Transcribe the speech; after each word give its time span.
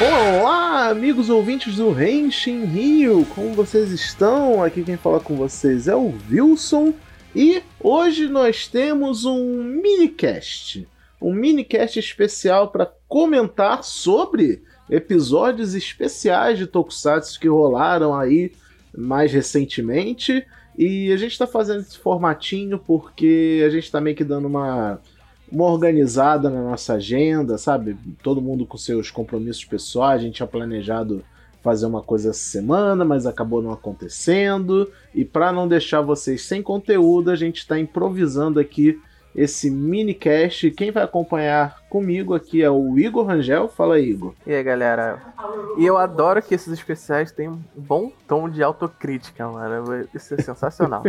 Olá, 0.00 0.90
amigos 0.90 1.28
ouvintes 1.28 1.74
do 1.74 1.90
Renshin 1.90 2.64
Rio, 2.66 3.26
como 3.34 3.52
vocês 3.52 3.90
estão? 3.90 4.62
Aqui 4.62 4.84
quem 4.84 4.96
fala 4.96 5.18
com 5.18 5.34
vocês 5.34 5.88
é 5.88 5.96
o 5.96 6.14
Wilson 6.30 6.94
e 7.34 7.64
hoje 7.80 8.28
nós 8.28 8.68
temos 8.68 9.24
um 9.24 9.60
minicast, 9.60 10.86
um 11.20 11.32
minicast 11.32 11.98
especial 11.98 12.68
para 12.68 12.86
comentar 13.08 13.82
sobre 13.82 14.62
episódios 14.88 15.74
especiais 15.74 16.58
de 16.58 16.68
Tokusatsu 16.68 17.40
que 17.40 17.48
rolaram 17.48 18.14
aí 18.14 18.52
mais 18.96 19.32
recentemente. 19.32 20.46
E 20.78 21.10
a 21.10 21.16
gente 21.16 21.32
está 21.32 21.46
fazendo 21.46 21.80
esse 21.80 21.98
formatinho 21.98 22.78
porque 22.78 23.64
a 23.66 23.68
gente 23.68 23.82
está 23.82 24.00
meio 24.00 24.14
que 24.14 24.22
dando 24.22 24.46
uma 24.46 25.00
uma 25.50 25.64
organizada 25.64 26.50
na 26.50 26.62
nossa 26.62 26.94
agenda, 26.94 27.56
sabe? 27.58 27.96
Todo 28.22 28.42
mundo 28.42 28.66
com 28.66 28.76
seus 28.76 29.10
compromissos 29.10 29.64
pessoais. 29.64 30.20
A 30.20 30.24
gente 30.24 30.36
tinha 30.36 30.46
planejado 30.46 31.24
fazer 31.62 31.86
uma 31.86 32.02
coisa 32.02 32.30
essa 32.30 32.38
semana, 32.38 33.04
mas 33.04 33.26
acabou 33.26 33.62
não 33.62 33.72
acontecendo. 33.72 34.90
E 35.14 35.24
para 35.24 35.52
não 35.52 35.66
deixar 35.66 36.00
vocês 36.00 36.42
sem 36.42 36.62
conteúdo, 36.62 37.30
a 37.30 37.36
gente 37.36 37.58
está 37.58 37.78
improvisando 37.78 38.60
aqui 38.60 39.00
esse 39.38 39.70
minicast. 39.70 40.70
Quem 40.72 40.90
vai 40.90 41.04
acompanhar 41.04 41.80
comigo 41.88 42.34
aqui 42.34 42.60
é 42.60 42.68
o 42.68 42.98
Igor 42.98 43.24
Rangel. 43.24 43.68
Fala 43.68 44.00
Igor. 44.00 44.34
E 44.44 44.52
aí, 44.52 44.62
galera? 44.64 45.22
E 45.78 45.86
eu 45.86 45.96
adoro 45.96 46.42
que 46.42 46.54
esses 46.54 46.72
especiais 46.72 47.30
têm 47.30 47.48
um 47.48 47.60
bom 47.76 48.10
tom 48.26 48.48
de 48.48 48.62
autocrítica, 48.62 49.46
mano. 49.46 50.08
Isso 50.12 50.34
é 50.34 50.42
sensacional. 50.42 51.04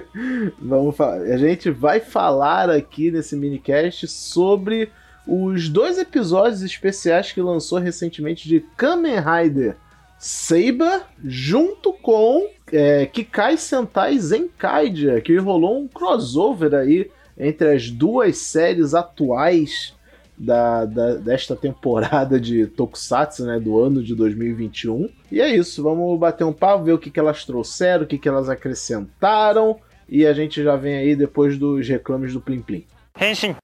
Vamos 0.58 0.96
falar. 0.96 1.20
A 1.20 1.36
gente 1.36 1.70
vai 1.70 2.00
falar 2.00 2.70
aqui 2.70 3.10
nesse 3.10 3.36
minicast 3.36 4.08
sobre 4.08 4.90
os 5.26 5.68
dois 5.68 5.98
episódios 5.98 6.62
especiais 6.62 7.30
que 7.30 7.42
lançou 7.42 7.78
recentemente 7.78 8.48
de 8.48 8.60
Kamen 8.76 9.16
Rider 9.20 9.76
Saber 10.18 11.02
junto 11.22 11.92
com 11.92 12.48
é, 12.72 13.04
Kikai 13.04 13.58
Sentai 13.58 14.18
Zenkaidia, 14.18 15.20
que 15.20 15.36
rolou 15.36 15.78
um 15.78 15.86
crossover 15.86 16.72
aí 16.74 17.10
entre 17.38 17.74
as 17.74 17.90
duas 17.90 18.38
séries 18.38 18.94
atuais 18.94 19.94
da, 20.36 20.84
da, 20.84 21.14
desta 21.14 21.56
temporada 21.56 22.38
de 22.38 22.66
Tokusatsu, 22.66 23.46
né, 23.46 23.58
do 23.58 23.80
ano 23.80 24.02
de 24.02 24.14
2021. 24.14 25.08
E 25.30 25.40
é 25.40 25.48
isso, 25.48 25.82
vamos 25.82 26.18
bater 26.18 26.44
um 26.44 26.52
papo, 26.52 26.84
ver 26.84 26.92
o 26.92 26.98
que, 26.98 27.10
que 27.10 27.20
elas 27.20 27.44
trouxeram, 27.44 28.04
o 28.04 28.06
que, 28.06 28.18
que 28.18 28.28
elas 28.28 28.48
acrescentaram, 28.48 29.78
e 30.08 30.26
a 30.26 30.32
gente 30.32 30.62
já 30.62 30.76
vem 30.76 30.96
aí 30.96 31.16
depois 31.16 31.58
dos 31.58 31.88
reclames 31.88 32.32
do 32.32 32.40
Plim 32.40 32.60
Plim. 32.60 32.86
Henshin! 33.20 33.56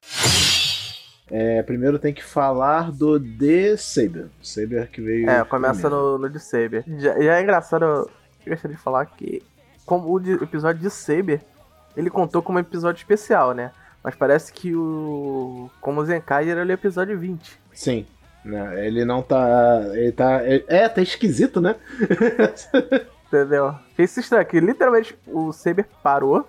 É, 1.31 1.63
primeiro 1.63 1.99
tem 1.99 2.13
que 2.13 2.23
falar 2.23 2.91
do 2.91 3.19
The 3.19 3.77
Saber. 3.77 4.27
Saber 4.43 4.89
que 4.89 5.01
veio. 5.01 5.31
É, 5.31 5.43
começa 5.45 5.89
no, 5.89 6.19
no 6.19 6.31
The 6.31 6.39
Saber. 6.39 6.85
Já, 6.99 7.21
já 7.21 7.39
é 7.39 7.43
engraçado, 7.43 7.85
eu 7.85 8.11
gostaria 8.47 8.77
de 8.77 8.83
falar 8.83 9.07
que, 9.07 9.43
como 9.87 10.13
o 10.13 10.43
episódio 10.43 10.83
de 10.83 10.91
Saber 10.91 11.41
ele 11.97 12.11
contou 12.11 12.43
como 12.43 12.59
episódio 12.59 13.01
especial, 13.01 13.53
né? 13.53 13.71
Mas 14.03 14.15
parece 14.15 14.53
que 14.53 14.75
o. 14.75 15.71
Como 15.81 16.01
o 16.01 16.05
Zenkai 16.05 16.51
era 16.51 16.65
o 16.65 16.71
episódio 16.71 17.19
20. 17.19 17.59
Sim. 17.73 18.07
Né? 18.45 18.87
Ele 18.87 19.05
não 19.05 19.23
tá. 19.23 19.83
Ele 19.93 20.13
tá. 20.13 20.41
É, 20.45 20.89
tá 20.89 21.01
esquisito, 21.01 21.61
né? 21.61 21.77
Entendeu? 23.29 23.75
Fez 23.95 24.15
estranho, 24.17 24.45
que 24.45 24.61
literalmente 24.61 25.17
o 25.27 25.53
Saber 25.53 25.87
parou 26.03 26.47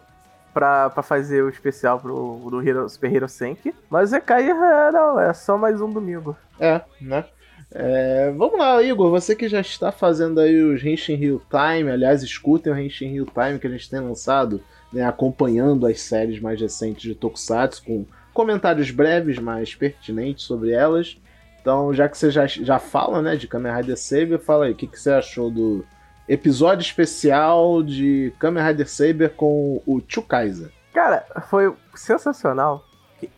pra, 0.53 0.89
pra 0.89 1.01
fazer 1.03 1.41
o 1.43 1.49
especial 1.49 1.99
pro, 1.99 2.49
do 2.49 2.67
Hero, 2.67 2.89
Super 2.89 3.15
Hero 3.15 3.29
Senki. 3.29 3.73
Mas 3.89 4.09
o 4.09 4.11
Zenkai 4.11 4.49
é, 4.49 4.91
não, 4.91 5.19
é 5.19 5.31
só 5.33 5.57
mais 5.57 5.79
um 5.79 5.89
domingo. 5.89 6.35
É, 6.59 6.81
né? 6.99 7.23
É, 7.71 8.31
vamos 8.31 8.59
lá, 8.59 8.83
Igor, 8.83 9.09
você 9.09 9.35
que 9.35 9.47
já 9.47 9.59
está 9.59 9.91
fazendo 9.91 10.39
aí 10.39 10.61
os 10.61 10.83
Henshin 10.83 11.15
Hill 11.15 11.41
Time, 11.49 11.89
aliás, 11.89 12.21
escutem 12.21 12.71
o 12.71 12.77
Henshin 12.77 13.15
Hill 13.15 13.25
Time 13.25 13.57
que 13.57 13.65
a 13.65 13.69
gente 13.69 13.89
tem 13.89 13.99
lançado 13.99 14.61
né, 14.93 15.05
acompanhando 15.05 15.87
as 15.87 16.01
séries 16.01 16.39
mais 16.39 16.61
recentes 16.61 17.01
de 17.01 17.15
Tokusatsu, 17.15 17.83
com 17.83 18.05
comentários 18.33 18.91
breves, 18.91 19.39
mas 19.39 19.73
pertinentes 19.75 20.45
sobre 20.45 20.71
elas. 20.71 21.17
Então, 21.61 21.93
já 21.93 22.09
que 22.09 22.17
você 22.17 22.29
já, 22.29 22.45
já 22.45 22.77
fala 22.77 23.21
né, 23.21 23.35
de 23.35 23.47
Kamen 23.47 23.73
Rider 23.73 23.97
Saber, 23.97 24.37
fala 24.39 24.65
aí, 24.65 24.71
o 24.71 24.75
que, 24.75 24.87
que 24.87 24.99
você 24.99 25.11
achou 25.11 25.49
do 25.49 25.85
episódio 26.27 26.81
especial 26.81 27.81
de 27.81 28.33
Kamen 28.37 28.63
Rider 28.63 28.89
Saber 28.89 29.29
com 29.29 29.81
o 29.85 30.01
Chukaiser? 30.07 30.69
Cara, 30.93 31.25
foi 31.49 31.73
sensacional. 31.95 32.85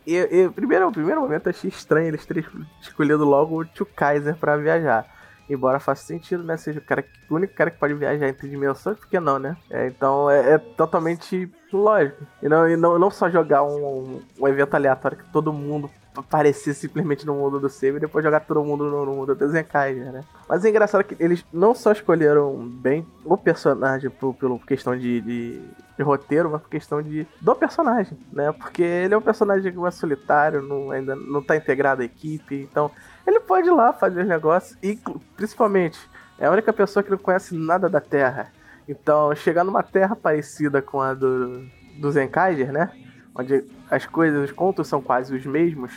Eu, 0.06 0.24
eu, 0.26 0.52
primeiro, 0.52 0.90
primeiro 0.90 1.20
momento 1.20 1.48
achei 1.48 1.70
estranho 1.70 2.08
eles 2.08 2.26
terem 2.26 2.44
escolhido 2.80 3.24
logo 3.24 3.62
o 3.62 3.66
Chukaiser 3.72 4.36
para 4.36 4.56
viajar. 4.56 5.15
Embora 5.48 5.78
faça 5.78 6.04
sentido, 6.04 6.42
né? 6.42 6.56
Seja 6.56 6.80
o, 6.80 6.82
cara, 6.82 7.04
o 7.30 7.34
único 7.34 7.54
cara 7.54 7.70
que 7.70 7.78
pode 7.78 7.94
viajar 7.94 8.28
entre 8.28 8.48
dimensões, 8.48 8.98
por 8.98 9.08
que 9.08 9.20
não, 9.20 9.38
né? 9.38 9.56
É, 9.70 9.86
então 9.86 10.30
é, 10.30 10.54
é, 10.54 10.58
totalmente 10.58 11.50
lógico. 11.72 12.24
E 12.42 12.48
não, 12.48 12.68
e 12.68 12.76
não, 12.76 12.98
não 12.98 13.10
só 13.10 13.30
jogar 13.30 13.62
um, 13.62 14.20
um 14.38 14.48
evento 14.48 14.74
aleatório 14.74 15.18
que 15.18 15.30
todo 15.30 15.52
mundo 15.52 15.90
aparecer 16.20 16.74
simplesmente 16.74 17.26
no 17.26 17.34
mundo 17.34 17.60
do 17.60 17.68
Save 17.68 17.96
e 17.96 18.00
depois 18.00 18.24
jogar 18.24 18.40
todo 18.40 18.64
mundo 18.64 18.84
no, 18.84 19.06
mundo 19.06 19.34
do 19.34 19.48
Zenkai, 19.48 19.94
né? 19.94 20.22
Mas 20.48 20.64
é 20.64 20.70
engraçado 20.70 21.04
que 21.04 21.16
eles 21.22 21.44
não 21.52 21.74
só 21.74 21.92
escolheram 21.92 22.56
bem 22.56 23.06
o 23.24 23.36
personagem 23.36 24.10
por, 24.10 24.34
pelo 24.34 24.58
questão 24.58 24.96
de, 24.96 25.20
de, 25.20 25.60
de, 25.96 26.02
roteiro, 26.02 26.50
mas 26.50 26.62
por 26.62 26.70
questão 26.70 27.02
de 27.02 27.26
do 27.40 27.54
personagem, 27.54 28.18
né? 28.32 28.52
Porque 28.52 28.82
ele 28.82 29.14
é 29.14 29.18
um 29.18 29.22
personagem 29.22 29.72
que 29.72 29.86
é 29.86 29.90
solitário, 29.90 30.62
não, 30.62 30.90
ainda 30.90 31.14
não 31.14 31.42
tá 31.42 31.56
integrado 31.56 32.02
à 32.02 32.04
equipe, 32.04 32.68
então 32.70 32.90
ele 33.26 33.40
pode 33.40 33.68
ir 33.68 33.72
lá 33.72 33.92
fazer 33.92 34.22
os 34.22 34.28
negócios 34.28 34.78
e, 34.82 34.98
principalmente, 35.36 35.98
é 36.38 36.46
a 36.46 36.50
única 36.50 36.72
pessoa 36.72 37.02
que 37.02 37.10
não 37.10 37.18
conhece 37.18 37.56
nada 37.56 37.88
da 37.88 38.00
Terra. 38.00 38.52
Então, 38.88 39.34
chegar 39.34 39.64
numa 39.64 39.82
Terra 39.82 40.14
parecida 40.14 40.80
com 40.80 41.00
a 41.00 41.12
do, 41.12 41.66
do 41.98 42.12
Zenkaiger, 42.12 42.72
né? 42.72 42.90
Onde 43.34 43.64
as 43.90 44.06
coisas, 44.06 44.44
os 44.44 44.52
contos 44.52 44.86
são 44.86 45.02
quase 45.02 45.34
os 45.34 45.44
mesmos. 45.44 45.92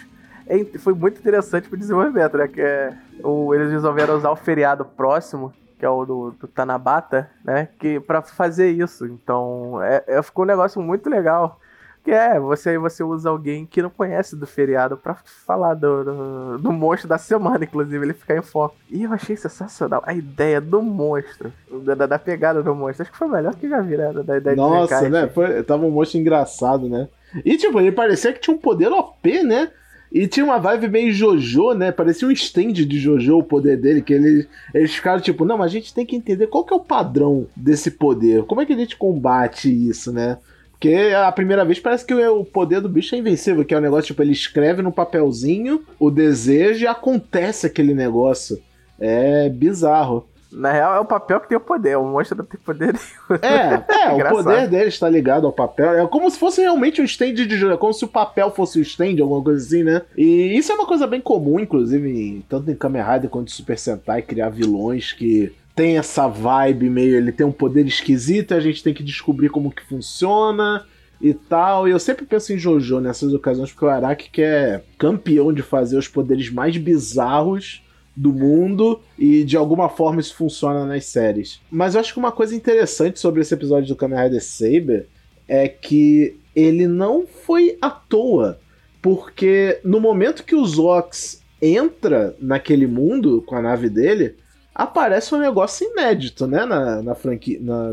É, 0.48 0.66
foi 0.80 0.94
muito 0.94 1.20
interessante 1.20 1.70
pro 1.70 1.78
desenvolvimento, 1.78 2.38
né? 2.38 2.48
Que 2.48 2.62
é, 2.62 2.98
o, 3.24 3.54
eles 3.54 3.72
resolveram 3.72 4.16
usar 4.18 4.32
o 4.32 4.36
feriado 4.36 4.84
próximo, 4.84 5.54
que 5.78 5.86
é 5.86 5.90
o 5.90 6.06
do, 6.06 6.32
do 6.32 6.48
Tanabata, 6.48 7.30
né? 7.44 7.70
Que, 7.80 8.00
pra 8.00 8.22
fazer 8.24 8.72
isso. 8.72 9.06
Então, 9.06 9.82
é, 9.84 10.04
é, 10.08 10.22
ficou 10.24 10.44
um 10.44 10.48
negócio 10.48 10.82
muito 10.82 11.10
legal. 11.10 11.60
Que 12.04 12.12
é, 12.12 12.40
você, 12.40 12.78
você 12.78 13.04
usa 13.04 13.30
alguém 13.30 13.66
que 13.66 13.82
não 13.82 13.90
conhece 13.90 14.36
do 14.36 14.48
feriado 14.48 14.96
para 14.96 15.16
falar 15.46 15.74
do, 15.74 16.04
do, 16.04 16.58
do, 16.58 16.72
monstro 16.72 17.10
da 17.10 17.18
semana, 17.18 17.64
inclusive, 17.66 18.06
ele 18.06 18.14
ficar 18.14 18.38
em 18.38 18.42
foco. 18.42 18.76
E 18.90 19.04
eu 19.04 19.12
achei 19.12 19.36
sensacional 19.36 20.02
a 20.06 20.14
ideia 20.14 20.62
do 20.62 20.82
monstro, 20.82 21.52
da, 21.84 22.06
da 22.06 22.18
pegada 22.18 22.64
do 22.64 22.74
monstro. 22.74 23.04
Acho 23.04 23.12
que 23.12 23.18
foi 23.18 23.28
melhor 23.28 23.54
que 23.56 23.68
já 23.68 23.82
vi, 23.82 23.98
né? 23.98 24.14
Da, 24.14 24.38
ideia 24.38 24.56
Nossa, 24.56 25.10
né? 25.10 25.28
Foi, 25.28 25.62
tava 25.64 25.86
um 25.86 25.92
monstro 25.92 26.20
engraçado, 26.20 26.88
né? 26.88 27.10
E 27.44 27.58
tipo, 27.58 27.80
ele 27.80 27.92
parecia 27.92 28.34
que 28.34 28.40
tinha 28.40 28.56
um 28.56 28.60
poder 28.60 28.92
OP, 28.92 29.44
né? 29.44 29.70
E 30.12 30.26
tinha 30.26 30.44
uma 30.44 30.58
vibe 30.58 30.88
meio 30.88 31.14
Jojo, 31.14 31.74
né? 31.74 31.92
Parecia 31.92 32.28
um 32.28 32.32
stand 32.32 32.74
de 32.74 33.00
Jojo 33.00 33.38
o 33.38 33.44
poder 33.44 33.78
dele, 33.78 34.02
que 34.02 34.14
eles, 34.14 34.48
eles 34.74 34.96
ficaram 34.96 35.22
tipo, 35.22 35.46
não, 35.46 35.58
mas 35.58 35.68
a 35.68 35.74
gente 35.74 35.94
tem 35.94 36.06
que 36.06 36.16
entender 36.16 36.48
qual 36.48 36.64
que 36.64 36.74
é 36.74 36.76
o 36.76 36.80
padrão 36.80 37.46
desse 37.56 37.92
poder. 37.92 38.44
Como 38.46 38.62
é 38.62 38.66
que 38.66 38.74
a 38.74 38.78
gente 38.78 38.98
combate 38.98 39.70
isso, 39.70 40.12
né? 40.12 40.38
Porque 40.80 41.14
a 41.14 41.30
primeira 41.30 41.66
vez 41.66 41.78
parece 41.78 42.06
que 42.06 42.14
o 42.14 42.46
poder 42.46 42.80
do 42.80 42.88
bicho 42.88 43.14
é 43.14 43.18
invencível, 43.18 43.66
que 43.66 43.74
é 43.74 43.78
um 43.78 43.82
negócio, 43.82 44.08
tipo, 44.08 44.22
ele 44.22 44.32
escreve 44.32 44.82
no 44.82 44.94
papelzinho 44.94 45.84
o 46.00 46.10
desejo 46.10 46.86
e 46.86 46.88
acontece 46.88 47.68
aquele 47.68 47.94
negócio. 47.94 48.62
É 48.98 49.50
bizarro. 49.50 50.26
Na 50.52 50.72
real, 50.72 50.96
é 50.96 51.00
o 51.00 51.06
papel 51.06 51.40
que 51.42 51.50
tem 51.50 51.58
o 51.58 51.62
poder, 51.62 51.96
o 51.98 52.04
monstro 52.04 52.38
não 52.38 52.46
tem 52.46 52.60
poder 52.60 52.94
nenhum. 52.94 53.40
É, 53.44 53.84
é, 54.08 54.10
o 54.16 54.30
poder 54.30 54.68
dele 54.68 54.88
está 54.88 55.08
ligado 55.08 55.46
ao 55.46 55.54
papel. 55.54 55.92
É 55.94 56.08
como 56.08 56.30
se 56.32 56.40
fosse 56.40 56.62
realmente 56.62 57.02
um 57.02 57.06
stand 57.06 57.34
de 57.34 57.58
jogo, 57.58 57.74
é 57.74 57.78
como 57.78 57.94
se 57.94 58.06
o 58.06 58.08
papel 58.08 58.50
fosse 58.50 58.80
o 58.80 58.82
stand, 58.82 59.22
alguma 59.22 59.44
coisa 59.44 59.64
assim, 59.64 59.84
né? 59.84 60.02
E 60.18 60.58
isso 60.58 60.72
é 60.72 60.76
uma 60.76 60.88
coisa 60.88 61.06
bem 61.06 61.22
comum, 61.22 61.60
inclusive, 61.60 62.44
tanto 62.50 62.72
em 62.72 62.76
Kamen 62.76 63.04
Rider 63.04 63.30
quanto 63.30 63.50
em 63.50 63.52
Super 63.56 63.78
Sentai, 63.78 64.22
criar 64.22 64.50
vilões 64.50 65.12
que 65.12 65.54
tem 65.80 65.98
essa 65.98 66.28
vibe 66.28 66.90
meio. 66.90 67.16
Ele 67.16 67.32
tem 67.32 67.46
um 67.46 67.54
poder 67.54 67.88
esquisito 67.88 68.54
a 68.54 68.60
gente 68.60 68.84
tem 68.84 68.94
que 68.94 69.02
descobrir 69.02 69.48
como 69.48 69.72
que 69.72 69.82
funciona 69.82 70.86
e 71.22 71.34
tal. 71.34 71.88
E 71.88 71.92
eu 71.92 72.00
sempre 72.00 72.26
penso 72.26 72.52
em 72.52 72.58
Jojo 72.58 73.00
nessas 73.00 73.34
ocasiões, 73.34 73.72
porque 73.72 73.86
o 73.86 73.90
Araki 73.90 74.30
que 74.30 74.42
é 74.42 74.84
campeão 74.98 75.54
de 75.54 75.62
fazer 75.62 75.98
os 75.98 76.10
poderes 76.10 76.50
mais 76.50 76.76
bizarros 76.76 77.82
do 78.14 78.34
mundo 78.34 79.00
e 79.18 79.46
de 79.46 79.56
alguma 79.56 79.88
forma 79.88 80.20
isso 80.20 80.36
funciona 80.36 80.86
nas 80.86 81.06
séries. 81.06 81.62
Mas 81.72 81.96
eu 81.96 82.02
acho 82.02 82.12
que 82.12 82.20
uma 82.20 82.34
coisa 82.34 82.54
interessante 82.54 83.18
sobre 83.18 83.40
esse 83.40 83.54
episódio 83.54 83.88
do 83.88 83.96
Kamen 83.96 84.20
Rider 84.22 84.44
Saber 84.44 85.08
é 85.48 85.70
que 85.70 86.38
ele 86.54 86.90
não 86.90 87.26
foi 87.26 87.78
à 87.82 87.90
toa, 87.90 88.60
porque 89.02 89.80
no 89.86 90.02
momento 90.02 90.44
que 90.44 90.56
o 90.56 90.66
Zox 90.66 91.42
entra 91.62 92.36
naquele 92.38 92.86
mundo 92.86 93.42
com 93.48 93.56
a 93.56 93.62
nave 93.62 93.90
dele, 93.90 94.36
aparece 94.84 95.34
um 95.34 95.40
negócio 95.40 95.88
inédito, 95.88 96.48
né? 96.48 96.66
Na, 96.66 97.02
na 97.02 97.16
franquia. 97.16 97.60
Na, 97.62 97.92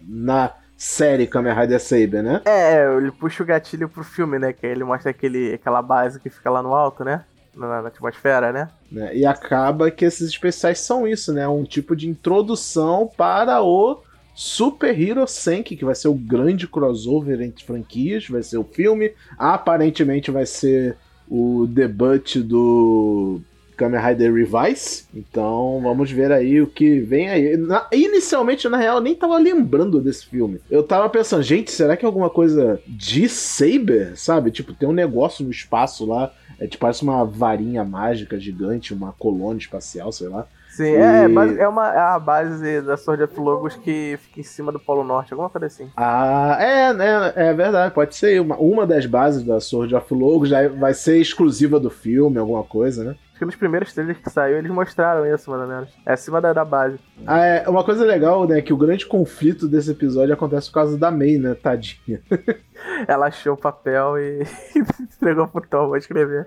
na 0.00 0.52
série 0.76 1.26
Kamen 1.26 1.54
Rider 1.54 1.80
Saber, 1.80 2.22
né? 2.22 2.42
É, 2.44 2.84
ele 2.96 3.10
puxa 3.12 3.42
o 3.42 3.46
gatilho 3.46 3.88
pro 3.88 4.02
filme, 4.02 4.38
né? 4.38 4.52
Que 4.52 4.66
ele 4.66 4.84
mostra 4.84 5.10
aquele, 5.10 5.54
aquela 5.54 5.80
base 5.80 6.18
que 6.20 6.28
fica 6.28 6.50
lá 6.50 6.62
no 6.62 6.74
alto, 6.74 7.04
né? 7.04 7.24
na, 7.56 7.82
na 7.82 7.88
atmosfera, 7.88 8.52
né? 8.52 8.68
né? 8.90 9.16
E 9.16 9.24
acaba 9.24 9.90
que 9.90 10.04
esses 10.04 10.28
especiais 10.28 10.80
são 10.80 11.06
isso, 11.06 11.32
né? 11.32 11.46
Um 11.46 11.64
tipo 11.64 11.94
de 11.94 12.08
introdução 12.08 13.10
para 13.16 13.62
o 13.62 14.02
Super 14.34 15.00
Hero 15.00 15.26
Senki, 15.26 15.76
que 15.76 15.84
vai 15.84 15.94
ser 15.94 16.08
o 16.08 16.14
grande 16.14 16.66
crossover 16.66 17.40
entre 17.40 17.64
franquias, 17.64 18.28
vai 18.28 18.42
ser 18.42 18.58
o 18.58 18.64
filme. 18.64 19.12
Aparentemente 19.38 20.30
vai 20.30 20.46
ser 20.46 20.96
o 21.28 21.66
debut 21.66 22.38
do 22.38 23.40
Kamen 23.76 24.00
Rider 24.00 24.32
Revise. 24.32 25.04
Então 25.14 25.80
vamos 25.82 26.10
ver 26.10 26.32
aí 26.32 26.60
o 26.60 26.66
que 26.66 27.00
vem 27.00 27.28
aí. 27.28 27.56
Na, 27.56 27.86
inicialmente, 27.92 28.68
na 28.68 28.76
real, 28.76 28.96
eu 28.96 29.02
nem 29.02 29.14
tava 29.14 29.36
lembrando 29.38 30.00
desse 30.00 30.26
filme. 30.26 30.60
Eu 30.70 30.82
tava 30.82 31.08
pensando, 31.08 31.42
gente, 31.42 31.70
será 31.70 31.96
que 31.96 32.04
é 32.04 32.06
alguma 32.06 32.30
coisa 32.30 32.80
de 32.86 33.28
Saber? 33.28 34.16
Sabe? 34.16 34.50
Tipo, 34.50 34.72
tem 34.74 34.88
um 34.88 34.92
negócio 34.92 35.44
no 35.44 35.50
espaço 35.50 36.06
lá. 36.06 36.32
É 36.58 36.66
tipo, 36.66 36.82
parece 36.82 37.02
uma 37.02 37.24
varinha 37.24 37.84
mágica 37.84 38.38
gigante, 38.38 38.94
uma 38.94 39.12
colônia 39.12 39.58
espacial, 39.58 40.12
sei 40.12 40.28
lá. 40.28 40.46
Sim, 40.74 40.84
e... 40.84 40.96
é, 40.96 41.24
é, 41.60 41.68
uma, 41.68 41.94
é 41.94 41.98
a 41.98 42.18
base 42.18 42.80
da 42.80 42.96
Sword 42.96 43.22
of 43.22 43.38
Logos 43.38 43.76
que 43.76 44.18
fica 44.22 44.40
em 44.40 44.42
cima 44.42 44.72
do 44.72 44.80
Polo 44.80 45.04
Norte, 45.04 45.32
alguma 45.32 45.48
coisa 45.48 45.66
assim. 45.66 45.88
Ah, 45.96 46.56
é, 46.60 46.90
é, 46.90 47.48
é 47.50 47.54
verdade, 47.54 47.94
pode 47.94 48.16
ser. 48.16 48.40
Uma, 48.40 48.56
uma 48.56 48.84
das 48.84 49.06
bases 49.06 49.44
da 49.44 49.60
Sword 49.60 49.94
of 49.94 50.12
Logos 50.12 50.48
já 50.48 50.68
vai 50.68 50.92
ser 50.92 51.18
exclusiva 51.18 51.78
do 51.78 51.90
filme, 51.90 52.38
alguma 52.38 52.64
coisa, 52.64 53.04
né? 53.04 53.16
Acho 53.34 53.40
que 53.40 53.44
nos 53.46 53.56
primeiros 53.56 53.92
trailers 53.92 54.18
que 54.18 54.30
saiu, 54.30 54.58
eles 54.58 54.70
mostraram 54.70 55.26
isso, 55.26 55.50
mais 55.50 55.62
ou 55.62 55.68
menos. 55.68 55.92
É 56.06 56.12
acima 56.12 56.40
da, 56.40 56.52
da 56.52 56.64
base. 56.64 57.00
Ah, 57.26 57.44
é, 57.44 57.68
uma 57.68 57.82
coisa 57.82 58.04
legal, 58.04 58.46
né, 58.46 58.62
que 58.62 58.72
o 58.72 58.76
grande 58.76 59.04
conflito 59.06 59.66
desse 59.66 59.90
episódio 59.90 60.32
acontece 60.32 60.68
por 60.68 60.74
causa 60.74 60.96
da 60.96 61.10
May, 61.10 61.36
né, 61.36 61.52
tadinha. 61.56 62.22
Ela 63.08 63.26
achou 63.26 63.54
o 63.54 63.56
papel 63.56 64.18
e 64.20 64.44
entregou 65.00 65.48
pro 65.48 65.66
Tom 65.66 65.90
pra 65.90 65.98
escrever. 65.98 66.44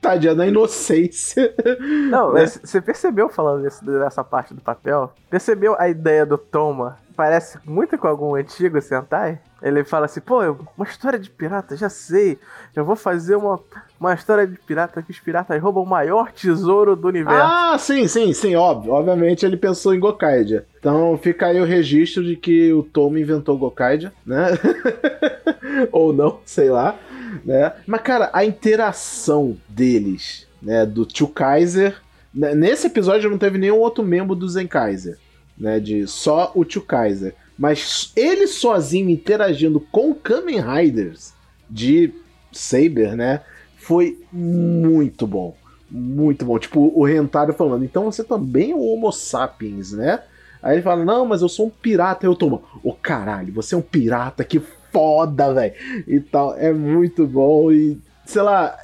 Tadinha 0.00 0.34
da 0.34 0.44
inocência. 0.44 1.54
Não, 2.10 2.32
né? 2.32 2.46
você 2.46 2.80
percebeu 2.80 3.28
falando 3.28 3.62
desse, 3.62 3.84
dessa 3.84 4.24
parte 4.24 4.54
do 4.54 4.60
papel? 4.60 5.12
Percebeu 5.30 5.76
a 5.78 5.88
ideia 5.88 6.26
do 6.26 6.36
Toma? 6.36 6.98
Parece 7.14 7.60
muito 7.64 7.96
com 7.96 8.08
algum 8.08 8.34
antigo 8.34 8.80
Sentai? 8.80 9.40
Ele 9.66 9.84
fala 9.84 10.06
assim, 10.06 10.20
pô, 10.20 10.40
uma 10.76 10.86
história 10.86 11.18
de 11.18 11.28
pirata, 11.28 11.76
já 11.76 11.88
sei. 11.88 12.38
Já 12.74 12.82
vou 12.82 12.94
fazer 12.94 13.36
uma, 13.36 13.58
uma 13.98 14.14
história 14.14 14.46
de 14.46 14.56
pirata 14.58 15.02
que 15.02 15.10
os 15.10 15.18
piratas 15.18 15.60
roubam 15.60 15.82
o 15.82 15.86
maior 15.86 16.30
tesouro 16.30 16.94
do 16.94 17.08
universo. 17.08 17.42
Ah, 17.42 17.76
sim, 17.78 18.06
sim, 18.06 18.32
sim, 18.32 18.54
óbvio. 18.54 18.92
Obviamente 18.92 19.44
ele 19.44 19.56
pensou 19.56 19.94
em 19.94 20.00
Gokaidia. 20.00 20.66
Então 20.78 21.18
fica 21.20 21.46
aí 21.46 21.60
o 21.60 21.64
registro 21.64 22.22
de 22.22 22.36
que 22.36 22.72
o 22.72 22.82
Toma 22.82 23.18
inventou 23.18 23.58
Gokaidia, 23.58 24.12
né? 24.24 24.50
Ou 25.90 26.12
não, 26.12 26.40
sei 26.44 26.70
lá 26.70 26.96
né? 27.44 27.72
Mas, 27.86 28.00
cara, 28.02 28.30
a 28.32 28.44
interação 28.44 29.56
deles, 29.68 30.46
né, 30.62 30.86
do 30.86 31.04
Tio 31.04 31.28
Kaiser. 31.28 31.96
Né, 32.34 32.54
nesse 32.54 32.86
episódio 32.86 33.30
não 33.30 33.38
teve 33.38 33.58
nenhum 33.58 33.78
outro 33.78 34.04
membro 34.04 34.34
do 34.34 34.48
Zen 34.48 34.66
Kaiser, 34.66 35.18
né? 35.58 35.80
De 35.80 36.06
só 36.06 36.52
o 36.54 36.64
Tio 36.64 36.82
Kaiser. 36.82 37.34
Mas 37.58 38.12
ele 38.14 38.46
sozinho 38.46 39.08
interagindo 39.08 39.80
com 39.80 40.14
Kamen 40.14 40.60
Riders 40.60 41.32
de 41.68 42.12
Saber, 42.52 43.16
né? 43.16 43.42
Foi 43.76 44.18
muito 44.32 45.26
bom. 45.26 45.56
Muito 45.90 46.44
bom. 46.44 46.58
Tipo, 46.58 46.92
o 46.94 47.04
Rentaro 47.04 47.52
falando, 47.52 47.84
então 47.84 48.04
você 48.04 48.24
também 48.24 48.72
é 48.72 48.74
um 48.74 48.80
Homo 48.80 49.12
sapiens, 49.12 49.92
né? 49.92 50.22
Aí 50.62 50.76
ele 50.76 50.82
fala, 50.82 51.04
não, 51.04 51.24
mas 51.24 51.42
eu 51.42 51.48
sou 51.48 51.66
um 51.66 51.70
pirata. 51.70 52.26
Eu 52.26 52.34
tomo, 52.34 52.64
ô 52.82 52.90
oh, 52.90 52.92
caralho, 52.92 53.52
você 53.52 53.74
é 53.74 53.78
um 53.78 53.82
pirata 53.82 54.42
que 54.42 54.60
foda, 54.92 55.52
velho. 55.52 55.74
E 56.06 56.20
tal, 56.20 56.56
é 56.56 56.72
muito 56.72 57.26
bom 57.26 57.70
e, 57.70 58.00
sei 58.24 58.42
lá, 58.42 58.76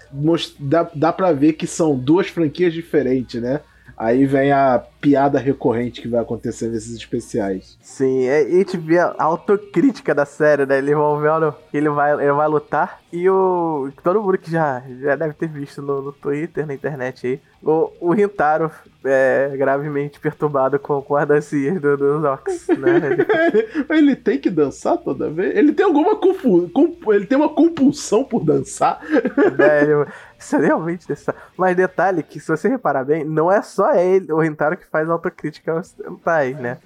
dá, 0.61 0.91
dá 0.95 1.13
pra 1.13 1.33
ver 1.33 1.55
que 1.55 1.67
são 1.67 1.99
duas 1.99 2.29
franquias 2.29 2.73
diferentes, 2.73 3.41
né? 3.43 3.61
Aí 3.97 4.27
vem 4.27 4.53
a 4.53 4.85
piada 5.03 5.41
recorrente 5.41 6.01
que 6.01 6.07
vai 6.07 6.21
acontecer 6.21 6.69
nesses 6.69 6.95
especiais. 6.95 7.77
Sim, 7.83 8.25
é, 8.29 8.49
e 8.49 8.55
a 8.55 8.59
gente 8.59 8.77
vê 8.77 9.01
a 9.01 9.15
autocrítica 9.19 10.15
da 10.15 10.25
série, 10.25 10.65
né? 10.65 10.79
Ele 10.79 10.93
envolvendo 10.93 11.53
ele 11.75 11.89
vai, 11.89 12.13
ele 12.13 12.33
vai 12.33 12.49
lutar. 12.49 13.01
E 13.13 13.29
o. 13.29 13.91
Todo 14.03 14.23
mundo 14.23 14.39
que 14.39 14.51
já, 14.51 14.83
já 15.01 15.17
deve 15.17 15.35
ter 15.35 15.49
visto 15.49 15.83
no, 15.83 16.01
no 16.01 16.13
Twitter, 16.13 16.67
na 16.67 16.73
internet 16.73 17.27
aí. 17.27 17.41
O, 17.63 17.91
o 18.01 18.13
Rintaro 18.13 18.71
é 19.05 19.55
gravemente 19.57 20.19
perturbado 20.19 20.79
com, 20.79 21.01
com 21.01 21.17
a 21.17 21.25
dancinha 21.25 21.79
do, 21.79 21.97
do 21.97 22.21
Zox, 22.21 22.69
né? 22.69 23.17
Ele... 23.89 24.17
tem 24.17 24.39
que 24.39 24.51
dançar 24.51 24.99
toda 24.99 25.31
vez? 25.31 25.57
Ele 25.57 25.73
tem 25.73 25.85
alguma 25.85 26.19
ele 27.15 27.27
tem 27.27 27.39
uma 27.39 27.49
compulsão 27.49 28.25
por 28.25 28.45
dançar? 28.45 29.01
É, 29.59 29.83
ele... 29.83 30.07
Isso 30.39 30.57
é 30.57 30.67
realmente 30.67 31.07
Mas 31.57 31.77
detalhe 31.77 32.23
que, 32.23 32.41
se 32.41 32.49
você 32.49 32.69
reparar 32.69 33.05
bem, 33.05 33.25
não 33.25 33.51
é 33.51 33.63
só 33.63 33.95
ele, 33.95 34.33
o 34.33 34.41
Rintaro, 34.41 34.77
que 34.77 34.87
faz 34.93 35.09
autocrítica 35.09 35.73
aos 35.73 35.89
Sentais, 35.89 36.57
né? 36.59 36.77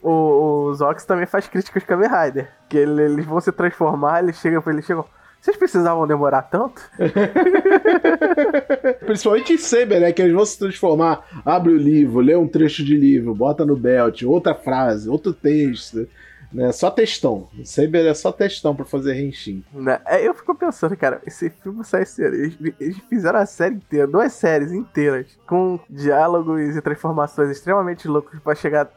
O, 0.00 0.68
o 0.68 0.74
Zox 0.74 1.04
também 1.04 1.26
faz 1.26 1.48
críticas 1.48 1.84
Kamen 1.84 2.08
Rider. 2.08 2.48
Que 2.68 2.78
ele, 2.78 3.02
eles 3.02 3.26
vão 3.26 3.40
se 3.40 3.52
transformar, 3.52 4.22
eles 4.22 4.36
chegam 4.36 4.62
eles 4.66 4.86
chegam. 4.86 5.04
Vocês 5.40 5.56
precisavam 5.56 6.06
demorar 6.06 6.42
tanto? 6.42 6.80
Principalmente 9.04 9.54
em 9.54 9.58
Saber, 9.58 10.00
né? 10.00 10.12
Que 10.12 10.22
eles 10.22 10.34
vão 10.34 10.46
se 10.46 10.56
transformar. 10.56 11.26
Abre 11.44 11.72
o 11.72 11.76
livro, 11.76 12.20
lê 12.20 12.36
um 12.36 12.46
trecho 12.46 12.84
de 12.84 12.96
livro, 12.96 13.34
bota 13.34 13.66
no 13.66 13.76
belt, 13.76 14.22
outra 14.22 14.54
frase, 14.54 15.08
outro 15.08 15.32
texto. 15.32 16.06
Né? 16.52 16.70
Só 16.72 16.90
textão. 16.90 17.48
Saber 17.64 18.06
é 18.06 18.14
só 18.14 18.30
textão 18.30 18.74
pra 18.74 18.84
fazer 18.84 19.14
Henshin. 19.14 19.64
Né? 19.72 20.00
É, 20.06 20.26
eu 20.26 20.34
fico 20.34 20.54
pensando, 20.54 20.96
cara, 20.96 21.20
esse 21.26 21.50
filme 21.50 21.84
sai 21.84 22.04
ser. 22.04 22.32
Eles, 22.32 22.56
eles, 22.78 22.98
fizeram 23.08 23.38
a 23.38 23.46
série 23.46 23.76
inteira, 23.76 24.06
duas 24.06 24.32
séries 24.32 24.72
inteiras, 24.72 25.26
com 25.46 25.78
diálogos 25.88 26.76
e 26.76 26.82
transformações 26.82 27.50
extremamente 27.50 28.06
loucos 28.06 28.38
para 28.40 28.54
chegar 28.54 28.90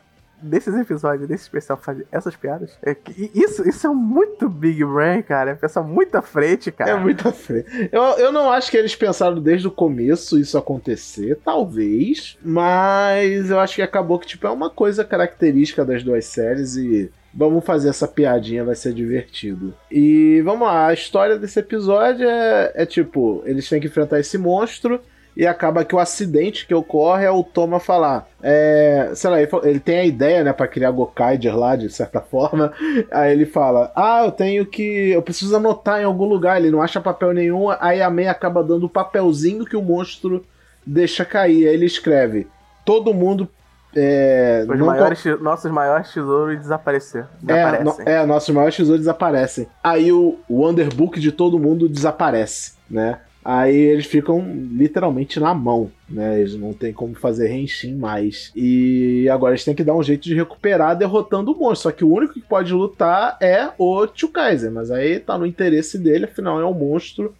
desses 0.46 0.76
episódios, 0.76 1.28
desse 1.28 1.44
especial, 1.44 1.78
fazer 1.78 2.08
essas 2.12 2.36
piadas. 2.36 2.78
É, 2.84 2.96
isso, 3.34 3.68
isso 3.68 3.88
é 3.88 3.90
muito 3.90 4.48
Big 4.50 4.84
Brain, 4.84 5.22
cara. 5.22 5.52
É 5.52 5.56
pensar 5.56 5.82
muito 5.82 6.16
à 6.16 6.22
frente, 6.22 6.72
cara. 6.72 6.92
É 6.92 6.98
muito 6.98 7.28
à 7.28 7.32
frente. 7.32 7.90
Eu, 7.92 8.02
eu 8.18 8.32
não 8.32 8.52
acho 8.52 8.72
que 8.72 8.78
eles 8.78 8.96
pensaram 8.96 9.42
desde 9.42 9.68
o 9.68 9.72
começo 9.72 10.40
isso 10.40 10.58
acontecer, 10.58 11.40
talvez. 11.44 12.38
Mas 12.44 13.50
eu 13.50 13.60
acho 13.60 13.76
que 13.76 13.82
acabou 13.82 14.20
que, 14.20 14.28
tipo, 14.28 14.48
é 14.48 14.50
uma 14.50 14.70
coisa 14.70 15.04
característica 15.04 15.84
das 15.84 16.04
duas 16.04 16.26
séries 16.26 16.76
e 16.76 17.12
Vamos 17.38 17.66
fazer 17.66 17.90
essa 17.90 18.08
piadinha, 18.08 18.64
vai 18.64 18.76
ser 18.76 18.94
divertido. 18.94 19.74
E 19.92 20.42
vamos 20.46 20.66
lá, 20.66 20.88
a 20.88 20.94
história 20.94 21.38
desse 21.38 21.60
episódio 21.60 22.26
é, 22.26 22.72
é 22.74 22.86
tipo: 22.86 23.44
eles 23.46 23.68
têm 23.68 23.82
que 23.82 23.88
enfrentar 23.88 24.22
esse 24.22 24.38
monstro 24.38 25.02
e 25.36 25.46
acaba 25.46 25.84
que 25.84 25.94
o 25.94 26.00
acidente 26.00 26.66
que 26.66 26.74
ocorre 26.74 27.26
é 27.26 27.32
o 27.32 27.44
Toma 27.44 27.80
falar. 27.80 28.28
É, 28.42 29.12
sei 29.16 29.30
lá, 29.30 29.38
ele, 29.42 29.80
tem 29.80 29.98
a 29.98 30.06
ideia, 30.06 30.44
né, 30.44 30.54
para 30.54 30.68
criar 30.68 30.92
Gokaider 30.92 31.58
lá, 31.58 31.76
de 31.76 31.90
certa 31.90 32.22
forma. 32.22 32.72
Aí 33.12 33.34
ele 33.34 33.46
fala: 33.46 33.92
Ah, 33.96 34.24
eu 34.26 34.32
tenho 34.32 34.66
que. 34.66 35.10
Eu 35.12 35.22
preciso 35.22 35.56
anotar 35.56 36.02
em 36.02 36.06
algum 36.06 36.26
lugar. 36.26 36.58
Ele 36.58 36.72
não 36.72 36.82
acha 36.82 37.02
papel 37.02 37.34
nenhum. 37.34 37.70
Aí 37.80 38.02
a 38.02 38.10
Mei 38.10 38.28
acaba 38.28 38.64
dando 38.64 38.86
o 38.86 38.90
papelzinho 38.90 39.66
que 39.66 39.76
o 39.76 39.82
monstro 39.82 40.46
deixa 40.86 41.26
cair. 41.26 41.68
Aí 41.68 41.74
ele 41.74 41.86
escreve: 41.86 42.48
Todo 42.86 43.14
mundo 43.14 43.50
é, 43.96 44.66
Os 44.68 44.78
maiores, 44.78 45.24
nossos 45.40 45.72
maiores 45.72 46.12
tesouros 46.12 46.60
desaparecer, 46.60 47.26
desaparecem. 47.42 47.80
É, 47.80 47.84
no, 47.84 48.24
é, 48.24 48.26
nossos 48.26 48.54
maiores 48.54 48.76
tesouros 48.76 49.00
desaparecem. 49.00 49.68
Aí 49.82 50.12
o 50.12 50.38
Wonderbook 50.50 51.18
de 51.18 51.32
todo 51.32 51.58
mundo 51.58 51.88
desaparece, 51.88 52.74
né? 52.90 53.20
Aí 53.46 53.78
eles 53.78 54.08
ficam 54.08 54.44
literalmente 54.72 55.40
na 55.40 55.54
mão, 55.54 55.92
né? 56.10 56.40
Eles 56.40 56.56
não 56.56 56.74
tem 56.74 56.92
como 56.92 57.14
fazer 57.14 57.52
Henshin 57.52 57.94
mais. 57.94 58.52
E 58.56 59.30
agora 59.30 59.54
eles 59.54 59.64
têm 59.64 59.76
que 59.76 59.84
dar 59.84 59.94
um 59.94 60.02
jeito 60.02 60.24
de 60.24 60.34
recuperar 60.34 60.98
derrotando 60.98 61.52
o 61.52 61.56
monstro. 61.56 61.92
Só 61.92 61.92
que 61.92 62.04
o 62.04 62.12
único 62.12 62.34
que 62.34 62.42
pode 62.42 62.74
lutar 62.74 63.38
é 63.40 63.70
o 63.78 64.08
Kaiser. 64.34 64.72
Mas 64.72 64.90
aí 64.90 65.20
tá 65.20 65.38
no 65.38 65.46
interesse 65.46 66.00
dele, 66.00 66.26
afinal 66.26 66.60
é 66.60 66.66
um 66.66 66.74
monstro 66.74 67.36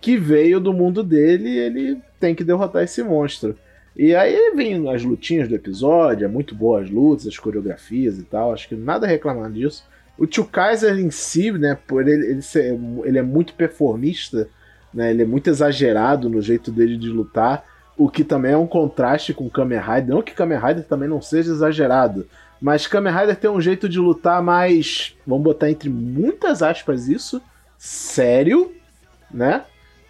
que 0.00 0.16
veio 0.16 0.60
do 0.60 0.72
mundo 0.72 1.02
dele 1.02 1.50
e 1.50 1.58
ele 1.58 1.98
tem 2.18 2.34
que 2.34 2.42
derrotar 2.42 2.82
esse 2.82 3.02
monstro. 3.02 3.54
E 3.94 4.14
aí 4.14 4.54
vem 4.56 4.88
as 4.88 5.04
lutinhas 5.04 5.46
do 5.46 5.54
episódio, 5.54 6.24
é 6.24 6.28
muito 6.28 6.54
boa 6.54 6.80
as 6.80 6.88
lutas, 6.88 7.26
as 7.26 7.38
coreografias 7.38 8.18
e 8.18 8.22
tal, 8.22 8.54
acho 8.54 8.66
que 8.66 8.74
nada 8.74 9.06
reclamar 9.06 9.50
disso. 9.50 9.84
O 10.16 10.26
Tio 10.26 10.46
Kaiser 10.46 10.98
em 10.98 11.10
si, 11.10 11.52
né, 11.52 11.76
por 11.86 12.08
ele, 12.08 12.26
ele, 12.26 12.42
ser, 12.42 12.78
ele 13.04 13.18
é 13.18 13.22
muito 13.22 13.52
performista, 13.52 14.48
né, 14.92 15.10
ele 15.10 15.22
é 15.22 15.26
muito 15.26 15.48
exagerado 15.48 16.28
no 16.28 16.42
jeito 16.42 16.70
dele 16.70 16.96
de 16.96 17.08
lutar, 17.08 17.64
o 17.96 18.08
que 18.08 18.24
também 18.24 18.52
é 18.52 18.56
um 18.56 18.66
contraste 18.66 19.34
com 19.34 19.50
Kamen 19.50 19.78
Rider. 19.78 20.08
Não 20.08 20.22
que 20.22 20.32
Kamen 20.32 20.58
Rider 20.58 20.84
também 20.84 21.08
não 21.08 21.20
seja 21.20 21.52
exagerado, 21.52 22.26
mas 22.60 22.86
Kamen 22.86 23.12
Rider 23.12 23.36
tem 23.36 23.50
um 23.50 23.60
jeito 23.60 23.88
de 23.88 23.98
lutar 23.98 24.42
mais, 24.42 25.14
vamos 25.26 25.44
botar 25.44 25.70
entre 25.70 25.88
muitas 25.88 26.62
aspas 26.62 27.08
isso, 27.08 27.40
sério, 27.78 28.72
né? 29.30 29.64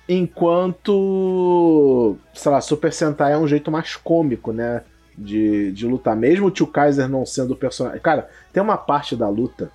Enquanto, 0.09 2.17
sei 2.35 2.51
lá, 2.51 2.61
Super 2.61 2.93
Sentai 2.93 3.33
é 3.33 3.39
um 3.39 3.47
jeito 3.47 3.71
mais 3.71 3.95
cômico, 3.95 4.53
né? 4.53 4.83
De, 5.17 5.71
de 5.73 5.87
lutar. 5.87 6.17
Mesmo 6.17 6.47
o 6.47 6.51
Tio 6.51 6.67
Kaiser 6.67 7.09
não 7.09 7.27
sendo 7.27 7.53
o 7.53 7.57
personagem. 7.57 8.01
Cara, 8.01 8.29
tem 8.53 8.63
uma 8.63 8.79
parte 8.79 9.15
da 9.15 9.29
luta 9.29 9.71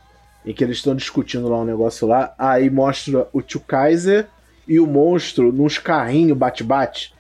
em 0.46 0.54
que 0.54 0.64
eles 0.64 0.78
estão 0.78 0.96
discutindo 0.96 1.48
lá 1.48 1.60
um 1.60 1.66
negócio 1.66 2.08
lá, 2.08 2.34
aí 2.38 2.70
mostra 2.70 3.28
o 3.32 3.42
Tio 3.42 3.60
Kaiser 3.60 4.28
e 4.68 4.80
o 4.80 4.88
monstro 4.88 5.52
nos 5.52 5.78
carrinhos 5.78 6.38
bate-bate, 6.38 7.14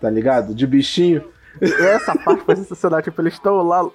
tá 0.00 0.10
ligado? 0.10 0.54
De 0.54 0.66
bichinho. 0.66 1.24
Essa 1.60 2.16
parte 2.16 2.44
foi 2.44 2.56
sensacional, 2.56 3.02
tipo, 3.02 3.20
eles 3.20 3.34
estão 3.34 3.62
lá 3.62 3.88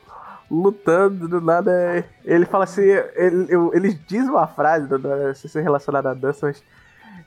lutando, 0.49 1.27
do 1.27 1.41
nada. 1.41 2.05
Ele 2.23 2.45
fala 2.45 2.65
assim, 2.65 2.83
ele, 2.83 3.47
eles 3.73 3.97
dizem 4.05 4.29
uma 4.29 4.47
frase, 4.47 4.87
não 4.89 5.33
sei 5.33 5.49
se 5.49 5.59
é 5.59 5.61
relacionada 5.61 6.11
à 6.11 6.13
dança, 6.13 6.47
mas 6.47 6.63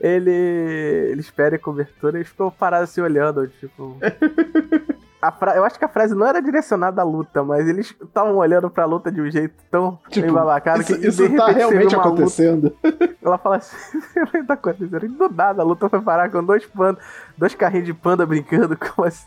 ele, 0.00 0.30
ele 0.30 1.20
espera 1.20 1.56
a 1.56 1.58
cobertura 1.58 2.20
e 2.20 2.24
ficou 2.24 2.50
parado 2.50 2.84
assim 2.84 3.00
olhando, 3.00 3.46
tipo. 3.48 3.98
Fra... 5.38 5.56
Eu 5.56 5.64
acho 5.64 5.78
que 5.78 5.84
a 5.84 5.88
frase 5.88 6.14
não 6.14 6.26
era 6.26 6.40
direcionada 6.40 7.00
à 7.00 7.04
luta, 7.04 7.42
mas 7.42 7.68
eles 7.68 7.94
estavam 8.00 8.36
olhando 8.36 8.70
pra 8.70 8.84
luta 8.84 9.10
de 9.10 9.20
um 9.20 9.30
jeito 9.30 9.54
tão 9.70 9.98
tipo, 10.08 10.32
babacado 10.32 10.84
que 10.84 10.92
isso 11.06 11.28
tá 11.34 11.48
realmente 11.48 11.94
acontecendo. 11.94 12.74
Luta... 12.84 13.16
Ela 13.22 13.38
fala 13.38 13.56
assim: 13.56 13.76
tá 14.46 14.54
acontecendo. 14.54 15.04
E 15.04 15.08
do 15.08 15.28
nada 15.28 15.62
a 15.62 15.64
luta 15.64 15.88
foi 15.88 16.00
parar 16.00 16.30
com 16.30 16.44
dois 16.44 16.64
panda, 16.66 16.98
dois 17.36 17.54
carrinhos 17.54 17.86
de 17.86 17.94
panda 17.94 18.24
brincando. 18.26 18.76
Como 18.78 19.06
assim? 19.06 19.26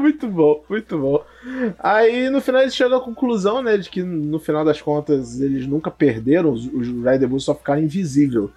muito 0.00 0.28
bom, 0.28 0.64
muito 0.68 0.98
bom. 0.98 1.22
Aí 1.78 2.30
no 2.30 2.40
final 2.40 2.62
eles 2.62 2.74
chegam 2.74 2.98
à 2.98 3.00
conclusão, 3.00 3.62
né, 3.62 3.76
de 3.76 3.90
que 3.90 4.02
no 4.02 4.38
final 4.38 4.64
das 4.64 4.80
contas 4.80 5.40
eles 5.40 5.66
nunca 5.66 5.90
perderam, 5.90 6.52
os, 6.52 6.64
os 6.66 6.86
Rider 6.88 7.28
Bulls 7.28 7.44
só 7.44 7.54
ficaram 7.54 7.82
invisíveis. 7.82 8.50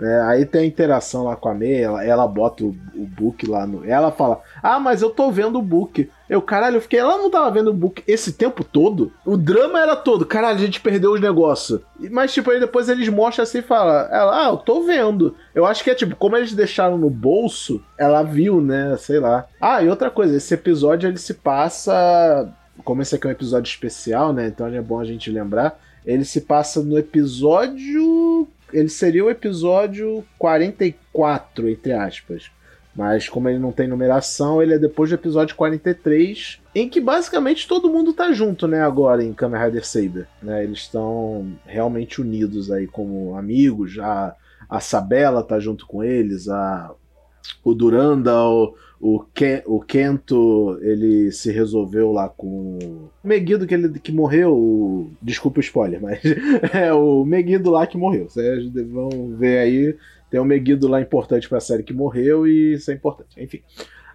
É, 0.00 0.20
aí 0.22 0.46
tem 0.46 0.62
a 0.62 0.66
interação 0.66 1.24
lá 1.24 1.36
com 1.36 1.48
a 1.48 1.54
May, 1.54 1.82
ela, 1.82 2.04
ela 2.04 2.26
bota 2.26 2.64
o, 2.64 2.74
o 2.94 3.04
book 3.04 3.46
lá 3.46 3.66
no. 3.66 3.84
Ela 3.84 4.10
fala: 4.10 4.40
Ah, 4.62 4.80
mas 4.80 5.02
eu 5.02 5.10
tô 5.10 5.30
vendo 5.30 5.58
o 5.58 5.62
book. 5.62 6.10
Eu, 6.28 6.40
caralho, 6.40 6.76
eu 6.76 6.80
fiquei. 6.80 6.98
Ela 6.98 7.18
não 7.18 7.30
tava 7.30 7.50
vendo 7.50 7.70
o 7.70 7.74
book 7.74 8.02
esse 8.06 8.32
tempo 8.32 8.64
todo? 8.64 9.12
O 9.24 9.36
drama 9.36 9.80
era 9.80 9.94
todo. 9.94 10.24
Caralho, 10.24 10.56
a 10.56 10.60
gente 10.60 10.80
perdeu 10.80 11.12
os 11.12 11.20
negócios. 11.20 11.80
Mas, 12.10 12.32
tipo, 12.32 12.50
aí 12.50 12.58
depois 12.58 12.88
eles 12.88 13.08
mostram 13.08 13.42
assim 13.42 13.58
e 13.58 13.62
falam: 13.62 13.94
Ela, 14.10 14.46
ah, 14.46 14.50
eu 14.50 14.56
tô 14.56 14.82
vendo. 14.82 15.36
Eu 15.54 15.66
acho 15.66 15.84
que 15.84 15.90
é 15.90 15.94
tipo, 15.94 16.16
como 16.16 16.36
eles 16.36 16.54
deixaram 16.54 16.96
no 16.96 17.10
bolso, 17.10 17.82
ela 17.98 18.22
viu, 18.22 18.60
né? 18.60 18.96
Sei 18.98 19.20
lá. 19.20 19.46
Ah, 19.60 19.82
e 19.82 19.88
outra 19.88 20.10
coisa, 20.10 20.36
esse 20.36 20.54
episódio 20.54 21.08
ele 21.08 21.18
se 21.18 21.34
passa. 21.34 22.48
Como 22.82 23.02
esse 23.02 23.14
aqui 23.14 23.26
é 23.26 23.28
um 23.28 23.32
episódio 23.32 23.68
especial, 23.68 24.32
né? 24.32 24.46
Então 24.46 24.66
é 24.66 24.80
bom 24.80 24.98
a 24.98 25.04
gente 25.04 25.30
lembrar. 25.30 25.78
Ele 26.04 26.24
se 26.24 26.40
passa 26.40 26.82
no 26.82 26.98
episódio 26.98 28.48
ele 28.72 28.88
seria 28.88 29.24
o 29.24 29.30
episódio 29.30 30.24
44, 30.38 31.68
entre 31.68 31.92
aspas. 31.92 32.50
Mas 32.94 33.26
como 33.26 33.48
ele 33.48 33.58
não 33.58 33.72
tem 33.72 33.88
numeração, 33.88 34.62
ele 34.62 34.74
é 34.74 34.78
depois 34.78 35.08
do 35.08 35.14
episódio 35.14 35.56
43, 35.56 36.60
em 36.74 36.88
que 36.88 37.00
basicamente 37.00 37.66
todo 37.66 37.88
mundo 37.88 38.12
tá 38.12 38.32
junto, 38.32 38.68
né, 38.68 38.82
agora 38.82 39.24
em 39.24 39.32
Kamen 39.32 39.62
Rider 39.64 39.86
Saber. 39.86 40.28
Né? 40.42 40.64
Eles 40.64 40.80
estão 40.80 41.52
realmente 41.64 42.20
unidos 42.20 42.70
aí 42.70 42.86
como 42.86 43.34
amigos, 43.34 43.98
a, 43.98 44.36
a 44.68 44.78
Sabela 44.78 45.42
tá 45.42 45.58
junto 45.58 45.86
com 45.86 46.04
eles, 46.04 46.48
a, 46.48 46.94
o 47.64 47.74
Durandal, 47.74 48.74
o, 48.91 48.91
Ken, 49.34 49.62
o 49.66 49.80
Kento, 49.80 50.78
ele 50.80 51.32
se 51.32 51.50
resolveu 51.50 52.12
lá 52.12 52.28
com 52.28 52.78
o 52.78 53.10
Meguido 53.26 53.66
que, 53.66 53.74
ele, 53.74 53.98
que 53.98 54.12
morreu. 54.12 54.54
O, 54.54 55.10
desculpa 55.20 55.58
o 55.58 55.60
spoiler, 55.60 56.00
mas 56.00 56.20
é 56.72 56.92
o 56.92 57.24
Meguido 57.24 57.68
lá 57.68 57.84
que 57.84 57.98
morreu. 57.98 58.28
Vocês 58.28 58.72
vão 58.72 59.34
ver 59.36 59.58
aí. 59.58 59.96
Tem 60.30 60.38
um 60.38 60.44
Meguido 60.44 60.86
lá 60.86 61.00
importante 61.00 61.48
pra 61.48 61.58
série 61.58 61.82
que 61.82 61.92
morreu 61.92 62.46
e 62.46 62.74
isso 62.74 62.92
é 62.92 62.94
importante. 62.94 63.42
Enfim. 63.42 63.60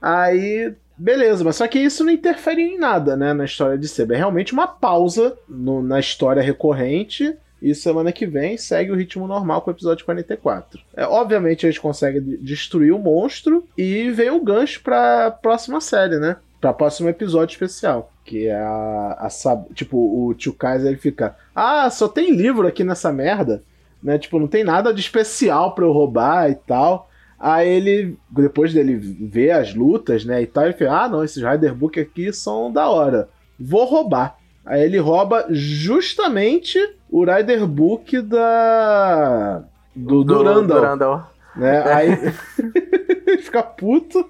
Aí, 0.02 0.74
beleza, 0.98 1.44
mas 1.44 1.58
só 1.58 1.68
que 1.68 1.80
isso 1.80 2.06
não 2.06 2.14
interfere 2.14 2.62
em 2.62 2.80
nada, 2.80 3.18
né, 3.18 3.34
na 3.34 3.44
história 3.44 3.78
de 3.78 3.90
Seba. 3.90 4.14
É 4.14 4.18
realmente 4.18 4.54
uma 4.54 4.68
pausa 4.68 5.38
no, 5.50 5.84
na 5.84 6.00
história 6.00 6.42
recorrente 6.42 7.36
e 7.62 7.74
semana 7.74 8.12
que 8.12 8.26
vem 8.26 8.58
segue 8.58 8.92
o 8.92 8.96
ritmo 8.96 9.28
normal 9.28 9.62
com 9.62 9.72
o 9.72 9.74
episódio 9.74 10.06
44. 10.06 10.80
É, 10.96 11.06
obviamente 11.06 11.66
eles 11.66 11.78
conseguem 11.78 12.22
destruir 12.42 12.92
o 12.92 13.00
monstro 13.00 13.66
e 13.78 14.10
vem 14.12 14.30
o 14.30 14.44
gancho 14.44 14.82
pra 14.82 15.32
próxima 15.32 15.82
série, 15.82 16.18
né? 16.18 16.38
Pra 16.62 16.74
próximo 16.74 17.10
episódio 17.10 17.54
especial. 17.54 18.12
Que 18.24 18.48
é 18.48 18.60
a. 18.60 19.28
a 19.28 19.64
tipo, 19.74 19.98
o 19.98 20.34
tio 20.34 20.54
Kaiser 20.54 20.88
ele 20.88 20.98
fica. 20.98 21.36
Ah, 21.56 21.90
só 21.90 22.08
tem 22.08 22.36
livro 22.36 22.68
aqui 22.68 22.84
nessa 22.84 23.12
merda. 23.12 23.64
Né? 24.02 24.18
Tipo, 24.18 24.40
não 24.40 24.48
tem 24.48 24.64
nada 24.64 24.94
de 24.94 25.00
especial 25.00 25.74
pra 25.74 25.86
eu 25.86 25.92
roubar 25.92 26.50
e 26.50 26.56
tal. 26.56 27.10
Aí 27.40 27.70
ele, 27.70 28.18
depois 28.30 28.74
dele 28.74 28.96
ver 28.96 29.52
as 29.52 29.74
lutas, 29.74 30.26
né, 30.26 30.42
e 30.42 30.48
tal, 30.48 30.64
ele 30.64 30.74
fica, 30.74 30.92
ah, 30.92 31.08
não, 31.08 31.24
esses 31.24 31.44
Rider 31.44 31.76
Book 31.76 32.00
aqui 32.00 32.34
são 32.34 32.72
da 32.72 32.90
hora. 32.90 33.30
Vou 33.60 33.86
roubar. 33.86 34.37
Aí 34.68 34.84
ele 34.84 35.00
rouba 35.00 35.48
justamente 35.50 36.78
o 37.10 37.24
Rider 37.24 37.66
Book 37.66 38.22
da. 38.22 39.64
do, 39.96 40.24
do 40.24 40.36
Durandal. 40.36 40.80
Durandal. 40.80 41.34
Né? 41.56 41.84
Aí 41.92 42.12
ele 42.12 43.40
fica 43.42 43.64
puto 43.64 44.30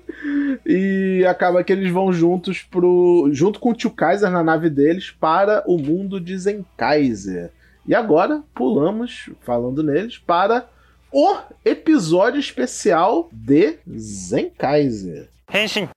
e 0.65 1.25
acaba 1.27 1.63
que 1.63 1.73
eles 1.73 1.91
vão 1.91 2.13
juntos 2.13 2.61
pro. 2.61 3.27
junto 3.31 3.59
com 3.59 3.71
o 3.71 3.73
tio 3.73 3.89
Kaiser 3.89 4.29
na 4.29 4.43
nave 4.43 4.69
deles 4.69 5.09
para 5.09 5.63
o 5.65 5.77
mundo 5.77 6.21
de 6.21 6.37
Zenkaiser. 6.37 7.51
E 7.85 7.95
agora 7.95 8.43
pulamos, 8.53 9.29
falando 9.41 9.81
neles, 9.81 10.19
para 10.19 10.67
o 11.11 11.35
episódio 11.65 12.39
especial 12.39 13.27
de 13.31 13.79
Zenkaiser. 13.97 15.29
Henshin. 15.51 15.89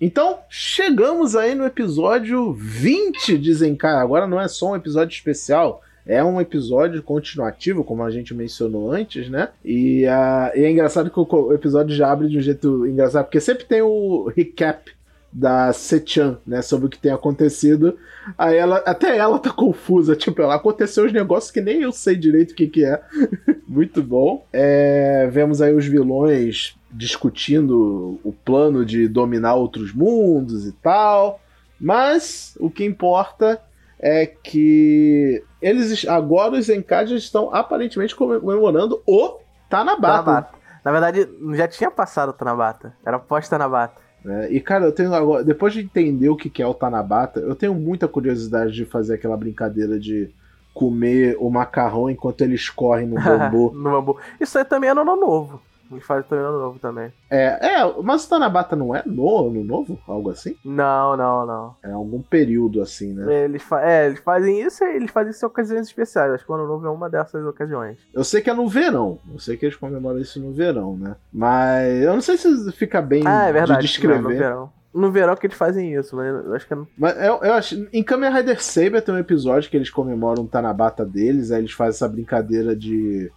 Então, 0.00 0.38
chegamos 0.48 1.34
aí 1.34 1.54
no 1.54 1.64
episódio 1.64 2.52
20 2.52 3.36
de 3.36 3.52
Zenkai. 3.52 3.96
Agora 3.96 4.26
não 4.26 4.40
é 4.40 4.46
só 4.46 4.70
um 4.70 4.76
episódio 4.76 5.12
especial, 5.12 5.82
é 6.06 6.22
um 6.22 6.40
episódio 6.40 7.02
continuativo, 7.02 7.82
como 7.82 8.02
a 8.04 8.10
gente 8.10 8.32
mencionou 8.32 8.92
antes, 8.92 9.28
né? 9.28 9.48
E, 9.64 10.04
uh, 10.06 10.56
e 10.56 10.64
é 10.64 10.70
engraçado 10.70 11.10
que 11.10 11.18
o 11.18 11.52
episódio 11.52 11.94
já 11.94 12.10
abre 12.10 12.28
de 12.28 12.38
um 12.38 12.40
jeito 12.40 12.86
engraçado, 12.86 13.24
porque 13.24 13.40
sempre 13.40 13.64
tem 13.64 13.82
o 13.82 14.32
recap 14.34 14.90
da 15.32 15.72
Sechan, 15.72 16.38
né, 16.46 16.62
sobre 16.62 16.86
o 16.86 16.88
que 16.88 16.98
tem 16.98 17.12
acontecido. 17.12 17.98
Aí 18.36 18.56
ela, 18.56 18.78
até 18.78 19.16
ela 19.16 19.38
tá 19.38 19.50
confusa, 19.50 20.16
tipo, 20.16 20.40
ela 20.40 20.54
aconteceu 20.54 21.04
os 21.04 21.12
negócios 21.12 21.50
que 21.50 21.60
nem 21.60 21.82
eu 21.82 21.92
sei 21.92 22.16
direito 22.16 22.52
o 22.52 22.54
que 22.54 22.66
que 22.66 22.84
é. 22.84 23.02
Muito 23.68 24.02
bom. 24.02 24.46
É, 24.52 25.28
vemos 25.30 25.60
aí 25.60 25.74
os 25.74 25.86
vilões 25.86 26.76
discutindo 26.90 28.18
o 28.24 28.32
plano 28.32 28.84
de 28.84 29.06
dominar 29.06 29.54
outros 29.54 29.92
mundos 29.92 30.66
e 30.66 30.72
tal. 30.72 31.40
Mas 31.80 32.56
o 32.58 32.70
que 32.70 32.84
importa 32.84 33.60
é 34.00 34.26
que 34.26 35.42
eles 35.60 36.06
agora 36.06 36.54
os 36.54 36.68
Enkajas 36.68 37.22
estão 37.22 37.54
aparentemente 37.54 38.14
comemorando 38.16 39.02
o 39.06 39.38
Tanabata. 39.68 40.24
Tanabata. 40.24 40.58
Na 40.84 40.92
verdade, 40.92 41.28
já 41.54 41.68
tinha 41.68 41.90
passado 41.90 42.30
o 42.30 42.32
Tanabata. 42.32 42.96
Era 43.04 43.18
pós-Tanabata. 43.18 44.07
É, 44.26 44.50
e 44.50 44.60
cara, 44.60 44.84
eu 44.84 44.92
tenho 44.92 45.14
agora, 45.14 45.44
depois 45.44 45.72
de 45.72 45.80
entender 45.80 46.28
o 46.28 46.36
que 46.36 46.62
é 46.62 46.66
o 46.66 46.74
Tanabata, 46.74 47.40
eu 47.40 47.54
tenho 47.54 47.74
muita 47.74 48.08
curiosidade 48.08 48.72
de 48.72 48.84
fazer 48.84 49.14
aquela 49.14 49.36
brincadeira 49.36 49.98
de 49.98 50.30
comer 50.74 51.36
o 51.40 51.50
macarrão 51.50 52.08
enquanto 52.08 52.40
ele 52.42 52.54
escorre 52.54 53.04
no 53.04 53.16
bambu. 53.22 53.72
no 53.74 53.90
bambu. 53.90 54.16
Isso 54.40 54.58
aí 54.58 54.64
também 54.64 54.90
é 54.90 54.94
no 54.94 55.02
ano 55.02 55.16
novo. 55.16 55.60
Eles 55.90 56.04
fazem 56.04 56.28
também 56.28 56.44
ano 56.44 56.58
novo 56.58 56.78
também. 56.78 57.12
É, 57.30 57.80
é, 57.80 58.02
mas 58.02 58.24
o 58.24 58.28
Tanabata 58.28 58.76
não 58.76 58.94
é 58.94 59.02
no 59.06 59.46
ano 59.46 59.64
novo? 59.64 59.98
Algo 60.06 60.30
assim? 60.30 60.56
Não, 60.64 61.16
não, 61.16 61.46
não. 61.46 61.76
É 61.82 61.90
algum 61.90 62.22
período 62.22 62.82
assim, 62.82 63.12
né? 63.12 63.44
Eles, 63.44 63.64
é, 63.72 64.06
eles 64.06 64.20
fazem 64.20 64.60
isso 64.60 64.84
e 64.84 64.96
eles 64.96 65.10
fazem 65.10 65.30
isso 65.30 65.44
em 65.44 65.48
ocasiões 65.48 65.86
especiais. 65.86 66.32
Acho 66.32 66.44
que 66.44 66.52
o 66.52 66.54
ano 66.54 66.66
novo 66.66 66.86
é 66.86 66.90
uma 66.90 67.08
dessas 67.08 67.44
ocasiões. 67.44 67.98
Eu 68.12 68.24
sei 68.24 68.40
que 68.40 68.50
é 68.50 68.54
no 68.54 68.68
verão. 68.68 69.18
Eu 69.32 69.38
sei 69.38 69.56
que 69.56 69.66
eles 69.66 69.76
comemoram 69.76 70.18
isso 70.18 70.40
no 70.40 70.52
verão, 70.52 70.96
né? 70.96 71.16
Mas 71.32 72.02
eu 72.02 72.12
não 72.12 72.20
sei 72.20 72.36
se 72.36 72.72
fica 72.72 73.00
bem 73.00 73.22
ah, 73.26 73.46
é 73.46 73.52
verdade, 73.52 73.80
de 73.80 73.86
descrever. 73.86 74.20
no 74.20 74.28
verão 74.28 74.78
no 74.92 75.12
verão 75.12 75.36
que 75.36 75.46
eles 75.46 75.56
fazem 75.56 75.94
isso, 75.94 76.16
mas 76.16 76.26
eu 76.26 76.54
acho 76.54 76.66
que 76.66 76.74
é... 76.74 76.78
Mas 76.96 77.16
eu, 77.18 77.36
eu 77.42 77.52
acho. 77.54 77.88
Em 77.92 78.02
Kamen 78.02 78.32
Rider 78.32 78.62
Saber 78.62 79.02
tem 79.02 79.14
um 79.14 79.18
episódio 79.18 79.70
que 79.70 79.76
eles 79.76 79.90
comemoram 79.90 80.44
o 80.44 80.48
Tanabata 80.48 81.04
deles, 81.04 81.50
aí 81.50 81.60
eles 81.60 81.72
fazem 81.72 81.90
essa 81.90 82.08
brincadeira 82.08 82.74
de. 82.74 83.30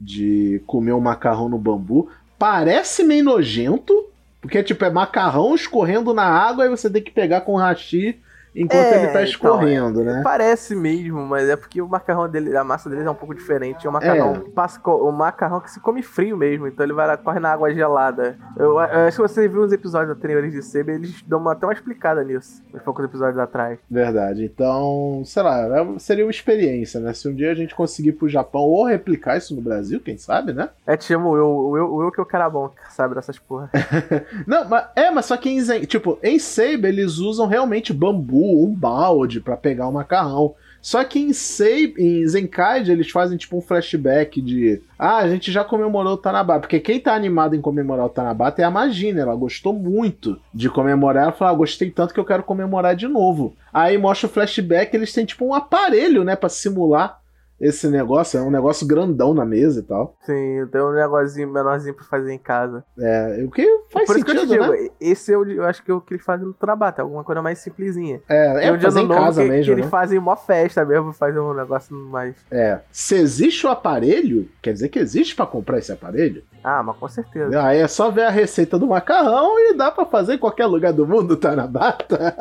De 0.00 0.62
comer 0.66 0.92
um 0.92 1.00
macarrão 1.00 1.48
no 1.48 1.58
bambu. 1.58 2.10
Parece 2.38 3.02
meio 3.02 3.24
nojento, 3.24 4.06
porque 4.40 4.62
tipo, 4.62 4.84
é 4.84 4.90
macarrão 4.90 5.54
escorrendo 5.54 6.12
na 6.12 6.24
água, 6.24 6.64
aí 6.64 6.70
você 6.70 6.90
tem 6.90 7.02
que 7.02 7.10
pegar 7.10 7.42
com 7.42 7.56
hashi 7.56 8.20
enquanto 8.56 8.82
é, 8.82 8.96
ele 8.96 9.06
tá 9.06 9.10
então, 9.10 9.22
escorrendo, 9.22 10.00
então, 10.00 10.14
né? 10.14 10.20
Parece 10.24 10.74
mesmo, 10.74 11.24
mas 11.26 11.48
é 11.48 11.56
porque 11.56 11.80
o 11.82 11.88
macarrão 11.88 12.28
dele, 12.28 12.56
a 12.56 12.64
massa 12.64 12.88
dele 12.88 13.02
é 13.02 13.10
um 13.10 13.14
pouco 13.14 13.34
diferente. 13.34 13.86
É 13.86 13.90
um 13.90 13.92
macarrão, 13.92 14.34
é. 14.34 14.50
passa, 14.50 14.80
o 14.88 15.12
macarrão 15.12 15.60
que 15.60 15.70
se 15.70 15.78
come 15.78 16.02
frio 16.02 16.36
mesmo, 16.36 16.66
então 16.66 16.84
ele 16.84 16.92
vai 16.92 17.16
corre 17.18 17.38
na 17.38 17.52
água 17.52 17.72
gelada. 17.72 18.38
Eu, 18.56 18.72
eu 18.72 18.78
acho 18.78 19.16
que 19.16 19.22
você 19.22 19.46
viu 19.46 19.62
uns 19.62 19.72
episódios 19.72 20.16
anteriores 20.16 20.52
de 20.52 20.62
Seba, 20.62 20.92
eles 20.92 21.22
dão 21.22 21.38
uma, 21.38 21.52
até 21.52 21.66
uma 21.66 21.72
explicada 21.72 22.24
nisso, 22.24 22.62
uns 22.72 22.82
poucos 22.82 23.04
episódios 23.04 23.38
atrás. 23.38 23.78
Verdade. 23.90 24.44
Então, 24.44 25.22
sei 25.24 25.42
lá, 25.42 25.66
é, 25.66 25.98
seria 25.98 26.24
uma 26.24 26.30
experiência, 26.30 27.00
né? 27.00 27.12
Se 27.12 27.28
um 27.28 27.34
dia 27.34 27.50
a 27.50 27.54
gente 27.54 27.74
conseguir 27.74 28.10
ir 28.10 28.12
pro 28.12 28.28
Japão 28.28 28.62
ou 28.62 28.84
replicar 28.84 29.36
isso 29.36 29.54
no 29.54 29.60
Brasil, 29.60 30.00
quem 30.00 30.16
sabe, 30.16 30.52
né? 30.52 30.70
É, 30.86 30.96
te 30.96 31.04
chamo 31.04 31.36
eu, 31.36 31.48
o 31.48 31.76
eu, 31.76 32.02
eu 32.02 32.12
que 32.12 32.20
é 32.20 32.22
o 32.22 32.26
cara 32.26 32.48
bom, 32.48 32.70
sabe 32.90 33.14
dessas 33.14 33.38
porra. 33.38 33.70
Não, 34.46 34.68
mas 34.68 34.86
é, 34.96 35.10
mas 35.10 35.26
só 35.26 35.36
que 35.36 35.50
em, 35.50 35.80
tipo, 35.84 36.18
em 36.22 36.38
Seiba 36.38 36.88
eles 36.88 37.18
usam 37.18 37.46
realmente 37.46 37.92
bambu 37.92 38.45
baú, 38.46 38.66
um 38.66 38.74
balde 38.74 39.40
para 39.40 39.56
pegar 39.56 39.88
o 39.88 39.92
macarrão. 39.92 40.54
Só 40.80 41.02
que 41.02 41.18
em, 41.18 41.32
Sei, 41.32 41.92
em 41.98 42.26
Zenkaide 42.26 42.92
eles 42.92 43.10
fazem 43.10 43.36
tipo 43.36 43.58
um 43.58 43.60
flashback 43.60 44.40
de 44.40 44.80
ah, 44.96 45.16
a 45.16 45.28
gente 45.28 45.50
já 45.50 45.64
comemorou 45.64 46.14
o 46.14 46.16
Tanabata. 46.16 46.60
Porque 46.60 46.78
quem 46.78 47.00
tá 47.00 47.12
animado 47.12 47.56
em 47.56 47.60
comemorar 47.60 48.06
o 48.06 48.10
Tanabata 48.10 48.62
é 48.62 48.64
a 48.64 48.70
Magina. 48.70 49.20
Ela 49.20 49.34
gostou 49.34 49.72
muito 49.72 50.40
de 50.54 50.70
comemorar. 50.70 51.24
Ela 51.24 51.32
falou: 51.32 51.54
ah, 51.54 51.58
gostei 51.58 51.90
tanto 51.90 52.14
que 52.14 52.20
eu 52.20 52.24
quero 52.24 52.44
comemorar 52.44 52.94
de 52.94 53.08
novo. 53.08 53.56
Aí 53.72 53.98
mostra 53.98 54.28
o 54.28 54.32
flashback, 54.32 54.94
eles 54.94 55.12
têm 55.12 55.24
tipo 55.24 55.44
um 55.44 55.52
aparelho, 55.52 56.22
né, 56.22 56.36
para 56.36 56.48
simular 56.48 57.20
esse 57.60 57.88
negócio. 57.88 58.38
É 58.38 58.42
um 58.42 58.50
negócio 58.50 58.86
grandão 58.86 59.34
na 59.34 59.44
mesa 59.44 59.80
e 59.80 59.82
tal. 59.82 60.16
Sim, 60.22 60.66
tem 60.70 60.80
um 60.80 60.92
negocinho 60.92 61.48
menorzinho 61.50 61.94
pra 61.94 62.04
fazer 62.04 62.32
em 62.32 62.38
casa. 62.38 62.84
É, 62.98 63.42
o 63.46 63.50
que 63.50 63.66
faz 63.90 64.06
Por 64.06 64.16
sentido, 64.16 64.36
isso 64.36 64.46
que 64.46 64.54
eu 64.54 64.60
digo, 64.60 64.72
né? 64.72 64.88
esse 65.00 65.32
eu, 65.32 65.48
eu 65.48 65.64
acho 65.64 65.82
que 65.82 65.90
é 65.90 65.94
o 65.94 66.00
que 66.00 66.14
eles 66.14 66.24
fazem 66.24 66.46
no 66.46 66.54
Trabata, 66.54 67.02
alguma 67.02 67.24
coisa 67.24 67.42
mais 67.42 67.58
simplesinha. 67.58 68.20
É, 68.28 68.68
é 68.68 68.72
um 68.72 68.76
dia 68.76 68.88
fazer 68.90 69.06
do 69.06 69.12
em 69.12 69.16
casa 69.16 69.42
que, 69.42 69.48
mesmo, 69.48 69.64
que 69.64 69.70
né? 69.70 69.80
eles 69.80 69.90
fazem 69.90 70.18
uma 70.18 70.36
festa 70.36 70.84
mesmo, 70.84 71.12
fazem 71.12 71.40
um 71.40 71.54
negócio 71.54 71.96
mais. 71.96 72.34
É. 72.50 72.80
Se 72.90 73.14
existe 73.16 73.66
o 73.66 73.70
aparelho, 73.70 74.48
quer 74.60 74.72
dizer 74.72 74.88
que 74.88 74.98
existe 74.98 75.34
pra 75.34 75.46
comprar 75.46 75.78
esse 75.78 75.92
aparelho. 75.92 76.42
Ah, 76.62 76.82
mas 76.82 76.96
com 76.96 77.08
certeza. 77.08 77.62
Aí 77.62 77.78
é 77.78 77.86
só 77.86 78.10
ver 78.10 78.24
a 78.24 78.30
receita 78.30 78.76
do 78.76 78.88
macarrão 78.88 79.56
e 79.56 79.74
dá 79.74 79.90
pra 79.90 80.04
fazer 80.04 80.34
em 80.34 80.38
qualquer 80.38 80.66
lugar 80.66 80.92
do 80.92 81.06
mundo, 81.06 81.36
tá 81.36 81.50
Tanabata. 81.50 82.34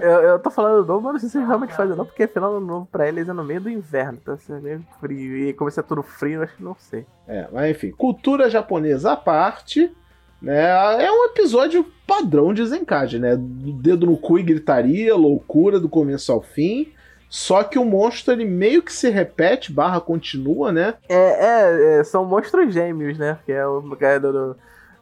Eu, 0.00 0.20
eu 0.22 0.38
tô 0.38 0.50
falando 0.50 0.86
novo, 0.86 1.00
mas 1.00 1.14
não 1.14 1.20
sei 1.20 1.28
se 1.28 1.38
realmente 1.38 1.74
fazem 1.74 1.96
não, 1.96 2.04
porque 2.06 2.26
final 2.26 2.52
do 2.52 2.64
novo 2.64 2.86
pra 2.86 3.08
eles 3.08 3.28
é 3.28 3.32
no 3.32 3.42
meio 3.42 3.60
do 3.60 3.68
inverno, 3.68 4.18
então 4.22 4.38
assim, 4.52 4.54
é 4.54 4.60
meio 4.60 4.84
frio. 5.00 5.48
E 5.48 5.52
como 5.52 5.70
é 5.70 5.82
tudo 5.82 6.02
frio, 6.02 6.36
eu 6.36 6.42
acho 6.42 6.56
que 6.56 6.62
não 6.62 6.76
sei. 6.78 7.06
É, 7.26 7.48
mas 7.52 7.70
enfim, 7.70 7.90
cultura 7.90 8.48
japonesa 8.48 9.12
à 9.12 9.16
parte, 9.16 9.92
né? 10.40 11.04
É 11.04 11.10
um 11.10 11.24
episódio 11.26 11.84
padrão 12.06 12.54
de 12.54 12.64
Zenkage, 12.64 13.18
né? 13.18 13.36
Dedo 13.36 14.06
no 14.06 14.16
cu 14.16 14.38
e 14.38 14.42
gritaria, 14.42 15.14
loucura 15.14 15.80
do 15.80 15.88
começo 15.88 16.32
ao 16.32 16.40
fim. 16.40 16.92
Só 17.28 17.64
que 17.64 17.78
o 17.78 17.84
monstro 17.84 18.32
ele 18.32 18.44
meio 18.44 18.82
que 18.82 18.92
se 18.92 19.10
repete, 19.10 19.72
barra 19.72 20.00
continua, 20.00 20.72
né? 20.72 20.94
É, 21.08 21.16
é, 21.16 21.98
é, 21.98 22.04
são 22.04 22.24
monstros 22.24 22.72
gêmeos, 22.72 23.18
né? 23.18 23.38
Que 23.44 23.52
é 23.52 23.66
o 23.66 23.82
que 23.96 24.04
é 24.04 24.20
do, 24.20 24.32
do, 24.32 24.56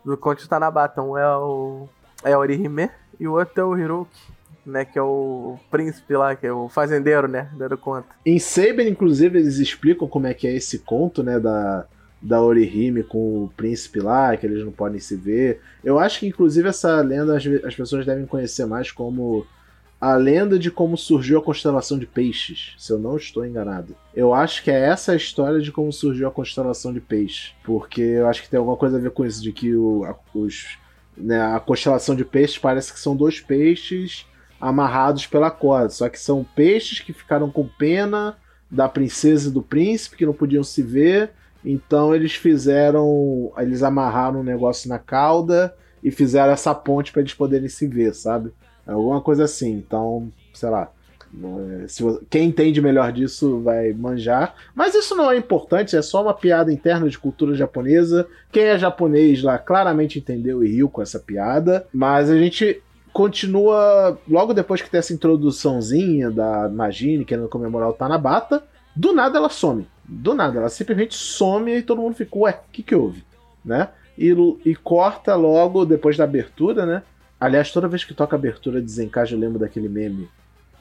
do 0.05 0.17
Conte 0.17 0.49
Tanabata. 0.49 1.03
Um 1.03 1.19
é 1.19 1.37
o, 1.37 1.87
é 2.25 2.37
o 2.37 2.41
Orihime 2.41 2.91
e 3.21 3.29
o 3.29 3.35
outro 3.35 3.61
é 3.61 3.65
o 3.65 3.77
Hiroki, 3.77 4.33
né? 4.67 4.85
Que 4.85 4.99
é 4.99 5.03
o 5.03 5.59
príncipe 5.71 6.15
lá, 6.15 6.35
que 6.35 6.47
é 6.47 6.53
o 6.53 6.69
fazendeiro, 6.69 7.29
né? 7.29 7.51
Dando 7.57 7.77
conta. 7.77 8.09
Em 8.25 8.39
Saber, 8.39 8.89
inclusive, 8.89 9.39
eles 9.39 9.59
explicam 9.59 10.09
como 10.09 10.27
é 10.27 10.35
que 10.35 10.47
é 10.47 10.55
esse 10.55 10.79
conto, 10.81 11.23
né? 11.23 11.39
Da, 11.39 11.87
da 12.21 12.43
Orihime 12.43 13.03
com 13.03 13.45
o 13.45 13.53
príncipe 13.57 14.01
lá, 14.01 14.37
que 14.37 14.47
eles 14.47 14.65
não 14.65 14.73
podem 14.73 14.99
se 14.99 15.15
ver. 15.15 15.61
Eu 15.83 15.99
acho 15.99 16.21
que, 16.21 16.27
inclusive, 16.27 16.69
essa 16.69 17.01
lenda 17.01 17.37
as, 17.37 17.47
as 17.65 17.75
pessoas 17.75 18.07
devem 18.07 18.27
conhecer 18.27 18.65
mais 18.65 18.91
como 18.91 19.47
a 20.01 20.17
lenda 20.17 20.59
de 20.59 20.71
como 20.71 20.99
surgiu 20.99 21.39
a 21.39 21.43
constelação 21.43 21.99
de 21.99 22.07
peixes, 22.07 22.75
se 22.79 22.93
eu 22.93 22.99
não 22.99 23.17
estou 23.17 23.47
enganado. 23.47 23.97
Eu 24.15 24.35
acho 24.35 24.63
que 24.63 24.71
é 24.71 24.79
essa 24.79 25.13
a 25.13 25.17
história 25.17 25.61
de 25.61 25.73
como 25.73 25.91
surgiu 25.93 26.29
a 26.29 26.31
constelação 26.31 26.93
de 26.93 27.01
peixes, 27.01 27.55
porque 27.65 28.03
eu 28.03 28.29
acho 28.29 28.43
que 28.43 28.51
tem 28.51 28.59
alguma 28.59 28.77
coisa 28.77 28.99
a 28.99 29.01
ver 29.01 29.13
com 29.13 29.25
isso, 29.25 29.43
de 29.43 29.51
que 29.51 29.75
o, 29.75 30.05
a, 30.05 30.15
os, 30.35 30.77
né, 31.17 31.41
a 31.41 31.59
constelação 31.59 32.15
de 32.15 32.23
peixes 32.23 32.59
parece 32.59 32.93
que 32.93 33.01
são 33.01 33.17
dois 33.17 33.41
peixes 33.41 34.27
amarrados 34.69 35.27
pela 35.27 35.51
corda, 35.51 35.91
só 35.91 36.09
que 36.09 36.19
são 36.19 36.45
peixes 36.57 37.01
que 37.01 37.13
ficaram 37.13 37.51
com 37.51 37.67
pena 37.67 38.37
da 38.71 38.89
princesa 38.89 39.49
e 39.49 39.53
do 39.53 39.63
príncipe, 39.63 40.17
que 40.17 40.27
não 40.27 40.33
podiam 40.33 40.65
se 40.65 40.83
ver, 40.83 41.31
então 41.65 42.15
eles 42.15 42.35
fizeram, 42.35 43.53
eles 43.59 43.83
amarraram 43.83 44.41
um 44.41 44.45
negócio 44.45 44.89
na 44.89 44.99
cauda 44.99 45.75
e 46.03 46.11
fizeram 46.11 46.53
essa 46.53 46.75
ponte 46.75 47.13
para 47.13 47.21
eles 47.21 47.35
poderem 47.35 47.69
se 47.69 47.87
ver, 47.87 48.15
sabe? 48.15 48.53
Alguma 48.87 49.21
coisa 49.21 49.45
assim. 49.45 49.73
Então, 49.73 50.31
sei 50.53 50.69
lá. 50.69 50.91
é, 51.83 51.89
se 51.89 52.03
vo- 52.03 52.21
quem 52.29 52.49
entende 52.49 52.81
melhor 52.83 53.11
disso 53.13 53.61
vai 53.61 53.93
manjar. 53.93 54.55
Mas 54.75 54.95
isso 54.95 55.15
não 55.15 55.31
é 55.31 55.37
importante, 55.37 55.97
é 55.97 56.03
só 56.03 56.23
uma 56.23 56.35
piada 56.35 56.71
interna 56.73 57.09
de 57.09 57.19
cultura 57.19 57.55
japonesa. 57.55 58.27
Quem 58.53 58.65
é 58.65 58.79
japonês 58.79 59.43
lá 59.43 59.59
claramente 59.59 60.19
entendeu 60.19 60.63
e 60.63 60.69
riu 60.69 60.89
com 60.89 61.01
essa 61.03 61.19
piada. 61.19 61.87
Mas 61.93 62.31
a 62.31 62.37
gente 62.39 62.83
continua. 63.15 64.19
Logo 64.29 64.53
depois 64.53 64.83
que 64.83 64.91
tem 64.91 64.99
essa 64.99 65.15
introduçãozinha 65.15 66.31
da 66.31 66.69
Magine 66.69 67.25
querendo 67.25 67.49
comemorar 67.49 67.89
o 67.89 67.95
Tanabata, 67.95 68.63
do 68.95 69.15
nada 69.15 69.39
ela 69.39 69.49
some. 69.49 69.87
Do 70.05 70.35
nada, 70.35 70.59
ela 70.59 70.69
simplesmente 70.69 71.15
some 71.15 71.75
e 71.75 71.83
todo 71.83 72.03
mundo 72.03 72.15
fica, 72.15 72.37
ué, 72.37 72.61
o 72.69 72.73
que, 72.73 72.83
que 72.83 72.95
houve? 72.95 73.25
Né? 73.65 73.89
E, 74.19 74.35
e 74.67 74.75
corta 74.75 75.35
logo 75.35 75.87
depois 75.87 76.17
da 76.17 76.25
abertura, 76.25 76.85
né? 76.85 77.03
Aliás, 77.41 77.71
toda 77.71 77.89
vez 77.89 78.05
que 78.05 78.13
toca 78.13 78.37
abertura 78.37 78.83
de 78.83 78.91
eu 79.33 79.39
lembro 79.39 79.59
daquele 79.59 79.89
meme 79.89 80.29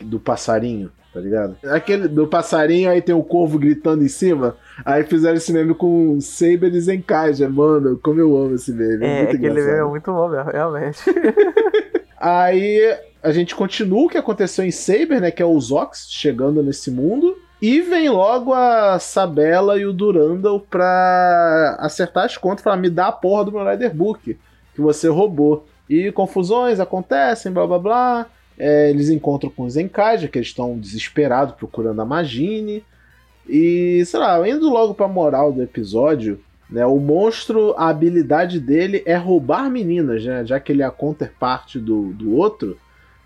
do 0.02 0.20
passarinho, 0.20 0.92
tá 1.14 1.20
ligado? 1.20 1.56
Aquele 1.66 2.08
do 2.08 2.28
passarinho, 2.28 2.90
aí 2.90 3.02
tem 3.02 3.16
o 3.16 3.24
corvo 3.24 3.58
gritando 3.58 4.04
em 4.04 4.08
cima. 4.08 4.56
Aí 4.84 5.04
fizeram 5.04 5.38
esse 5.38 5.52
meme 5.54 5.74
com 5.74 6.20
Saber 6.20 6.74
e 6.74 7.48
mano. 7.48 8.00
Como 8.04 8.20
eu 8.20 8.36
amo 8.36 8.56
esse 8.56 8.72
meme. 8.74 9.06
É, 9.06 9.18
muito 9.18 9.36
aquele 9.36 9.52
engraçado. 9.52 9.72
meme 9.72 9.80
é 9.80 9.90
muito 9.90 10.12
bom 10.12 10.30
realmente. 10.30 11.00
Aí 12.26 12.80
a 13.22 13.34
gente 13.34 13.54
continua 13.54 14.06
o 14.06 14.08
que 14.08 14.18
aconteceu 14.18 14.64
em 14.64 14.72
Saber, 14.72 15.20
né? 15.20 15.30
Que 15.30 15.44
é 15.44 15.46
o 15.46 15.60
Zox 15.60 16.08
chegando 16.10 16.64
nesse 16.64 16.90
mundo. 16.90 17.38
E 17.62 17.82
vem 17.82 18.10
logo 18.10 18.54
a 18.54 18.98
Sabela 18.98 19.78
e 19.78 19.86
o 19.86 19.92
Durandal 19.92 20.58
pra 20.62 21.76
acertar 21.80 22.24
as 22.24 22.38
contas, 22.38 22.64
falar, 22.64 22.78
me 22.78 22.90
dá 22.90 23.08
a 23.08 23.12
porra 23.12 23.44
do 23.44 23.52
meu 23.52 23.70
Rider 23.70 23.94
Book 23.94 24.38
que 24.74 24.82
você 24.82 25.10
roubou. 25.10 25.66
E 25.90 26.14
confusões 26.14 26.80
acontecem, 26.80 27.52
blá 27.52 27.68
blá 27.68 27.80
blá. 27.80 28.26
É, 28.58 28.90
eles 28.90 29.10
encontram 29.10 29.50
com 29.50 29.64
os 29.64 29.74
Zenkaja, 29.74 30.30
que 30.30 30.38
eles 30.38 30.48
estão 30.48 30.78
desesperados 30.78 31.56
procurando 31.56 32.02
a 32.02 32.06
Magine. 32.06 32.86
E, 33.50 34.02
sei 34.06 34.20
lá, 34.22 34.48
indo 34.48 34.70
logo 34.70 34.94
pra 34.94 35.10
moral 35.10 35.52
do 35.52 35.62
episódio, 35.62 36.40
né? 36.74 36.84
O 36.88 36.98
monstro, 36.98 37.76
a 37.78 37.88
habilidade 37.88 38.60
dele 38.60 39.04
é 39.06 39.16
roubar 39.16 39.70
meninas, 39.70 40.26
né? 40.26 40.44
Já 40.44 40.60
que 40.60 40.72
ele 40.72 40.82
é 40.82 40.86
a 40.86 40.90
counterpart 40.92 41.76
do, 41.76 42.12
do 42.14 42.36
outro, 42.36 42.76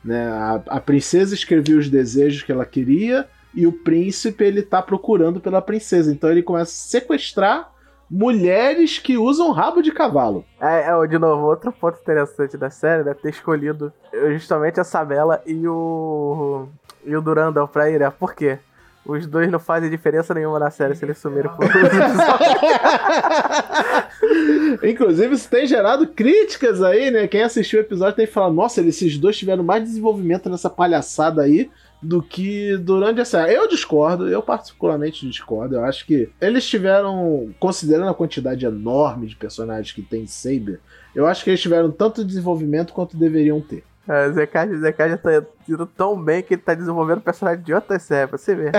né? 0.03 0.27
A, 0.27 0.61
a 0.67 0.79
princesa 0.81 1.33
escrevia 1.33 1.77
os 1.77 1.89
desejos 1.89 2.43
que 2.43 2.51
ela 2.51 2.65
queria 2.65 3.25
e 3.55 3.65
o 3.65 3.71
príncipe 3.71 4.43
ele 4.43 4.61
tá 4.61 4.81
procurando 4.81 5.39
pela 5.39 5.61
princesa. 5.61 6.11
Então 6.11 6.29
ele 6.29 6.43
começa 6.43 6.71
a 6.71 6.99
sequestrar 6.99 7.71
mulheres 8.11 8.99
que 8.99 9.17
usam 9.17 9.51
rabo 9.51 9.81
de 9.81 9.93
cavalo. 9.93 10.43
É, 10.59 10.89
é, 10.89 11.07
de 11.07 11.17
novo, 11.17 11.45
outro 11.45 11.71
ponto 11.71 11.97
interessante 12.01 12.57
da 12.57 12.69
série 12.69 13.05
deve 13.05 13.21
ter 13.21 13.29
escolhido 13.29 13.93
justamente 14.33 14.77
a 14.77 14.83
Sabela 14.83 15.41
e 15.45 15.65
o. 15.65 16.67
e 17.05 17.15
o 17.15 17.21
Durandal 17.21 17.65
pra 17.65 17.89
ir, 17.89 17.97
né? 17.97 18.09
Por 18.09 18.35
quê? 18.35 18.59
Os 19.07 19.25
dois 19.25 19.49
não 19.49 19.57
fazem 19.57 19.89
diferença 19.89 20.33
nenhuma 20.33 20.59
na 20.59 20.69
série 20.69 20.93
se 20.93 21.05
eles 21.05 21.17
sumirem 21.17 21.49
por. 21.49 21.65
Inclusive, 24.83 25.33
isso 25.33 25.49
tem 25.49 25.65
gerado 25.65 26.07
críticas 26.07 26.83
aí, 26.83 27.09
né? 27.09 27.25
Quem 27.25 27.41
assistiu 27.41 27.79
o 27.79 27.83
episódio 27.83 28.17
tem 28.17 28.27
que 28.27 28.33
falar: 28.33 28.51
nossa, 28.51 28.81
esses 28.81 29.17
dois 29.17 29.37
tiveram 29.37 29.63
mais 29.63 29.83
desenvolvimento 29.83 30.49
nessa 30.49 30.69
palhaçada 30.69 31.41
aí 31.41 31.71
do 32.01 32.21
que 32.21 32.75
durante 32.77 33.21
essa. 33.21 33.49
Eu 33.49 33.69
discordo, 33.69 34.27
eu 34.27 34.41
particularmente 34.41 35.25
discordo. 35.25 35.75
Eu 35.75 35.85
acho 35.85 36.05
que 36.05 36.29
eles 36.41 36.67
tiveram, 36.67 37.49
considerando 37.61 38.09
a 38.09 38.13
quantidade 38.13 38.65
enorme 38.65 39.27
de 39.27 39.37
personagens 39.37 39.93
que 39.93 40.01
tem 40.01 40.23
em 40.23 40.27
Saber, 40.27 40.81
eu 41.15 41.25
acho 41.25 41.45
que 41.45 41.49
eles 41.49 41.61
tiveram 41.61 41.89
tanto 41.91 42.25
desenvolvimento 42.25 42.91
quanto 42.91 43.15
deveriam 43.15 43.61
ter. 43.61 43.85
É, 44.07 44.31
Zekai, 44.31 44.73
Zekai 44.77 45.09
já 45.09 45.17
tá 45.17 45.43
indo 45.67 45.85
tão 45.85 46.21
bem 46.21 46.41
que 46.41 46.53
ele 46.53 46.61
tá 46.61 46.73
desenvolvendo 46.73 47.19
personagem 47.19 47.61
de 47.61 47.73
outra 47.73 47.99
série, 47.99 48.27
pra 48.27 48.37
você 48.37 48.55
ver. 48.55 48.71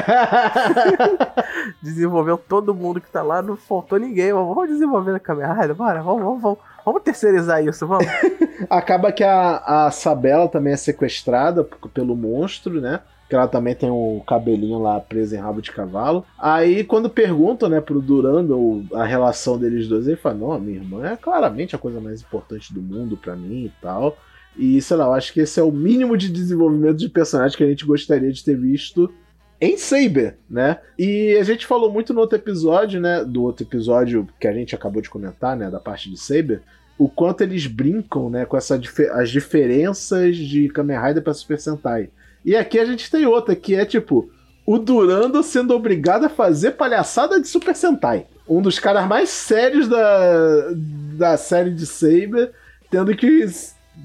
Desenvolveu 1.82 2.38
todo 2.38 2.74
mundo 2.74 3.00
que 3.00 3.10
tá 3.10 3.22
lá, 3.22 3.42
não 3.42 3.54
faltou 3.56 3.98
ninguém. 3.98 4.32
Vamos 4.32 4.68
desenvolver 4.68 5.14
a 5.14 5.20
Kamen 5.20 5.52
Rider, 5.52 5.74
bora, 5.74 6.02
vamos, 6.02 6.22
vamos, 6.22 6.42
vamos. 6.42 6.58
Vamos 6.84 7.02
terceirizar 7.02 7.62
isso, 7.62 7.86
vamos. 7.86 8.06
Acaba 8.70 9.12
que 9.12 9.22
a, 9.22 9.58
a 9.58 9.90
Sabela 9.90 10.48
também 10.48 10.72
é 10.72 10.76
sequestrada 10.76 11.62
pelo 11.92 12.16
monstro, 12.16 12.80
né? 12.80 13.00
Que 13.28 13.34
ela 13.34 13.46
também 13.46 13.74
tem 13.74 13.90
um 13.90 14.22
cabelinho 14.26 14.78
lá 14.78 14.98
preso 14.98 15.34
em 15.34 15.38
rabo 15.38 15.60
de 15.60 15.70
cavalo. 15.70 16.24
Aí, 16.38 16.82
quando 16.82 17.10
perguntam, 17.10 17.68
né, 17.68 17.78
pro 17.78 18.00
Durando 18.00 18.86
a 18.94 19.04
relação 19.04 19.58
deles 19.58 19.86
dois, 19.86 20.06
ele 20.06 20.16
fala: 20.16 20.36
Não, 20.36 20.58
minha 20.58 20.78
irmã 20.78 21.06
é 21.06 21.16
claramente 21.16 21.76
a 21.76 21.78
coisa 21.78 22.00
mais 22.00 22.22
importante 22.22 22.72
do 22.72 22.80
mundo 22.80 23.18
pra 23.18 23.36
mim 23.36 23.66
e 23.66 23.72
tal. 23.82 24.16
E 24.56 24.80
sei 24.82 24.96
lá, 24.96 25.06
eu 25.06 25.12
acho 25.12 25.32
que 25.32 25.40
esse 25.40 25.60
é 25.60 25.62
o 25.62 25.70
mínimo 25.70 26.16
de 26.16 26.28
desenvolvimento 26.28 26.96
de 26.96 27.08
personagem 27.08 27.56
que 27.56 27.64
a 27.64 27.68
gente 27.68 27.84
gostaria 27.84 28.32
de 28.32 28.44
ter 28.44 28.56
visto 28.56 29.12
em 29.60 29.76
Saber, 29.76 30.36
né? 30.48 30.78
E 30.98 31.36
a 31.36 31.42
gente 31.42 31.66
falou 31.66 31.92
muito 31.92 32.14
no 32.14 32.20
outro 32.20 32.38
episódio, 32.38 33.00
né? 33.00 33.24
Do 33.24 33.42
outro 33.42 33.64
episódio 33.64 34.28
que 34.40 34.46
a 34.46 34.52
gente 34.52 34.74
acabou 34.74 35.02
de 35.02 35.10
comentar, 35.10 35.56
né? 35.56 35.70
Da 35.70 35.80
parte 35.80 36.10
de 36.10 36.16
Saber, 36.16 36.62
o 36.96 37.08
quanto 37.08 37.42
eles 37.42 37.66
brincam, 37.66 38.30
né? 38.30 38.44
Com 38.44 38.56
essa 38.56 38.78
dife- 38.78 39.10
as 39.10 39.30
diferenças 39.30 40.36
de 40.36 40.68
Kamen 40.68 40.98
Rider 41.00 41.22
pra 41.22 41.34
Super 41.34 41.58
Sentai. 41.58 42.10
E 42.44 42.56
aqui 42.56 42.78
a 42.78 42.84
gente 42.84 43.10
tem 43.10 43.26
outra, 43.26 43.54
que 43.54 43.74
é 43.74 43.84
tipo 43.84 44.30
o 44.66 44.78
Durando 44.78 45.42
sendo 45.42 45.74
obrigado 45.74 46.24
a 46.24 46.28
fazer 46.28 46.72
palhaçada 46.72 47.40
de 47.40 47.48
Super 47.48 47.74
Sentai. 47.74 48.26
Um 48.48 48.60
dos 48.62 48.78
caras 48.78 49.06
mais 49.08 49.28
sérios 49.28 49.88
da, 49.88 50.68
da 51.16 51.36
série 51.36 51.70
de 51.70 51.86
Saber, 51.86 52.52
tendo 52.90 53.14
que 53.16 53.46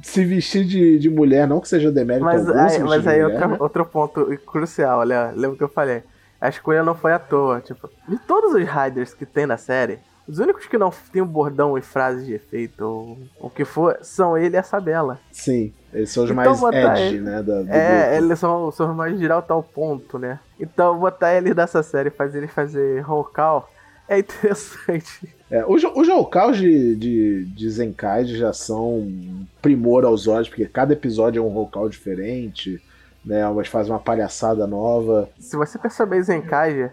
se 0.01 0.25
vestir 0.25 0.65
de, 0.65 0.97
de 0.99 1.09
mulher, 1.09 1.47
não 1.47 1.59
que 1.61 1.67
seja 1.67 1.91
demérito 1.91 2.25
Mas 2.25 2.47
algum, 2.47 2.59
aí, 2.59 2.79
mas 2.83 3.07
aí 3.07 3.21
mulher, 3.21 3.33
outro, 3.35 3.47
né? 3.49 3.57
outro 3.59 3.85
ponto 3.85 4.37
crucial, 4.45 4.99
olha, 4.99 5.31
lembra 5.35 5.57
que 5.57 5.63
eu 5.63 5.69
falei? 5.69 6.03
A 6.41 6.49
escolha 6.49 6.83
não 6.83 6.95
foi 6.95 7.13
à 7.13 7.19
toa, 7.19 7.61
tipo, 7.61 7.89
de 8.07 8.17
todos 8.19 8.53
os 8.53 8.63
Riders 8.67 9.13
que 9.13 9.25
tem 9.25 9.45
na 9.45 9.57
série, 9.57 9.99
os 10.27 10.39
únicos 10.39 10.65
que 10.65 10.77
não 10.77 10.91
tem 11.11 11.21
um 11.21 11.27
bordão 11.27 11.77
e 11.77 11.81
frases 11.81 12.25
de 12.25 12.33
efeito 12.33 12.83
ou 12.85 13.17
o 13.39 13.49
que 13.49 13.63
for, 13.65 13.97
são 14.01 14.37
ele 14.37 14.55
e 14.55 14.59
a 14.59 14.63
Sabela. 14.63 15.19
Sim, 15.31 15.73
eles 15.93 16.09
são 16.11 16.23
os 16.23 16.31
Então 16.31 16.43
mais 16.57 16.61
edgy, 16.75 17.15
ele- 17.15 17.21
né? 17.21 17.43
Da, 17.43 17.53
É, 17.67 18.11
grupo. 18.11 18.25
eles 18.25 18.39
são, 18.39 18.71
são 18.71 18.89
os 18.89 18.95
mais 18.95 19.17
direto 19.17 19.51
ao 19.51 19.61
ponto, 19.63 20.17
né? 20.17 20.39
Então 20.59 20.97
botar 20.97 21.33
eles 21.33 21.53
dessa 21.55 21.83
série, 21.83 22.09
fazer 22.09 22.39
eles 22.39 22.51
fazer 22.51 23.01
roll 23.01 23.23
call, 23.25 23.67
é 24.07 24.19
interessante. 24.19 25.33
É, 25.49 25.63
os, 25.67 25.83
os 25.83 26.57
de, 26.57 26.95
de, 26.95 27.45
de 27.45 27.69
Zenkai 27.69 28.25
já 28.25 28.51
são 28.51 28.99
um 28.99 29.45
primor 29.61 30.03
aos 30.03 30.27
olhos, 30.27 30.49
porque 30.49 30.65
cada 30.65 30.93
episódio 30.93 31.39
é 31.39 31.43
um 31.43 31.49
Roukal 31.49 31.87
diferente, 31.87 32.81
né? 33.23 33.47
Umas 33.47 33.67
fazem 33.67 33.91
uma 33.91 33.99
palhaçada 33.99 34.67
nova. 34.67 35.29
Se 35.39 35.55
você 35.55 35.77
perceber 35.77 36.17
em 36.17 36.23
Zenkaja, 36.23 36.91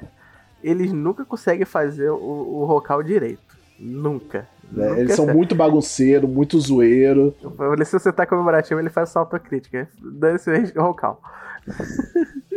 eles 0.63 0.93
nunca 0.93 1.25
conseguem 1.25 1.65
fazer 1.65 2.11
o, 2.11 2.17
o 2.17 2.65
roll 2.65 2.83
call 2.83 3.03
direito. 3.03 3.59
Nunca. 3.79 4.47
né? 4.71 4.89
Nunca 4.89 5.01
Eles 5.01 5.17
são 5.17 5.27
muito 5.27 5.55
bagunceiro, 5.55 6.29
muito 6.29 6.61
zoeiro. 6.61 7.35
Se 7.85 7.93
você 7.93 8.13
tá 8.13 8.27
comemorativo, 8.27 8.79
ele 8.79 8.91
faz 8.91 9.09
essa 9.11 9.21
autocrítica. 9.21 9.89
Dane-se 9.99 10.51
o 10.77 10.83
roll 10.83 10.95
call. 10.95 11.21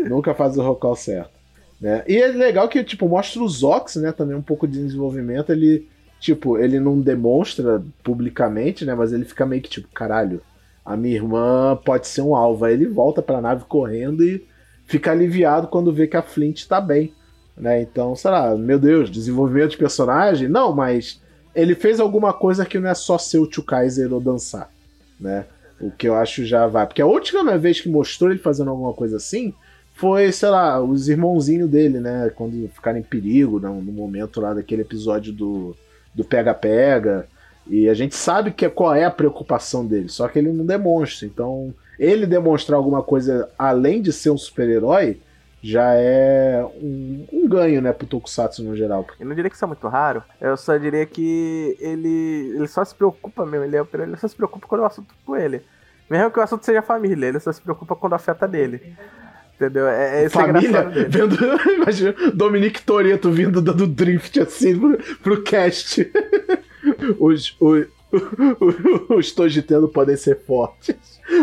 nunca 0.09 0.33
faz 0.33 0.57
o 0.57 0.61
Roukal 0.61 0.95
certo. 0.95 1.42
Né? 1.79 2.03
E 2.07 2.17
é 2.17 2.27
legal 2.27 2.67
que, 2.69 2.83
tipo, 2.83 3.07
mostra 3.07 3.43
os 3.43 3.63
Ox, 3.63 3.97
né? 3.97 4.11
Também 4.11 4.35
um 4.35 4.41
pouco 4.41 4.67
de 4.67 4.81
desenvolvimento. 4.81 5.51
Ele, 5.51 5.87
tipo, 6.19 6.57
ele 6.57 6.79
não 6.79 6.99
demonstra 6.99 7.83
publicamente, 8.03 8.85
né? 8.85 8.95
Mas 8.95 9.11
ele 9.11 9.25
fica 9.25 9.45
meio 9.45 9.61
que 9.61 9.69
tipo, 9.69 9.87
caralho, 9.93 10.41
a 10.85 10.95
minha 10.95 11.15
irmã 11.15 11.79
pode 11.83 12.07
ser 12.07 12.21
um 12.21 12.35
alvo. 12.35 12.65
Aí 12.65 12.73
ele 12.73 12.87
volta 12.87 13.21
pra 13.21 13.41
nave 13.41 13.65
correndo 13.65 14.23
e 14.23 14.45
fica 14.85 15.11
aliviado 15.11 15.67
quando 15.67 15.93
vê 15.93 16.07
que 16.07 16.17
a 16.17 16.21
Flint 16.21 16.65
tá 16.67 16.79
bem. 16.79 17.13
Né? 17.55 17.81
Então, 17.81 18.15
sei 18.15 18.31
lá, 18.31 18.55
meu 18.55 18.79
Deus, 18.79 19.09
desenvolvimento 19.09 19.71
de 19.71 19.77
personagem? 19.77 20.47
Não, 20.47 20.73
mas 20.73 21.21
ele 21.53 21.75
fez 21.75 21.99
alguma 21.99 22.33
coisa 22.33 22.65
que 22.65 22.79
não 22.79 22.89
é 22.89 22.95
só 22.95 23.17
ser 23.17 23.39
o 23.39 23.47
Tio 23.47 23.63
Kaiser 23.63 24.11
ou 24.11 24.19
dançar, 24.19 24.71
né? 25.19 25.45
O 25.79 25.91
que 25.91 26.07
eu 26.07 26.15
acho 26.15 26.45
já 26.45 26.65
vai. 26.65 26.87
Porque 26.87 27.01
a 27.01 27.05
última 27.05 27.57
vez 27.57 27.79
que 27.79 27.89
mostrou 27.89 28.31
ele 28.31 28.39
fazendo 28.39 28.69
alguma 28.69 28.93
coisa 28.93 29.17
assim 29.17 29.53
foi, 29.93 30.31
sei 30.31 30.49
lá, 30.49 30.81
os 30.81 31.07
irmãozinhos 31.07 31.69
dele, 31.69 31.99
né? 31.99 32.31
Quando 32.35 32.67
ficaram 32.69 32.97
em 32.99 33.03
perigo, 33.03 33.59
no, 33.59 33.81
no 33.81 33.91
momento 33.91 34.41
lá 34.41 34.53
daquele 34.53 34.81
episódio 34.81 35.31
do 35.33 35.75
pega-pega. 36.23 37.27
E 37.67 37.87
a 37.87 37.93
gente 37.93 38.15
sabe 38.15 38.51
que, 38.51 38.67
qual 38.69 38.93
é 38.93 39.05
a 39.05 39.11
preocupação 39.11 39.85
dele, 39.85 40.09
só 40.09 40.27
que 40.27 40.37
ele 40.37 40.51
não 40.51 40.65
demonstra. 40.65 41.25
Então, 41.25 41.73
ele 41.97 42.25
demonstrar 42.25 42.77
alguma 42.77 43.01
coisa 43.01 43.49
além 43.57 44.01
de 44.01 44.11
ser 44.11 44.31
um 44.31 44.37
super-herói 44.37 45.19
já 45.61 45.93
é 45.93 46.61
um, 46.81 47.25
um 47.31 47.47
ganho, 47.47 47.81
né, 47.81 47.93
pro 47.93 48.05
Tokusatsu 48.05 48.61
no 48.63 48.75
geral. 48.75 49.07
Eu 49.17 49.25
não 49.25 49.33
diria 49.33 49.49
que 49.49 49.55
isso 49.55 49.63
é 49.63 49.67
muito 49.67 49.87
raro, 49.87 50.21
eu 50.41 50.57
só 50.57 50.75
diria 50.75 51.05
que 51.05 51.77
ele, 51.79 52.51
ele 52.57 52.67
só 52.67 52.83
se 52.83 52.93
preocupa 52.93 53.45
mesmo, 53.45 53.63
ele, 53.63 53.77
é- 53.77 53.87
ele 53.93 54.17
só 54.17 54.27
se 54.27 54.35
preocupa 54.35 54.67
quando 54.67 54.81
o 54.81 54.85
assunto 54.85 55.13
é 55.13 55.25
com 55.25 55.37
ele. 55.37 55.61
Mesmo 56.09 56.29
que 56.31 56.37
o 56.39 56.41
assunto 56.43 56.65
seja 56.65 56.81
família, 56.81 57.27
ele 57.27 57.39
só 57.39 57.49
se 57.53 57.61
preocupa 57.61 57.95
quando 57.95 58.11
afeta 58.11 58.45
dele. 58.45 58.93
Entendeu? 59.55 59.87
É, 59.87 60.21
é 60.21 60.25
é 60.25 60.29
Família, 60.29 60.89
vendo, 61.07 61.35
imagina, 61.75 62.13
Dominique 62.33 62.81
Toretto 62.81 63.31
vindo 63.31 63.61
dando 63.61 63.85
drift 63.87 64.39
assim 64.39 64.77
pro, 64.79 64.97
pro 65.21 65.43
cast. 65.43 66.11
Os, 67.17 67.55
os, 67.61 67.85
os 69.09 69.31
Tojitendo 69.31 69.87
podem 69.87 70.17
ser 70.17 70.39
fortes, 70.45 70.95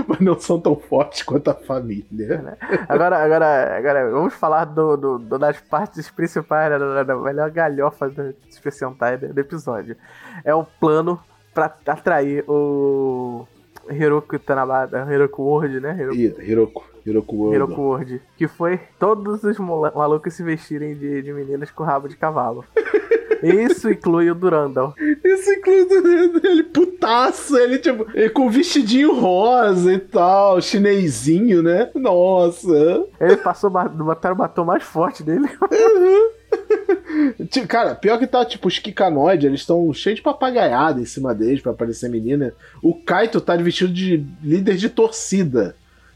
mas 0.07 0.21
não 0.21 0.39
são 0.39 0.61
tão 0.61 0.77
fortes 0.77 1.23
quanto 1.23 1.51
a 1.51 1.55
família. 1.55 2.59
Agora, 2.89 3.17
agora, 3.25 3.77
agora, 3.77 4.11
vamos 4.11 4.35
falar 4.35 4.67
do, 4.67 4.97
do- 4.99 5.19
do- 5.19 5.39
das 5.39 5.59
partes 5.61 6.11
principais, 6.11 6.71
né, 6.71 6.79
da, 6.79 7.03
da 7.05 7.17
melhor 7.17 7.51
galhofa 7.51 8.09
do 8.11 8.35
Super 8.51 8.73
Sentai 8.73 9.17
do, 9.17 9.33
do 9.33 9.41
episódio. 9.41 9.97
É 10.45 10.55
o 10.55 10.63
plano 10.65 11.19
pra 11.55 11.75
atrair 11.87 12.45
o 12.47 13.47
Hiroku 13.89 14.39
Tanabata, 14.39 15.07
Hiroku 15.11 15.43
World, 15.43 15.81
né? 15.81 15.97
Hiroku, 15.99 16.17
Ih, 16.17 16.35
Hiroku, 16.41 16.85
Hiroku 17.07 17.37
World. 17.37 17.55
Hiroku 17.57 17.81
World. 17.81 18.23
Que 18.37 18.49
foi 18.49 18.79
todos 18.99 19.43
os 19.45 19.59
malucos 19.59 20.35
se 20.35 20.43
vestirem 20.43 20.95
de, 20.95 21.23
de 21.23 21.33
meninas 21.33 21.71
com 21.71 21.83
rabo 21.85 22.09
de 22.09 22.17
cavalo. 22.17 22.65
Isso 23.43 23.91
inclui 23.91 24.31
o 24.31 24.35
Durandal. 24.35 24.93
Isso 25.25 25.51
inclui 25.51 25.87
ele 26.45 26.63
putaço, 26.65 27.57
ele 27.57 27.79
tipo, 27.79 28.07
ele 28.13 28.29
com 28.29 28.51
vestidinho 28.51 29.19
rosa 29.19 29.95
e 29.95 29.99
tal, 29.99 30.61
chinesinho, 30.61 31.63
né? 31.63 31.91
Nossa. 31.95 33.07
Ele 33.19 33.39
passou, 33.39 33.71
ba- 33.71 33.89
botaram 33.89 34.35
o 34.35 34.39
batom 34.39 34.67
mais 34.67 34.83
forte 34.83 35.23
dele. 35.23 35.49
Tipo, 35.49 35.67
Cara, 37.69 37.95
pior 37.95 38.19
que 38.19 38.27
tá, 38.27 38.45
tipo, 38.45 38.69
os 38.69 38.79
Kikanoid, 38.79 39.47
eles 39.47 39.61
estão 39.61 39.93
cheios 39.93 40.19
de 40.19 40.23
papagaiada 40.23 41.01
em 41.01 41.05
cima 41.05 41.35
deles 41.35 41.61
pra 41.61 41.73
parecer 41.73 42.09
menina. 42.09 42.53
O 42.83 42.95
Kaito 42.95 43.41
tá 43.41 43.57
vestido 43.57 43.93
de 43.93 44.25
líder 44.43 44.77
de 44.77 44.89
torcida, 44.89 45.75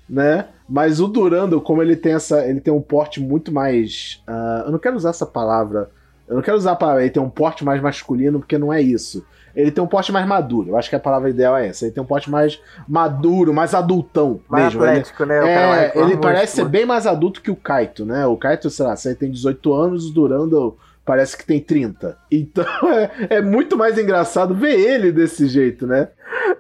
né? 0.09 0.47
Mas 0.69 1.01
o 1.01 1.09
Durando, 1.09 1.61
como 1.61 1.83
ele 1.83 1.97
tem 1.97 2.15
essa. 2.15 2.47
Ele 2.47 2.61
tem 2.61 2.73
um 2.73 2.81
porte 2.81 3.21
muito 3.21 3.53
mais. 3.53 4.23
ah, 4.27 4.65
eu 4.67 4.73
não 4.73 4.79
quero 4.79 4.97
usar 4.97 5.11
essa 5.11 5.27
palavra. 5.27 5.91
Eu 6.27 6.37
não 6.37 6.43
quero 6.43 6.57
usar 6.57 6.73
a 6.73 6.77
palavra. 6.77 7.03
Ele 7.03 7.11
tem 7.11 7.23
um 7.23 7.29
porte 7.29 7.65
mais 7.65 7.83
masculino, 7.83 8.39
porque 8.39 8.57
não 8.57 8.73
é 8.73 8.81
isso. 8.81 9.25
Ele 9.55 9.71
tem 9.71 9.83
um 9.83 9.87
porte 9.87 10.11
mais 10.13 10.27
maduro. 10.27 10.71
Eu 10.71 10.77
acho 10.77 10.89
que 10.91 10.97
a 10.97 11.01
palavra 11.01 11.31
ideal 11.31 11.57
é 11.57 11.69
essa. 11.69 11.85
Ele 11.85 11.93
tem 11.93 12.03
um 12.03 12.07
porte 12.07 12.31
mais 12.31 12.61
maduro, 12.89 13.53
mais 13.55 13.75
adultão 13.75 14.41
Mais 14.49 14.65
mesmo. 14.67 14.83
Ele- 14.83 14.91
atlético, 14.91 15.25
né? 15.25 15.41
O 15.41 15.47
é, 15.47 15.67
mais- 15.67 15.93
com 15.93 15.99
ele 15.99 16.05
músculo. 16.07 16.23
parece 16.23 16.57
ser 16.57 16.65
bem 16.69 16.85
mais 16.87 17.07
adulto 17.07 17.41
que 17.43 17.51
o 17.51 17.57
Kaito, 17.57 18.05
né? 18.05 18.27
O 18.27 18.37
Kaito, 18.37 18.69
sei 18.71 18.85
lá, 18.87 18.95
ele 19.05 19.15
tem 19.15 19.31
18 19.31 19.73
anos, 19.73 20.11
o 20.11 20.13
Durando 20.15 20.77
parece 21.05 21.37
que 21.37 21.45
tem 21.47 21.61
30. 21.61 22.17
Então 22.31 22.65
é, 23.31 23.37
é 23.37 23.43
muito 23.43 23.77
mais 23.77 23.99
engraçado 23.99 24.55
ver 24.55 24.79
ele 24.79 25.13
desse 25.13 25.47
jeito, 25.47 25.87
né? 25.87 26.09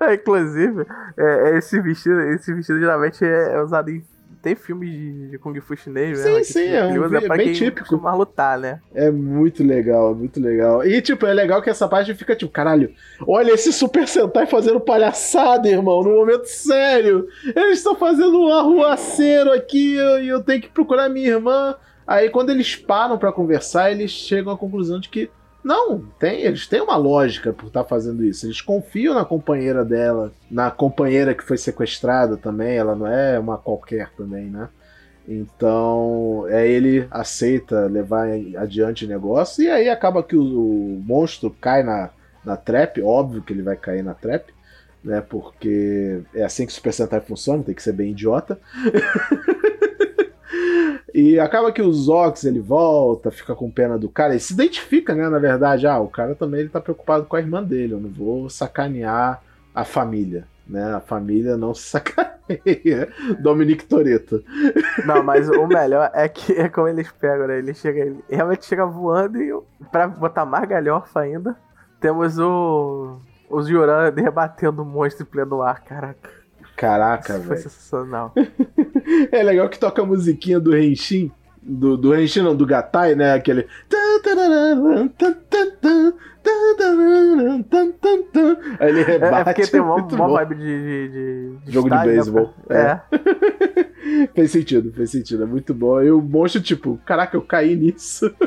É, 0.00 0.14
inclusive, 0.14 0.86
é, 1.16 1.50
é 1.54 1.58
esse 1.58 1.80
vestido, 1.80 2.20
esse 2.20 2.52
vestido 2.52 2.78
geralmente 2.78 3.24
é, 3.24 3.54
é 3.54 3.62
usado 3.62 3.90
em. 3.90 4.02
Tem 4.44 4.54
filmes 4.54 4.90
de, 4.90 5.28
de 5.30 5.38
Kung 5.38 5.58
Fu 5.58 5.74
chinês, 5.74 6.18
Sim, 6.18 6.32
né? 6.34 6.44
sim, 6.44 6.60
ele 6.60 6.76
é 6.76 6.84
um 7.00 7.26
pra 7.26 7.36
bem 7.38 7.54
típico. 7.54 7.96
lutar, 7.96 8.58
né? 8.58 8.78
É 8.94 9.10
muito 9.10 9.64
legal, 9.64 10.12
é 10.12 10.14
muito 10.14 10.38
legal. 10.38 10.84
E, 10.86 11.00
tipo, 11.00 11.24
é 11.24 11.32
legal 11.32 11.62
que 11.62 11.70
essa 11.70 11.88
parte 11.88 12.12
fica 12.12 12.36
tipo, 12.36 12.52
caralho, 12.52 12.92
olha 13.26 13.52
esse 13.52 13.72
Super 13.72 14.06
Sentai 14.06 14.46
fazendo 14.46 14.78
palhaçada, 14.78 15.66
irmão, 15.66 16.02
no 16.02 16.10
momento 16.10 16.44
sério. 16.44 17.26
Eles 17.56 17.78
estão 17.78 17.96
fazendo 17.96 18.38
um 18.38 18.52
arruaceiro 18.52 19.50
aqui 19.50 19.96
e 19.96 20.28
eu 20.28 20.42
tenho 20.42 20.60
que 20.60 20.68
procurar 20.68 21.08
minha 21.08 21.30
irmã. 21.30 21.74
Aí, 22.06 22.28
quando 22.28 22.50
eles 22.50 22.76
param 22.76 23.16
pra 23.16 23.32
conversar, 23.32 23.90
eles 23.90 24.10
chegam 24.10 24.52
à 24.52 24.58
conclusão 24.58 25.00
de 25.00 25.08
que, 25.08 25.30
não, 25.64 25.98
tem, 26.18 26.42
eles 26.42 26.66
têm 26.66 26.82
uma 26.82 26.96
lógica 26.96 27.50
por 27.50 27.68
estar 27.68 27.84
fazendo 27.84 28.22
isso. 28.22 28.44
Eles 28.44 28.60
confiam 28.60 29.14
na 29.14 29.24
companheira 29.24 29.82
dela, 29.82 30.30
na 30.50 30.70
companheira 30.70 31.34
que 31.34 31.42
foi 31.42 31.56
sequestrada 31.56 32.36
também, 32.36 32.76
ela 32.76 32.94
não 32.94 33.06
é 33.06 33.38
uma 33.38 33.56
qualquer 33.56 34.10
também, 34.10 34.50
né? 34.50 34.68
Então, 35.26 36.44
é 36.50 36.68
ele 36.68 37.08
aceita 37.10 37.86
levar 37.86 38.28
adiante 38.58 39.06
o 39.06 39.08
negócio 39.08 39.64
e 39.64 39.70
aí 39.70 39.88
acaba 39.88 40.22
que 40.22 40.36
o, 40.36 40.42
o 40.42 41.02
monstro 41.02 41.50
cai 41.50 41.82
na, 41.82 42.10
na 42.44 42.58
trap, 42.58 43.00
óbvio 43.00 43.40
que 43.40 43.54
ele 43.54 43.62
vai 43.62 43.74
cair 43.74 44.04
na 44.04 44.12
trap, 44.12 44.52
né? 45.02 45.22
Porque 45.22 46.20
é 46.34 46.44
assim 46.44 46.66
que 46.66 46.72
o 46.72 46.74
Super 46.74 46.92
Sentai 46.92 47.22
funciona, 47.22 47.62
tem 47.62 47.74
que 47.74 47.82
ser 47.82 47.92
bem 47.92 48.10
idiota. 48.10 48.60
e 51.12 51.38
acaba 51.38 51.72
que 51.72 51.82
o 51.82 51.92
Zox 51.92 52.44
ele 52.44 52.60
volta, 52.60 53.30
fica 53.30 53.54
com 53.54 53.70
pena 53.70 53.98
do 53.98 54.08
cara, 54.08 54.32
ele 54.32 54.40
se 54.40 54.52
identifica, 54.52 55.14
né? 55.14 55.28
Na 55.28 55.38
verdade, 55.38 55.86
ah, 55.86 55.98
o 55.98 56.08
cara 56.08 56.34
também 56.34 56.60
ele 56.60 56.68
tá 56.68 56.80
preocupado 56.80 57.24
com 57.26 57.36
a 57.36 57.40
irmã 57.40 57.62
dele, 57.62 57.94
eu 57.94 58.00
não 58.00 58.10
vou 58.10 58.48
sacanear 58.48 59.42
a 59.74 59.84
família. 59.84 60.46
Né, 60.66 60.94
a 60.94 61.00
família 61.00 61.58
não 61.58 61.74
se 61.74 61.82
sacaneia. 61.90 63.12
Dominique 63.38 63.84
Toretto. 63.84 64.42
Não, 65.04 65.22
mas 65.22 65.46
o 65.46 65.66
melhor 65.66 66.10
é 66.14 66.26
que 66.26 66.54
é 66.54 66.70
como 66.70 66.88
eles 66.88 67.12
pegam, 67.12 67.46
né? 67.46 67.58
Ele 67.58 67.74
chega, 67.74 68.00
ele 68.00 68.24
realmente 68.30 68.64
chega 68.64 68.86
voando 68.86 69.42
e 69.42 69.52
pra 69.92 70.08
botar 70.08 70.46
mais 70.46 70.66
galhofa 70.66 71.20
ainda, 71.20 71.54
temos 72.00 72.38
o. 72.38 73.18
Os 73.50 73.68
Yuran 73.68 74.10
rebatendo 74.16 74.82
o 74.82 74.86
monstro 74.86 75.22
em 75.24 75.26
pleno 75.30 75.60
ar, 75.60 75.84
caraca. 75.84 76.30
Caraca, 76.76 77.34
Isso 77.34 77.42
foi 77.42 77.56
velho. 77.56 77.62
sensacional. 77.62 78.32
É 79.32 79.42
legal 79.42 79.68
que 79.68 79.78
toca 79.78 80.02
a 80.02 80.06
musiquinha 80.06 80.58
do 80.60 80.72
Renshin. 80.72 81.30
Do, 81.62 81.96
do 81.96 82.10
Renshin, 82.12 82.42
não, 82.42 82.54
do 82.54 82.66
Gatai, 82.66 83.14
né? 83.14 83.32
Aquele. 83.32 83.66
Aí 88.78 88.88
ele 88.90 89.00
É, 89.00 89.04
rebate. 89.04 89.34
é 89.40 89.44
porque 89.44 89.66
tem 89.66 89.80
uma, 89.80 89.96
uma 89.96 90.28
vibe 90.28 90.54
de, 90.56 90.62
de, 90.64 91.08
de- 91.64 91.72
Jogo 91.72 91.88
de 91.88 91.94
né, 91.96 92.04
beisebol, 92.04 92.54
pra- 92.66 93.02
É. 93.12 94.24
Fez 94.34 94.50
sentido, 94.50 94.92
fez 94.92 95.10
sentido. 95.10 95.44
É 95.44 95.46
muito 95.46 95.72
bom. 95.72 96.00
E 96.02 96.10
o 96.10 96.20
monstro, 96.20 96.60
tipo, 96.60 97.00
caraca, 97.06 97.36
eu 97.36 97.42
caí 97.42 97.74
nisso. 97.76 98.30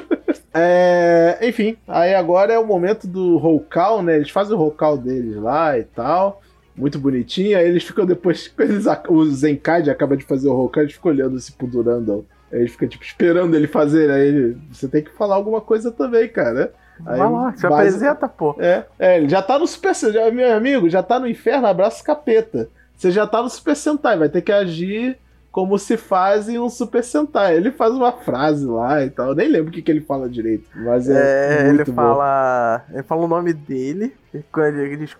É, 0.59 1.37
enfim, 1.43 1.77
aí 1.87 2.15
agora 2.15 2.51
é 2.51 2.57
o 2.57 2.65
momento 2.65 3.05
do 3.05 3.37
roll 3.37 3.59
call, 3.69 4.01
né? 4.01 4.15
Eles 4.15 4.31
fazem 4.31 4.55
o 4.55 4.57
roll 4.57 4.71
call 4.71 4.97
deles 4.97 5.35
lá 5.35 5.77
e 5.77 5.83
tal. 5.83 6.41
Muito 6.77 6.99
bonitinho. 6.99 7.57
Aí 7.57 7.67
eles 7.67 7.83
ficam 7.83 8.05
depois, 8.05 8.53
eles, 8.59 8.85
o 9.09 9.25
Zenkad 9.25 9.89
acaba 9.89 10.15
de 10.15 10.23
fazer 10.23 10.47
o 10.47 10.59
Hokage, 10.59 10.93
fica 10.93 11.09
olhando 11.09 11.37
assim 11.37 11.53
pro 11.53 11.67
Durandal. 11.67 12.23
Aí 12.51 12.59
ele 12.59 12.69
fica, 12.69 12.87
tipo, 12.87 13.03
esperando 13.03 13.55
ele 13.55 13.67
fazer. 13.67 14.09
Aí 14.09 14.27
ele, 14.27 14.57
você 14.71 14.87
tem 14.87 15.03
que 15.03 15.11
falar 15.11 15.35
alguma 15.35 15.59
coisa 15.59 15.91
também, 15.91 16.29
cara. 16.29 16.73
Aí, 17.05 17.19
Vai 17.19 17.31
lá, 17.31 17.53
se 17.53 17.63
base... 17.63 17.73
apresenta, 17.75 18.27
pô. 18.27 18.55
É, 18.59 18.85
é, 18.97 19.17
ele 19.17 19.29
já 19.29 19.41
tá 19.41 19.59
no 19.59 19.67
Super 19.67 19.93
Sentai, 19.93 20.31
meu 20.31 20.55
amigo, 20.55 20.89
já 20.89 21.03
tá 21.03 21.19
no 21.19 21.27
inferno, 21.27 21.67
abraço 21.67 22.03
capeta. 22.03 22.69
Você 22.95 23.11
já 23.11 23.27
tá 23.27 23.41
no 23.43 23.49
Super 23.49 23.75
Sentai, 23.75 24.17
vai 24.17 24.29
ter 24.29 24.41
que 24.41 24.51
agir 24.51 25.17
como 25.57 25.79
se 25.79 25.97
faz 25.97 26.47
em 26.47 26.59
um 26.59 26.69
Super 26.69 27.03
Sentai. 27.03 27.55
Ele 27.55 27.71
faz 27.71 27.91
uma 27.91 28.11
frase 28.11 28.63
lá 28.63 29.03
e 29.03 29.09
tal. 29.09 29.29
Eu 29.29 29.35
nem 29.35 29.47
lembro 29.49 29.69
o 29.69 29.73
que, 29.73 29.81
que 29.81 29.89
ele 29.89 30.01
fala 30.01 30.29
direito. 30.29 30.69
Mas 30.75 31.09
é. 31.09 31.63
é 31.65 31.69
ele 31.69 31.83
bom. 31.83 31.93
fala. 31.93 32.85
Ele 32.93 33.01
fala 33.01 33.25
o 33.25 33.27
nome 33.27 33.53
dele. 33.53 34.13
Ele 34.31 34.97
diz 34.97 35.17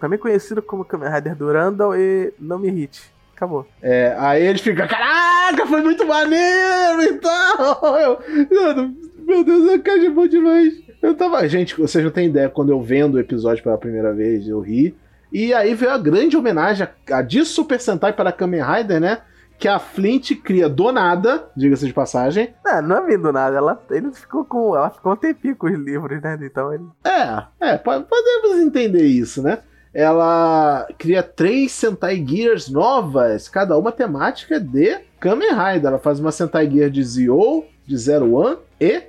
também 0.00 0.18
conhecido 0.18 0.62
como 0.62 0.82
Kamen 0.82 1.12
Rider 1.12 1.36
Durandal 1.36 1.94
e 1.94 2.32
Não 2.40 2.58
Me 2.58 2.70
Hit. 2.70 3.02
Acabou. 3.36 3.66
É, 3.82 4.16
aí 4.18 4.46
ele 4.46 4.58
fica, 4.58 4.88
caraca, 4.88 5.66
foi 5.66 5.82
muito 5.82 6.06
maneiro 6.06 7.02
e 7.02 7.12
tal. 7.18 7.98
Eu, 8.00 8.18
meu 9.26 9.44
Deus, 9.44 9.72
eu 9.72 9.82
quero 9.82 10.00
de 10.00 10.08
bom 10.08 10.26
demais. 10.26 10.72
Eu 11.02 11.14
tava. 11.14 11.46
Gente, 11.46 11.76
vocês 11.76 12.02
não 12.02 12.10
têm 12.10 12.28
ideia, 12.28 12.48
quando 12.48 12.70
eu 12.70 12.80
vendo 12.80 13.16
o 13.16 13.20
episódio 13.20 13.62
pela 13.62 13.76
primeira 13.76 14.14
vez, 14.14 14.48
eu 14.48 14.58
ri. 14.58 14.96
E 15.30 15.52
aí 15.52 15.74
veio 15.74 15.92
a 15.92 15.98
grande 15.98 16.34
homenagem 16.34 16.86
a, 16.86 17.16
a 17.18 17.20
de 17.20 17.44
Super 17.44 17.78
Sentai 17.78 18.14
para 18.14 18.32
Kamen 18.32 18.62
Rider, 18.62 18.98
né? 18.98 19.18
Que 19.58 19.68
a 19.68 19.78
Flint 19.78 20.32
cria 20.42 20.68
do 20.68 20.92
nada, 20.92 21.48
diga-se 21.56 21.86
de 21.86 21.92
passagem. 21.92 22.54
Não, 22.64 22.82
não 22.82 22.96
é 22.96 23.06
vindo 23.06 23.32
nada, 23.32 23.56
ela, 23.56 23.82
ele 23.90 24.12
ficou 24.12 24.44
com. 24.44 24.76
Ela 24.76 24.90
ficou 24.90 25.12
um 25.12 25.16
tempinho 25.16 25.56
com 25.56 25.66
os 25.66 25.78
livros, 25.78 26.20
né? 26.20 26.38
Então 26.42 26.72
ele. 26.72 26.84
É, 27.04 27.72
é, 27.72 27.78
podemos 27.78 28.58
entender 28.60 29.04
isso, 29.04 29.42
né? 29.42 29.58
Ela 29.94 30.86
cria 30.98 31.22
três 31.22 31.72
Sentai 31.72 32.22
Gears 32.26 32.68
novas, 32.68 33.48
cada 33.48 33.78
uma 33.78 33.90
temática 33.90 34.60
de 34.60 34.98
Kamen 35.18 35.52
Rider. 35.52 35.86
Ela 35.86 35.98
faz 35.98 36.20
uma 36.20 36.30
Sentai 36.30 36.70
Gear 36.70 36.90
de 36.90 37.02
Zio, 37.02 37.64
de 37.86 37.96
Zero 37.96 38.34
One 38.34 38.58
e 38.78 39.04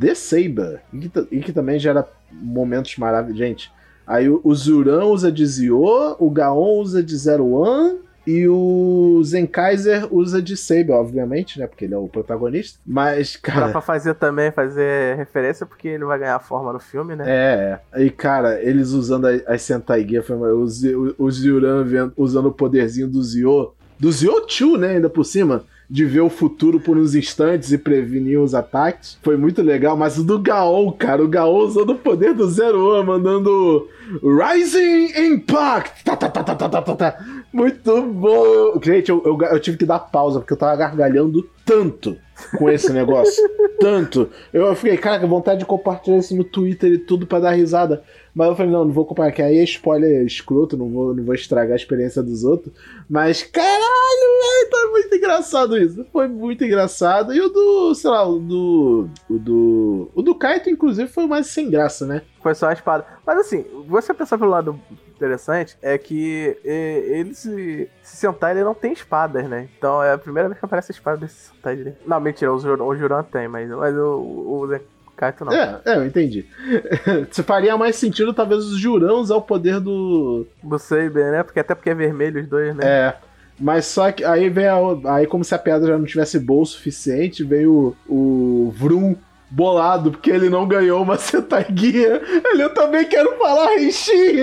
The 0.00 0.14
Saber. 0.16 0.80
E 0.92 1.08
que, 1.08 1.28
e 1.30 1.40
que 1.40 1.52
também 1.52 1.78
gera 1.78 2.08
momentos 2.32 2.96
maravilhosos. 2.96 3.38
Gente, 3.38 3.72
aí 4.04 4.28
o, 4.28 4.40
o 4.42 4.52
Zuran 4.56 5.04
usa 5.04 5.30
de 5.30 5.46
Zio, 5.46 6.16
o 6.18 6.30
Gaon 6.30 6.80
usa 6.80 7.00
de 7.00 7.16
Zero 7.16 7.46
One 7.46 8.00
e 8.26 8.48
o 8.48 9.20
Zenkaiser 9.22 10.08
usa 10.10 10.40
de 10.40 10.56
Saber, 10.56 10.92
obviamente, 10.92 11.58
né? 11.58 11.66
Porque 11.66 11.84
ele 11.84 11.94
é 11.94 11.98
o 11.98 12.08
protagonista. 12.08 12.78
Mas, 12.86 13.36
cara. 13.36 13.66
Dá 13.66 13.72
pra 13.72 13.80
fazer 13.80 14.14
também, 14.14 14.50
fazer 14.50 15.16
referência, 15.16 15.66
porque 15.66 15.88
ele 15.88 16.04
vai 16.04 16.18
ganhar 16.18 16.38
forma 16.38 16.72
no 16.72 16.80
filme, 16.80 17.14
né? 17.14 17.24
É, 17.26 17.78
é. 17.92 18.04
E, 18.04 18.10
cara, 18.10 18.60
eles 18.62 18.90
usando 18.90 19.26
as 19.46 19.62
Sentai 19.62 20.06
Gear, 20.08 20.24
o, 20.30 21.14
o, 21.18 21.30
Zyuran 21.30 22.12
usando 22.16 22.46
o 22.46 22.52
poderzinho 22.52 23.08
do 23.08 23.22
Zio. 23.22 23.72
Do 23.98 24.10
Zio 24.10 24.46
2, 24.46 24.80
né? 24.80 24.88
Ainda 24.96 25.10
por 25.10 25.24
cima 25.24 25.64
de 25.88 26.04
ver 26.04 26.20
o 26.20 26.30
futuro 26.30 26.80
por 26.80 26.96
uns 26.96 27.14
instantes 27.14 27.72
e 27.72 27.78
prevenir 27.78 28.40
os 28.40 28.54
ataques. 28.54 29.18
Foi 29.22 29.36
muito 29.36 29.62
legal, 29.62 29.96
mas 29.96 30.18
o 30.18 30.24
do 30.24 30.38
Gaon, 30.38 30.90
cara, 30.92 31.22
o 31.22 31.28
Gaon 31.28 31.58
usando 31.58 31.90
o 31.90 31.98
poder 31.98 32.34
do 32.34 32.48
Zero 32.48 32.96
One, 32.96 33.06
mandando 33.06 33.88
Rising 34.22 35.12
Impact! 35.16 36.04
Tá, 36.04 36.16
tá, 36.16 36.28
tá, 36.28 36.42
tá, 36.42 36.54
tá, 36.54 36.82
tá, 36.82 36.96
tá. 36.96 37.18
Muito 37.54 38.02
bom! 38.02 38.80
Gente, 38.82 39.10
eu, 39.10 39.22
eu, 39.24 39.38
eu 39.40 39.60
tive 39.60 39.76
que 39.76 39.86
dar 39.86 40.00
pausa, 40.00 40.40
porque 40.40 40.52
eu 40.52 40.56
tava 40.56 40.74
gargalhando 40.74 41.48
tanto 41.64 42.18
com 42.58 42.68
esse 42.68 42.92
negócio. 42.92 43.40
tanto. 43.78 44.28
Eu 44.52 44.74
fiquei, 44.74 44.96
cara, 44.96 45.20
que 45.20 45.26
vontade 45.26 45.60
de 45.60 45.64
compartilhar 45.64 46.18
isso 46.18 46.34
no 46.34 46.42
Twitter 46.42 46.90
e 46.90 46.98
tudo 46.98 47.28
para 47.28 47.38
dar 47.38 47.50
risada. 47.52 48.02
Mas 48.34 48.48
eu 48.48 48.56
falei, 48.56 48.72
não, 48.72 48.84
não 48.84 48.92
vou 48.92 49.06
compartilhar. 49.06 49.46
Aí 49.46 49.58
é 49.58 49.62
spoiler 49.62 50.26
escroto, 50.26 50.76
não 50.76 50.90
vou, 50.90 51.14
não 51.14 51.22
vou 51.22 51.32
estragar 51.32 51.74
a 51.74 51.76
experiência 51.76 52.24
dos 52.24 52.42
outros. 52.42 52.74
Mas, 53.08 53.44
caralho, 53.44 53.78
velho, 53.78 54.70
tá 54.70 54.88
muito 54.90 55.14
engraçado 55.14 55.78
isso. 55.78 56.04
Foi 56.12 56.26
muito 56.26 56.64
engraçado. 56.64 57.32
E 57.32 57.40
o 57.40 57.48
do, 57.50 57.94
sei 57.94 58.10
lá, 58.10 58.28
o 58.28 58.40
do. 58.40 59.08
O 59.30 59.38
do. 59.38 60.10
O 60.12 60.22
do 60.22 60.34
Kaito, 60.34 60.68
inclusive, 60.68 61.08
foi 61.08 61.28
mais 61.28 61.46
sem 61.46 61.70
graça, 61.70 62.04
né? 62.04 62.22
Foi 62.42 62.52
só 62.52 62.66
a 62.66 62.72
espada. 62.72 63.06
Mas 63.24 63.38
assim, 63.38 63.64
você 63.86 64.12
pensar 64.12 64.38
pelo 64.38 64.50
lado 64.50 64.80
interessante 65.24 65.76
é 65.80 65.96
que 65.96 66.56
ele 66.64 67.34
se, 67.34 67.88
se 68.02 68.16
sentar, 68.16 68.54
ele 68.54 68.64
não 68.64 68.74
tem 68.74 68.92
espadas, 68.92 69.48
né? 69.48 69.68
Então 69.76 70.02
é 70.02 70.12
a 70.12 70.18
primeira 70.18 70.48
vez 70.48 70.58
que 70.58 70.64
aparece 70.64 70.92
a 70.92 70.94
espada 70.94 71.18
desse 71.18 71.50
sentar 71.50 71.76
dele. 71.76 71.94
Não, 72.06 72.20
mentira, 72.20 72.52
o, 72.52 72.58
Jur, 72.58 72.80
o 72.80 72.96
Juran 72.96 73.22
tem, 73.22 73.48
mas, 73.48 73.68
mas 73.70 73.96
o, 73.96 74.18
o 74.20 74.80
Kaito 75.16 75.44
não. 75.44 75.52
É, 75.52 75.80
é, 75.84 75.96
eu 75.96 76.06
entendi. 76.06 76.46
Se 77.30 77.42
faria 77.42 77.76
mais 77.76 77.96
sentido, 77.96 78.32
talvez, 78.34 78.64
os 78.64 78.78
Juran 78.78 79.14
usar 79.14 79.36
o 79.36 79.42
poder 79.42 79.80
do. 79.80 80.46
Do 80.62 80.78
Saber, 80.78 81.30
né? 81.30 81.42
Porque 81.42 81.60
até 81.60 81.74
porque 81.74 81.90
é 81.90 81.94
vermelho 81.94 82.40
os 82.40 82.48
dois, 82.48 82.74
né? 82.74 82.84
É. 82.84 83.14
Mas 83.58 83.86
só 83.86 84.10
que 84.10 84.24
aí 84.24 84.48
vem 84.48 84.66
a, 84.66 84.76
aí 85.14 85.26
como 85.26 85.44
se 85.44 85.54
a 85.54 85.58
pedra 85.58 85.88
já 85.88 85.98
não 85.98 86.04
tivesse 86.04 86.38
bolso 86.40 86.72
suficiente, 86.72 87.44
veio 87.44 87.96
o, 88.08 88.66
o 88.66 88.74
Vroom 88.76 89.14
bolado 89.50 90.10
porque 90.10 90.30
ele 90.30 90.48
não 90.48 90.66
ganhou 90.66 91.02
uma 91.02 91.16
Sentai 91.18 91.66
Guia. 91.70 92.22
Ele, 92.44 92.62
eu 92.62 92.74
também 92.74 93.04
quero 93.04 93.36
falar 93.38 93.68
Reishi. 93.70 94.36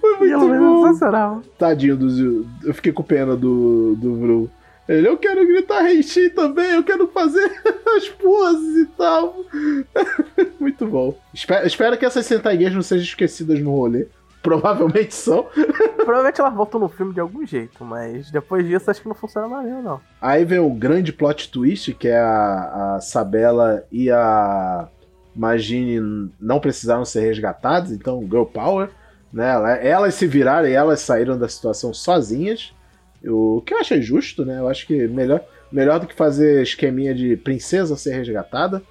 Foi 0.00 0.16
muito 0.18 0.38
bom. 0.38 0.86
Sensacional. 0.86 1.42
Tadinho 1.58 1.96
do 1.96 2.46
Eu 2.64 2.74
fiquei 2.74 2.92
com 2.92 3.02
pena 3.02 3.36
do, 3.36 3.94
do 3.96 4.14
Vru. 4.16 4.50
Ele, 4.88 5.06
eu 5.06 5.18
quero 5.18 5.46
gritar 5.46 5.82
Reishi 5.82 6.30
também, 6.30 6.70
eu 6.70 6.82
quero 6.82 7.06
fazer 7.08 7.52
as 7.96 8.08
poses 8.08 8.76
e 8.76 8.86
tal. 8.86 9.44
muito 10.58 10.86
bom. 10.86 11.14
Espero, 11.32 11.66
espero 11.66 11.98
que 11.98 12.06
essas 12.06 12.24
Sentai 12.24 12.56
Guias 12.56 12.74
não 12.74 12.80
sejam 12.80 13.04
esquecidas 13.04 13.60
no 13.60 13.70
rolê. 13.70 14.06
Provavelmente 14.42 15.14
são. 15.14 15.48
Provavelmente 15.96 16.40
elas 16.40 16.54
voltam 16.54 16.80
no 16.80 16.88
filme 16.88 17.12
de 17.12 17.20
algum 17.20 17.44
jeito, 17.44 17.84
mas 17.84 18.30
depois 18.30 18.66
disso 18.66 18.90
acho 18.90 19.02
que 19.02 19.08
não 19.08 19.14
funciona 19.14 19.48
mais 19.48 19.66
não. 19.84 20.00
Aí 20.20 20.44
vem 20.44 20.58
o 20.58 20.70
grande 20.70 21.12
plot 21.12 21.50
twist, 21.50 21.92
que 21.94 22.08
é 22.08 22.18
a, 22.18 22.94
a 22.96 23.00
Sabela 23.00 23.84
e 23.90 24.10
a 24.10 24.88
Magine 25.34 26.30
não 26.40 26.60
precisaram 26.60 27.04
ser 27.04 27.20
resgatadas, 27.20 27.92
então 27.92 28.22
Girl 28.22 28.44
Power, 28.44 28.90
né? 29.32 29.86
Elas 29.86 30.14
se 30.14 30.26
viraram 30.26 30.68
e 30.68 30.72
elas 30.72 31.00
saíram 31.00 31.38
da 31.38 31.48
situação 31.48 31.92
sozinhas. 31.92 32.74
O 33.24 33.62
que 33.64 33.74
eu 33.74 33.78
achei 33.78 34.00
justo, 34.00 34.44
né? 34.44 34.58
Eu 34.58 34.68
acho 34.68 34.86
que 34.86 35.06
melhor, 35.08 35.40
melhor 35.70 36.00
do 36.00 36.06
que 36.06 36.14
fazer 36.14 36.62
esqueminha 36.62 37.14
de 37.14 37.36
princesa 37.36 37.96
ser 37.96 38.14
resgatada. 38.14 38.82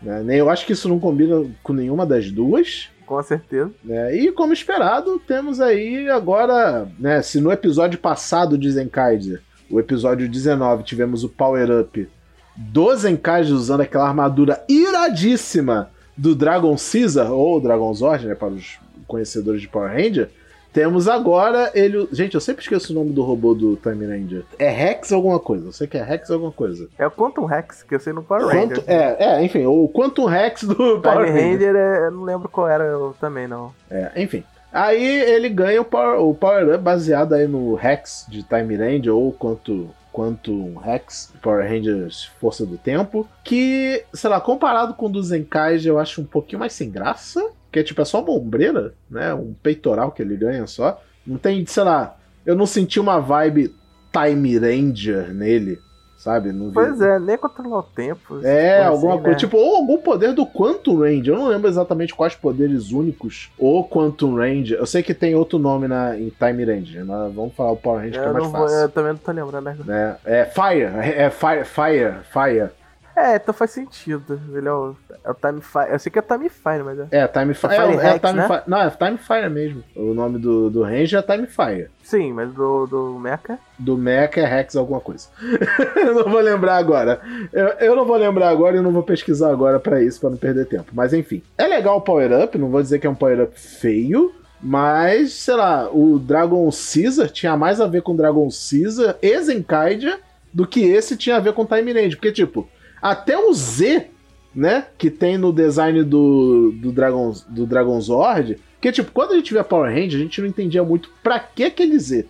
Né? 0.00 0.22
Nem 0.22 0.38
eu 0.38 0.50
acho 0.50 0.66
que 0.66 0.72
isso 0.72 0.88
não 0.88 1.00
combina 1.00 1.44
com 1.62 1.72
nenhuma 1.72 2.06
das 2.06 2.30
duas. 2.30 2.90
Com 3.06 3.22
certeza. 3.22 3.70
É, 3.88 4.16
e 4.16 4.32
como 4.32 4.52
esperado, 4.52 5.18
temos 5.18 5.60
aí 5.60 6.08
agora, 6.08 6.88
né? 6.98 7.20
Se 7.22 7.40
no 7.40 7.52
episódio 7.52 7.98
passado 7.98 8.56
de 8.56 8.70
Zenkaiser, 8.70 9.42
o 9.70 9.78
episódio 9.78 10.28
19, 10.28 10.82
tivemos 10.84 11.24
o 11.24 11.28
Power 11.28 11.80
Up 11.80 12.08
do 12.56 12.96
Zenkaiser 12.96 13.54
usando 13.54 13.80
aquela 13.82 14.08
armadura 14.08 14.64
iradíssima 14.68 15.90
do 16.16 16.34
Dragon 16.34 16.76
Caesar, 16.76 17.32
ou 17.32 17.60
Dragon 17.60 17.92
Zord, 17.92 18.26
né? 18.26 18.34
Para 18.34 18.48
os 18.48 18.78
conhecedores 19.06 19.60
de 19.60 19.68
Power 19.68 19.90
Ranger. 19.90 20.30
Temos 20.74 21.06
agora 21.06 21.70
ele. 21.72 22.08
Gente, 22.10 22.34
eu 22.34 22.40
sempre 22.40 22.62
esqueço 22.62 22.92
o 22.92 22.96
nome 22.96 23.12
do 23.12 23.22
robô 23.22 23.54
do 23.54 23.76
Time 23.76 24.04
Ranger. 24.04 24.44
É 24.58 24.68
Rex 24.68 25.12
alguma 25.12 25.38
coisa. 25.38 25.68
Eu 25.68 25.72
sei 25.72 25.86
que 25.86 25.96
é 25.96 26.02
Rex 26.02 26.28
alguma 26.32 26.50
coisa. 26.50 26.88
É 26.98 27.06
o 27.06 27.10
Quantum 27.12 27.44
Rex, 27.44 27.84
que 27.84 27.94
eu 27.94 28.00
sei 28.00 28.12
no 28.12 28.24
Power 28.24 28.48
Ranger. 28.48 28.82
É, 28.88 29.24
é, 29.24 29.44
enfim, 29.44 29.64
o 29.66 29.88
Quantum 29.88 30.24
Rex 30.24 30.64
do 30.64 30.74
Time 30.74 31.00
Power 31.00 31.32
Ranger. 31.32 31.52
Ranger 31.52 31.76
é, 31.76 32.06
eu 32.06 32.10
não 32.10 32.24
lembro 32.24 32.48
qual 32.48 32.68
era 32.68 32.82
eu 32.82 33.14
também, 33.20 33.46
não. 33.46 33.72
É, 33.88 34.10
enfim. 34.16 34.42
Aí 34.72 35.06
ele 35.06 35.48
ganha 35.48 35.80
o 35.80 35.84
Power, 35.84 36.20
o 36.20 36.34
power 36.34 36.74
Up 36.74 36.78
baseado 36.78 37.34
aí 37.34 37.46
no 37.46 37.76
Rex 37.76 38.26
de 38.28 38.42
Time 38.42 38.74
Ranger 38.74 39.14
ou 39.14 39.30
quanto 39.30 39.88
Quantum 40.14 40.76
Rex, 40.76 41.32
Power 41.42 41.68
Rangers 41.68 42.30
Força 42.40 42.64
do 42.64 42.78
Tempo, 42.78 43.28
que, 43.42 44.04
sei 44.12 44.30
lá, 44.30 44.40
comparado 44.40 44.94
com 44.94 45.06
o 45.06 45.08
do 45.08 45.20
Zenkai, 45.20 45.80
eu 45.84 45.98
acho 45.98 46.20
um 46.20 46.24
pouquinho 46.24 46.60
mais 46.60 46.72
sem 46.72 46.88
graça. 46.88 47.44
Porque, 47.74 47.82
tipo, 47.82 48.00
é 48.00 48.04
só 48.04 48.22
uma 48.22 48.30
ombreira, 48.30 48.94
né? 49.10 49.34
Um 49.34 49.52
peitoral 49.52 50.12
que 50.12 50.22
ele 50.22 50.36
ganha 50.36 50.64
só. 50.64 51.02
Não 51.26 51.36
tem, 51.36 51.66
sei 51.66 51.82
lá, 51.82 52.16
eu 52.46 52.54
não 52.54 52.66
senti 52.66 53.00
uma 53.00 53.18
vibe 53.18 53.74
Time 54.12 54.56
Ranger 54.56 55.34
nele, 55.34 55.80
sabe? 56.16 56.52
Não 56.52 56.70
pois 56.70 57.00
vi... 57.00 57.04
é, 57.04 57.18
nem 57.18 57.36
controlar 57.36 57.80
o 57.80 57.82
tempo. 57.82 58.38
É, 58.44 58.84
alguma 58.84 59.14
assim, 59.14 59.22
coisa. 59.24 59.34
Né? 59.34 59.40
Tipo, 59.40 59.56
ou 59.56 59.74
algum 59.78 59.98
poder 59.98 60.32
do 60.34 60.46
Quantum 60.46 61.00
Ranger. 61.00 61.34
Eu 61.34 61.38
não 61.40 61.48
lembro 61.48 61.68
exatamente 61.68 62.14
quais 62.14 62.36
poderes 62.36 62.92
únicos 62.92 63.50
o 63.58 63.82
Quantum 63.82 64.36
Ranger. 64.36 64.78
Eu 64.78 64.86
sei 64.86 65.02
que 65.02 65.12
tem 65.12 65.34
outro 65.34 65.58
nome 65.58 65.88
na, 65.88 66.16
em 66.16 66.28
Time 66.28 66.64
Ranger. 66.64 67.04
Nós 67.04 67.34
vamos 67.34 67.56
falar 67.56 67.72
o 67.72 67.76
Power 67.76 68.02
Ranger 68.02 68.22
eu 68.22 68.22
que 68.22 68.28
é 68.28 68.32
mais 68.34 68.52
fácil. 68.52 68.68
Vou, 68.68 68.78
eu 68.82 68.88
também 68.88 69.12
não 69.14 69.18
tô 69.18 69.32
lembrando, 69.32 69.84
né? 69.84 70.16
É, 70.24 70.42
é 70.42 70.44
Fire. 70.44 70.82
É 70.94 71.28
Fire. 71.28 71.64
Fire. 71.64 72.14
Fire. 72.22 72.70
É, 73.16 73.36
então 73.36 73.54
faz 73.54 73.70
sentido. 73.70 74.40
Ele 74.52 74.68
é 74.68 74.72
o, 74.72 74.96
é 75.24 75.30
o 75.30 75.34
Time 75.34 75.60
Fire. 75.60 75.92
Eu 75.92 75.98
sei 75.98 76.10
que 76.10 76.18
é 76.18 76.22
Time 76.22 76.48
Fire, 76.48 76.82
mas 76.84 76.98
é. 76.98 77.06
É, 77.10 77.28
Time 77.28 77.54
Fire. 77.54 77.74
É, 77.74 77.76
é, 77.76 78.16
é 78.16 78.18
Time 78.18 78.32
né? 78.34 78.46
Fire. 78.46 78.62
Não, 78.66 78.80
é 78.80 78.90
Time 78.90 79.18
Fire 79.18 79.48
mesmo. 79.48 79.84
O 79.94 80.14
nome 80.14 80.38
do, 80.38 80.68
do 80.68 80.82
Range 80.82 81.16
é 81.16 81.22
Time 81.22 81.46
Fire. 81.46 81.88
Sim, 82.02 82.32
mas 82.32 82.52
do, 82.52 82.86
do 82.86 83.18
Mecha? 83.18 83.58
Do 83.78 83.96
Mecha 83.96 84.40
é 84.40 84.46
Rex 84.46 84.74
alguma 84.76 85.00
coisa. 85.00 85.28
eu 85.96 86.14
não 86.14 86.30
vou 86.30 86.40
lembrar 86.40 86.76
agora. 86.76 87.20
Eu, 87.52 87.66
eu 87.80 87.96
não 87.96 88.04
vou 88.04 88.16
lembrar 88.16 88.48
agora 88.48 88.76
e 88.76 88.80
não 88.80 88.90
vou 88.90 89.02
pesquisar 89.02 89.50
agora 89.50 89.78
para 89.78 90.02
isso, 90.02 90.20
para 90.20 90.30
não 90.30 90.36
perder 90.36 90.66
tempo. 90.66 90.90
Mas 90.92 91.12
enfim. 91.12 91.42
É 91.56 91.66
legal 91.66 91.98
o 91.98 92.02
Power 92.02 92.44
Up, 92.44 92.58
não 92.58 92.68
vou 92.68 92.82
dizer 92.82 92.98
que 92.98 93.06
é 93.06 93.10
um 93.10 93.14
Power 93.14 93.42
Up 93.42 93.58
feio. 93.58 94.32
Mas, 94.60 95.34
sei 95.34 95.54
lá, 95.54 95.90
o 95.92 96.18
Dragon 96.18 96.70
Caesar 96.70 97.28
tinha 97.28 97.54
mais 97.54 97.82
a 97.82 97.86
ver 97.86 98.00
com 98.00 98.16
Dragon 98.16 98.48
Caesar 98.48 99.16
e 99.20 99.38
Zenkaidia 99.42 100.18
do 100.54 100.66
que 100.66 100.80
esse 100.84 101.16
tinha 101.16 101.36
a 101.36 101.40
ver 101.40 101.52
com 101.52 101.66
Time 101.66 101.92
Range. 101.92 102.16
Porque, 102.16 102.32
tipo, 102.32 102.66
até 103.04 103.36
o 103.36 103.52
Z, 103.52 104.06
né, 104.54 104.86
que 104.96 105.10
tem 105.10 105.36
no 105.36 105.52
design 105.52 106.02
do, 106.02 106.72
do, 106.72 106.90
Dragon, 106.90 107.34
do 107.50 107.66
Dragon 107.66 108.00
Zord, 108.00 108.56
que 108.80 108.90
tipo, 108.90 109.12
quando 109.12 109.32
a 109.32 109.36
gente 109.36 109.52
vê 109.52 109.58
a 109.58 109.64
Power 109.64 109.92
Range, 109.92 110.16
a 110.16 110.18
gente 110.18 110.40
não 110.40 110.48
entendia 110.48 110.82
muito 110.82 111.10
pra 111.22 111.38
que 111.38 111.64
aquele 111.64 111.98
Z, 111.98 112.24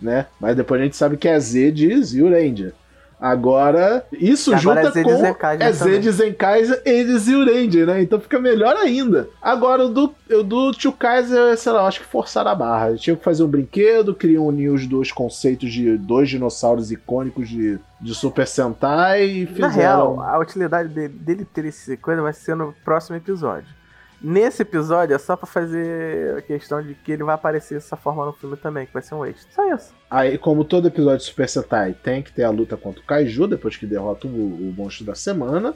né? 0.00 0.26
Mas 0.38 0.54
depois 0.54 0.80
a 0.80 0.84
gente 0.84 0.94
sabe 0.94 1.16
que 1.16 1.26
é 1.26 1.38
Z 1.40 1.72
de 1.72 2.00
Zio 2.04 2.30
Ranger. 2.30 2.72
Agora, 3.20 4.06
isso 4.12 4.54
Agora 4.54 4.84
junta 4.84 4.98
é 4.98 5.02
com 5.02 5.62
é 5.62 5.72
Z 5.72 5.98
de 5.98 6.10
Zenkaiser 6.10 6.82
e 6.86 7.04
de 7.04 7.18
Zyuranger, 7.18 7.86
né? 7.86 8.02
Então 8.02 8.18
fica 8.18 8.38
melhor 8.38 8.74
ainda. 8.76 9.28
Agora, 9.42 9.84
o 9.84 9.88
do, 9.90 10.14
o 10.30 10.42
do 10.42 10.72
Tio 10.72 10.90
Kaiser, 10.92 11.56
sei 11.58 11.72
lá, 11.72 11.86
acho 11.86 12.00
que 12.00 12.06
forçaram 12.06 12.50
a 12.50 12.54
barra. 12.54 12.96
Tinha 12.96 13.14
que 13.14 13.22
fazer 13.22 13.42
um 13.42 13.48
brinquedo, 13.48 14.14
queriam 14.14 14.46
unir 14.46 14.70
os 14.70 14.86
dois 14.86 15.12
conceitos 15.12 15.70
de 15.70 15.98
dois 15.98 16.30
dinossauros 16.30 16.90
icônicos 16.90 17.46
de, 17.48 17.78
de 18.00 18.14
Super 18.14 18.46
Sentai 18.46 19.24
e 19.24 19.46
fizeram... 19.46 19.68
Na 19.68 19.74
real, 19.74 20.20
a 20.22 20.38
utilidade 20.38 20.88
dele, 20.88 21.08
dele 21.08 21.44
ter 21.44 21.66
esse 21.66 21.98
coisa 21.98 22.22
vai 22.22 22.32
ser 22.32 22.54
no 22.54 22.74
próximo 22.84 23.16
episódio. 23.16 23.79
Nesse 24.22 24.62
episódio 24.62 25.14
é 25.14 25.18
só 25.18 25.34
pra 25.34 25.46
fazer 25.46 26.36
a 26.36 26.42
questão 26.42 26.82
de 26.82 26.94
que 26.94 27.12
ele 27.12 27.24
vai 27.24 27.34
aparecer 27.34 27.74
dessa 27.74 27.96
forma 27.96 28.26
no 28.26 28.32
filme 28.32 28.56
também, 28.56 28.86
que 28.86 28.92
vai 28.92 29.02
ser 29.02 29.14
um 29.14 29.24
extra. 29.24 29.50
Só 29.54 29.74
isso. 29.74 29.94
Aí, 30.10 30.36
como 30.36 30.64
todo 30.64 30.88
episódio 30.88 31.18
de 31.18 31.24
Super 31.24 31.48
Sentai, 31.48 31.94
tem 31.94 32.22
que 32.22 32.32
ter 32.32 32.42
a 32.42 32.50
luta 32.50 32.76
contra 32.76 33.00
o 33.00 33.04
Kaiju, 33.04 33.46
depois 33.46 33.76
que 33.76 33.86
derrota 33.86 34.26
o, 34.26 34.30
o 34.30 34.74
monstro 34.76 35.06
da 35.06 35.14
semana. 35.14 35.74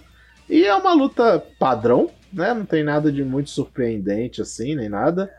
E 0.49 0.65
é 0.65 0.75
uma 0.75 0.93
luta 0.93 1.43
padrão, 1.59 2.11
né? 2.31 2.53
Não 2.53 2.67
tem 2.67 2.85
nada 2.85 3.11
de 3.11 3.25
muito 3.25 3.49
surpreendente 3.49 4.43
assim, 4.43 4.75
nem 4.75 4.91
nada. 4.91 5.33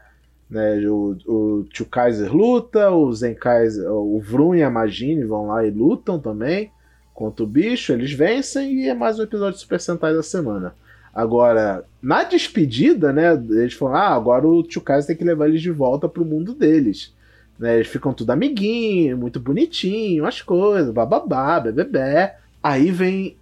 Né? 0.49 0.79
O, 0.87 1.63
Tio 1.71 1.85
Kaiser 1.85 2.35
luta, 2.35 2.89
o 2.89 3.13
Zen 3.13 3.35
Kaiser, 3.35 3.91
o 3.91 4.19
Vrun 4.19 4.55
e 4.55 4.63
a 4.63 4.69
Magine 4.69 5.23
vão 5.25 5.47
lá 5.47 5.65
e 5.65 5.69
lutam 5.69 6.19
também 6.19 6.71
contra 7.13 7.43
o 7.43 7.47
bicho, 7.47 7.93
eles 7.93 8.11
vencem 8.11 8.81
e 8.81 8.89
é 8.89 8.93
mais 8.93 9.17
um 9.17 9.23
episódio 9.23 9.53
de 9.53 9.61
Super 9.61 9.79
Sentai 9.79 10.13
da 10.13 10.21
semana. 10.21 10.75
Agora, 11.15 11.85
na 12.01 12.23
despedida, 12.23 13.13
né, 13.13 13.33
eles 13.33 13.73
falam, 13.73 13.95
ah, 13.95 14.09
agora 14.09 14.45
o 14.45 14.61
Tio 14.61 14.81
Kaiser 14.81 15.07
tem 15.07 15.15
que 15.15 15.23
levar 15.23 15.47
eles 15.47 15.61
de 15.61 15.71
volta 15.71 16.09
pro 16.09 16.25
mundo 16.25 16.53
deles. 16.53 17.15
Né, 17.57 17.75
eles 17.75 17.87
ficam 17.87 18.13
tudo 18.13 18.31
amiguinho, 18.31 19.17
muito 19.17 19.39
bonitinho, 19.39 20.25
as 20.25 20.41
coisas, 20.41 20.93
bababá, 20.93 21.61
bebê. 21.61 22.31
Aí 22.61 22.91
vem 22.91 23.37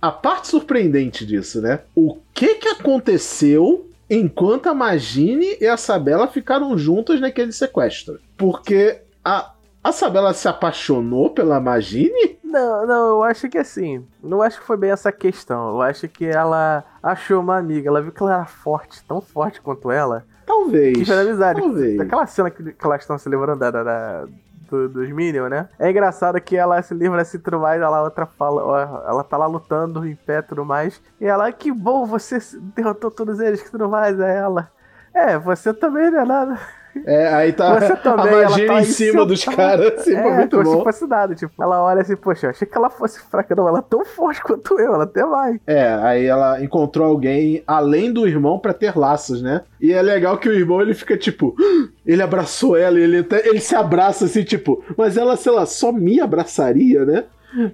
a 0.00 0.12
parte 0.12 0.46
surpreendente 0.46 1.26
disso, 1.26 1.60
né? 1.60 1.80
O 1.92 2.18
que 2.32 2.54
que 2.54 2.68
aconteceu 2.68 3.90
enquanto 4.08 4.68
a 4.68 4.74
Magine 4.74 5.56
e 5.60 5.66
a 5.66 5.76
Sabela 5.76 6.28
ficaram 6.28 6.78
juntas 6.78 7.20
naquele 7.20 7.50
sequestro? 7.50 8.20
Porque 8.36 9.00
a, 9.24 9.52
a 9.82 9.92
Sabela 9.92 10.34
se 10.34 10.48
apaixonou 10.48 11.30
pela 11.30 11.60
Magine? 11.60 12.38
Não, 12.42 12.86
não, 12.86 13.08
eu 13.08 13.22
acho 13.22 13.48
que 13.48 13.58
assim. 13.58 14.04
Não 14.22 14.42
acho 14.42 14.60
que 14.60 14.66
foi 14.66 14.76
bem 14.76 14.90
essa 14.90 15.12
questão. 15.12 15.70
Eu 15.70 15.82
acho 15.82 16.08
que 16.08 16.24
ela 16.24 16.84
achou 17.02 17.40
uma 17.40 17.58
amiga. 17.58 17.88
Ela 17.88 18.02
viu 18.02 18.12
que 18.12 18.22
ela 18.22 18.34
era 18.34 18.46
forte, 18.46 19.04
tão 19.04 19.20
forte 19.20 19.60
quanto 19.60 19.90
ela. 19.90 20.24
Talvez. 20.46 20.98
Que 20.98 21.04
foi 21.04 21.20
amizade. 21.20 21.60
Talvez. 21.60 22.00
Aquela 22.00 22.26
cena 22.26 22.50
que, 22.50 22.72
que 22.72 22.86
elas 22.86 23.02
estão 23.02 23.18
se 23.18 23.28
lembrando 23.28 23.58
da, 23.58 23.70
da, 23.70 24.26
do, 24.70 24.88
dos 24.88 25.10
Minions, 25.10 25.50
né? 25.50 25.68
É 25.78 25.90
engraçado 25.90 26.40
que 26.40 26.56
ela 26.56 26.80
se 26.82 26.94
livra 26.94 27.20
assim 27.20 27.38
tudo 27.38 27.60
mais, 27.60 27.80
ela 27.80 28.02
outra 28.02 28.26
fala, 28.26 29.04
ela 29.06 29.24
tá 29.24 29.36
lá 29.36 29.46
lutando 29.46 30.06
em 30.06 30.14
pé 30.14 30.38
e 30.38 30.42
tudo 30.42 30.64
mais. 30.64 31.00
E 31.20 31.26
ela, 31.26 31.50
que 31.52 31.70
bom, 31.70 32.06
você 32.06 32.38
derrotou 32.74 33.10
todos 33.10 33.40
eles 33.40 33.62
que 33.62 33.70
tudo 33.70 33.88
mais, 33.88 34.18
é 34.18 34.36
ela. 34.38 34.70
É, 35.12 35.38
você 35.38 35.72
também 35.74 36.10
não 36.10 36.20
é 36.20 36.24
nada. 36.24 36.58
É, 37.04 37.28
aí 37.34 37.52
tá 37.52 37.96
também, 37.96 38.44
a 38.44 38.50
magia 38.50 38.66
tá 38.66 38.80
em 38.80 38.84
cima 38.84 39.24
dos 39.24 39.44
caras, 39.44 39.94
assim, 39.98 40.14
é, 40.14 40.36
muito 40.36 40.56
como 40.56 40.70
bom. 40.70 40.78
se 40.78 40.84
fosse 40.84 41.06
nada, 41.06 41.34
tipo, 41.34 41.62
ela 41.62 41.82
olha 41.82 42.02
assim, 42.02 42.16
poxa, 42.16 42.50
achei 42.50 42.66
que 42.66 42.76
ela 42.76 42.90
fosse 42.90 43.20
fraca, 43.20 43.54
não, 43.54 43.68
ela 43.68 43.78
é 43.78 43.84
tão 43.88 44.04
forte 44.04 44.42
quanto 44.44 44.78
eu, 44.78 44.94
ela 44.94 45.04
até 45.04 45.24
vai. 45.24 45.60
É, 45.66 45.88
aí 46.02 46.26
ela 46.26 46.62
encontrou 46.62 47.06
alguém 47.06 47.62
além 47.66 48.12
do 48.12 48.26
irmão 48.26 48.58
para 48.58 48.74
ter 48.74 48.96
laços, 48.96 49.42
né? 49.42 49.62
E 49.80 49.92
é 49.92 50.02
legal 50.02 50.38
que 50.38 50.48
o 50.48 50.52
irmão, 50.52 50.80
ele 50.80 50.94
fica 50.94 51.16
tipo, 51.16 51.54
ele 52.04 52.22
abraçou 52.22 52.76
ela, 52.76 52.98
ele, 52.98 53.18
até, 53.18 53.46
ele 53.46 53.60
se 53.60 53.74
abraça 53.74 54.24
assim, 54.24 54.42
tipo, 54.42 54.82
mas 54.96 55.16
ela, 55.16 55.36
sei 55.36 55.52
lá, 55.52 55.66
só 55.66 55.92
me 55.92 56.20
abraçaria, 56.20 57.04
né? 57.04 57.24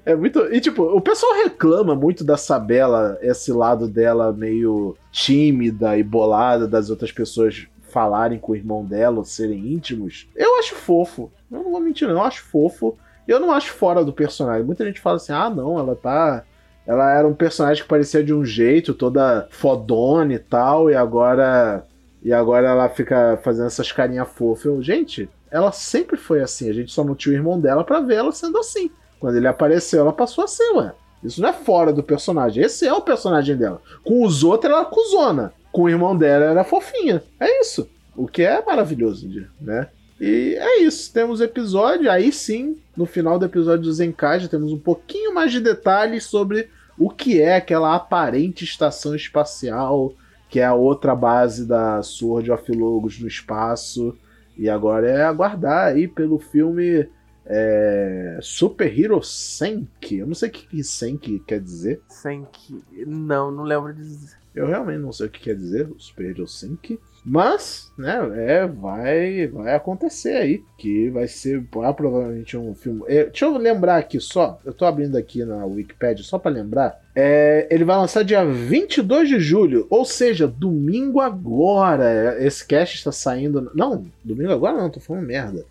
É 0.04 0.14
muito. 0.14 0.40
E, 0.52 0.60
tipo, 0.60 0.84
o 0.84 1.00
pessoal 1.00 1.34
reclama 1.42 1.94
muito 1.94 2.22
da 2.22 2.36
Sabela, 2.36 3.18
esse 3.20 3.52
lado 3.52 3.88
dela 3.88 4.32
meio 4.32 4.96
tímida 5.10 5.98
e 5.98 6.02
bolada 6.02 6.68
das 6.68 6.90
outras 6.90 7.10
pessoas 7.10 7.66
falarem 7.94 8.40
com 8.40 8.50
o 8.50 8.56
irmão 8.56 8.84
dela, 8.84 9.18
ou 9.18 9.24
serem 9.24 9.72
íntimos, 9.72 10.28
eu 10.34 10.58
acho 10.58 10.74
fofo. 10.74 11.30
Eu 11.48 11.62
não 11.62 11.70
vou 11.70 11.80
mentir, 11.80 12.08
não. 12.08 12.16
Eu 12.16 12.22
acho 12.22 12.42
fofo. 12.42 12.98
Eu 13.26 13.38
não 13.38 13.52
acho 13.52 13.70
fora 13.72 14.04
do 14.04 14.12
personagem. 14.12 14.66
Muita 14.66 14.84
gente 14.84 15.00
fala 15.00 15.16
assim: 15.16 15.32
ah, 15.32 15.48
não, 15.48 15.78
ela 15.78 15.94
tá. 15.94 16.42
Ela 16.84 17.16
era 17.16 17.26
um 17.26 17.32
personagem 17.32 17.84
que 17.84 17.88
parecia 17.88 18.22
de 18.22 18.34
um 18.34 18.44
jeito, 18.44 18.92
toda 18.92 19.46
fodona 19.50 20.34
e 20.34 20.38
tal, 20.40 20.90
e 20.90 20.96
agora. 20.96 21.86
E 22.20 22.32
agora 22.32 22.68
ela 22.68 22.88
fica 22.88 23.38
fazendo 23.44 23.66
essas 23.66 23.92
carinhas 23.92 24.28
fofas. 24.28 24.64
Eu, 24.64 24.82
gente, 24.82 25.28
ela 25.48 25.70
sempre 25.70 26.16
foi 26.16 26.42
assim. 26.42 26.68
A 26.68 26.72
gente 26.72 26.90
só 26.90 27.04
não 27.04 27.14
tinha 27.14 27.34
o 27.34 27.38
irmão 27.38 27.60
dela 27.60 27.84
para 27.84 28.00
ver 28.00 28.16
ela 28.16 28.32
sendo 28.32 28.58
assim. 28.58 28.90
Quando 29.20 29.36
ele 29.36 29.46
apareceu, 29.46 30.00
ela 30.00 30.12
passou 30.12 30.42
a 30.42 30.48
ser, 30.48 30.68
ué. 30.74 30.92
Isso 31.22 31.40
não 31.40 31.48
é 31.48 31.52
fora 31.52 31.92
do 31.92 32.02
personagem. 32.02 32.64
Esse 32.64 32.86
é 32.86 32.92
o 32.92 33.00
personagem 33.00 33.56
dela. 33.56 33.80
Com 34.02 34.24
os 34.24 34.42
outros, 34.42 34.72
ela 34.72 34.82
é 34.82 34.84
cuzona 34.84 35.52
com 35.74 35.82
o 35.82 35.88
irmão 35.88 36.16
dela 36.16 36.44
era 36.44 36.62
fofinha. 36.62 37.20
É 37.40 37.60
isso. 37.60 37.90
O 38.16 38.28
que 38.28 38.42
é 38.42 38.64
maravilhoso, 38.64 39.28
né? 39.60 39.88
E 40.20 40.54
é 40.56 40.82
isso. 40.82 41.12
Temos 41.12 41.40
episódio. 41.40 42.08
Aí 42.08 42.30
sim, 42.30 42.78
no 42.96 43.04
final 43.04 43.40
do 43.40 43.44
episódio 43.44 43.82
do 43.82 43.92
Zenkaija, 43.92 44.48
temos 44.48 44.72
um 44.72 44.78
pouquinho 44.78 45.34
mais 45.34 45.50
de 45.50 45.58
detalhes 45.58 46.26
sobre 46.26 46.70
o 46.96 47.10
que 47.10 47.40
é 47.40 47.56
aquela 47.56 47.92
aparente 47.92 48.62
estação 48.62 49.16
espacial, 49.16 50.14
que 50.48 50.60
é 50.60 50.64
a 50.64 50.74
outra 50.74 51.12
base 51.12 51.66
da 51.66 52.00
Sword 52.04 52.52
of 52.52 52.70
Logos 52.70 53.18
no 53.18 53.26
espaço. 53.26 54.16
E 54.56 54.70
agora 54.70 55.10
é 55.10 55.24
aguardar 55.24 55.88
aí 55.88 56.06
pelo 56.06 56.38
filme 56.38 57.08
é, 57.44 58.38
Super 58.40 58.96
Hero 58.96 59.20
Senki. 59.24 60.18
Eu 60.18 60.28
não 60.28 60.36
sei 60.36 60.50
o 60.50 60.52
que 60.52 60.84
Senki 60.84 61.40
quer 61.40 61.60
dizer. 61.60 62.00
Senki. 62.08 62.80
Não, 63.04 63.50
não 63.50 63.64
lembro 63.64 63.92
de 63.92 64.04
dizer. 64.04 64.43
Eu 64.54 64.66
realmente 64.68 65.00
não 65.00 65.12
sei 65.12 65.26
o 65.26 65.30
que 65.30 65.40
quer 65.40 65.56
dizer 65.56 65.88
Super 65.98 66.30
Hero 66.30 66.46
Sync. 66.46 66.98
Mas, 67.26 67.90
né, 67.96 68.18
é, 68.36 68.66
vai, 68.66 69.46
vai 69.48 69.74
acontecer 69.74 70.36
aí. 70.36 70.62
Que 70.76 71.08
vai 71.08 71.26
ser 71.26 71.64
provavelmente 71.70 72.56
um 72.56 72.74
filme. 72.74 73.02
É, 73.08 73.24
deixa 73.24 73.46
eu 73.46 73.56
lembrar 73.56 73.96
aqui 73.96 74.20
só. 74.20 74.60
Eu 74.64 74.72
tô 74.72 74.84
abrindo 74.84 75.16
aqui 75.16 75.44
na 75.44 75.64
Wikipedia 75.64 76.22
só 76.22 76.38
para 76.38 76.52
lembrar. 76.52 77.00
É, 77.14 77.66
ele 77.70 77.82
vai 77.82 77.96
lançar 77.96 78.22
dia 78.22 78.44
22 78.44 79.28
de 79.28 79.40
julho, 79.40 79.86
ou 79.88 80.04
seja, 80.04 80.46
domingo 80.46 81.20
agora. 81.20 82.36
Esse 82.44 82.64
cast 82.66 82.96
está 82.96 83.10
saindo. 83.10 83.72
Não, 83.74 84.04
domingo 84.22 84.52
agora 84.52 84.76
não, 84.76 84.90
tô 84.90 85.00
falando 85.00 85.26
merda. 85.26 85.64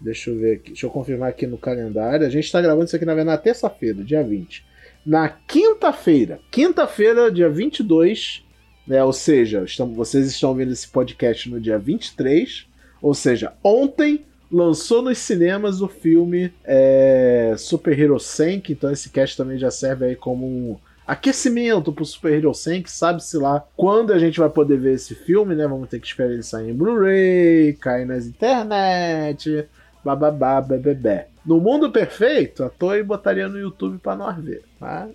Deixa 0.00 0.30
eu 0.30 0.38
ver 0.38 0.56
aqui. 0.56 0.68
Deixa 0.68 0.86
eu 0.86 0.90
confirmar 0.90 1.30
aqui 1.30 1.46
no 1.46 1.58
calendário. 1.58 2.26
A 2.26 2.30
gente 2.30 2.44
está 2.44 2.60
gravando 2.60 2.84
isso 2.84 2.96
aqui 2.96 3.06
na 3.06 3.14
verdade 3.14 3.36
na 3.36 3.42
terça-feira, 3.42 4.04
dia 4.04 4.22
20 4.22 4.69
na 5.04 5.28
quinta-feira, 5.28 6.40
quinta-feira, 6.50 7.30
dia 7.30 7.48
22, 7.48 8.44
né, 8.86 9.02
ou 9.02 9.12
seja, 9.12 9.62
estão, 9.64 9.92
vocês 9.94 10.26
estão 10.26 10.54
vendo 10.54 10.72
esse 10.72 10.88
podcast 10.88 11.48
no 11.48 11.60
dia 11.60 11.78
23, 11.78 12.66
ou 13.00 13.14
seja, 13.14 13.52
ontem 13.62 14.24
lançou 14.50 15.00
nos 15.00 15.18
cinemas 15.18 15.80
o 15.80 15.88
filme 15.88 16.52
é, 16.64 17.54
Super 17.56 17.98
Hero 17.98 18.18
Senki, 18.18 18.72
então 18.72 18.90
esse 18.90 19.10
cast 19.10 19.36
também 19.36 19.58
já 19.58 19.70
serve 19.70 20.06
aí 20.06 20.16
como 20.16 20.44
um 20.44 20.76
aquecimento 21.06 21.92
pro 21.92 22.04
Super 22.04 22.32
Hero 22.34 22.52
Senki, 22.52 22.90
sabe-se 22.90 23.36
lá 23.36 23.64
quando 23.76 24.12
a 24.12 24.18
gente 24.18 24.38
vai 24.38 24.50
poder 24.50 24.78
ver 24.78 24.94
esse 24.94 25.14
filme, 25.14 25.54
né? 25.54 25.66
Vamos 25.66 25.88
ter 25.88 26.00
que 26.00 26.06
esperar 26.06 26.32
ele 26.32 26.42
sair 26.42 26.70
em 26.70 26.74
Blu-ray, 26.74 27.76
cair 27.80 28.06
nas 28.06 28.26
internet, 28.26 29.66
bababá, 30.04 30.60
bebê. 30.60 31.26
No 31.44 31.58
mundo 31.58 31.90
perfeito, 31.90 32.62
a 32.62 32.68
Toei 32.68 33.02
botaria 33.02 33.48
no 33.48 33.58
YouTube 33.58 33.98
pra 33.98 34.14
nós 34.14 34.36
ver. 34.36 34.62
Tá? 34.78 35.08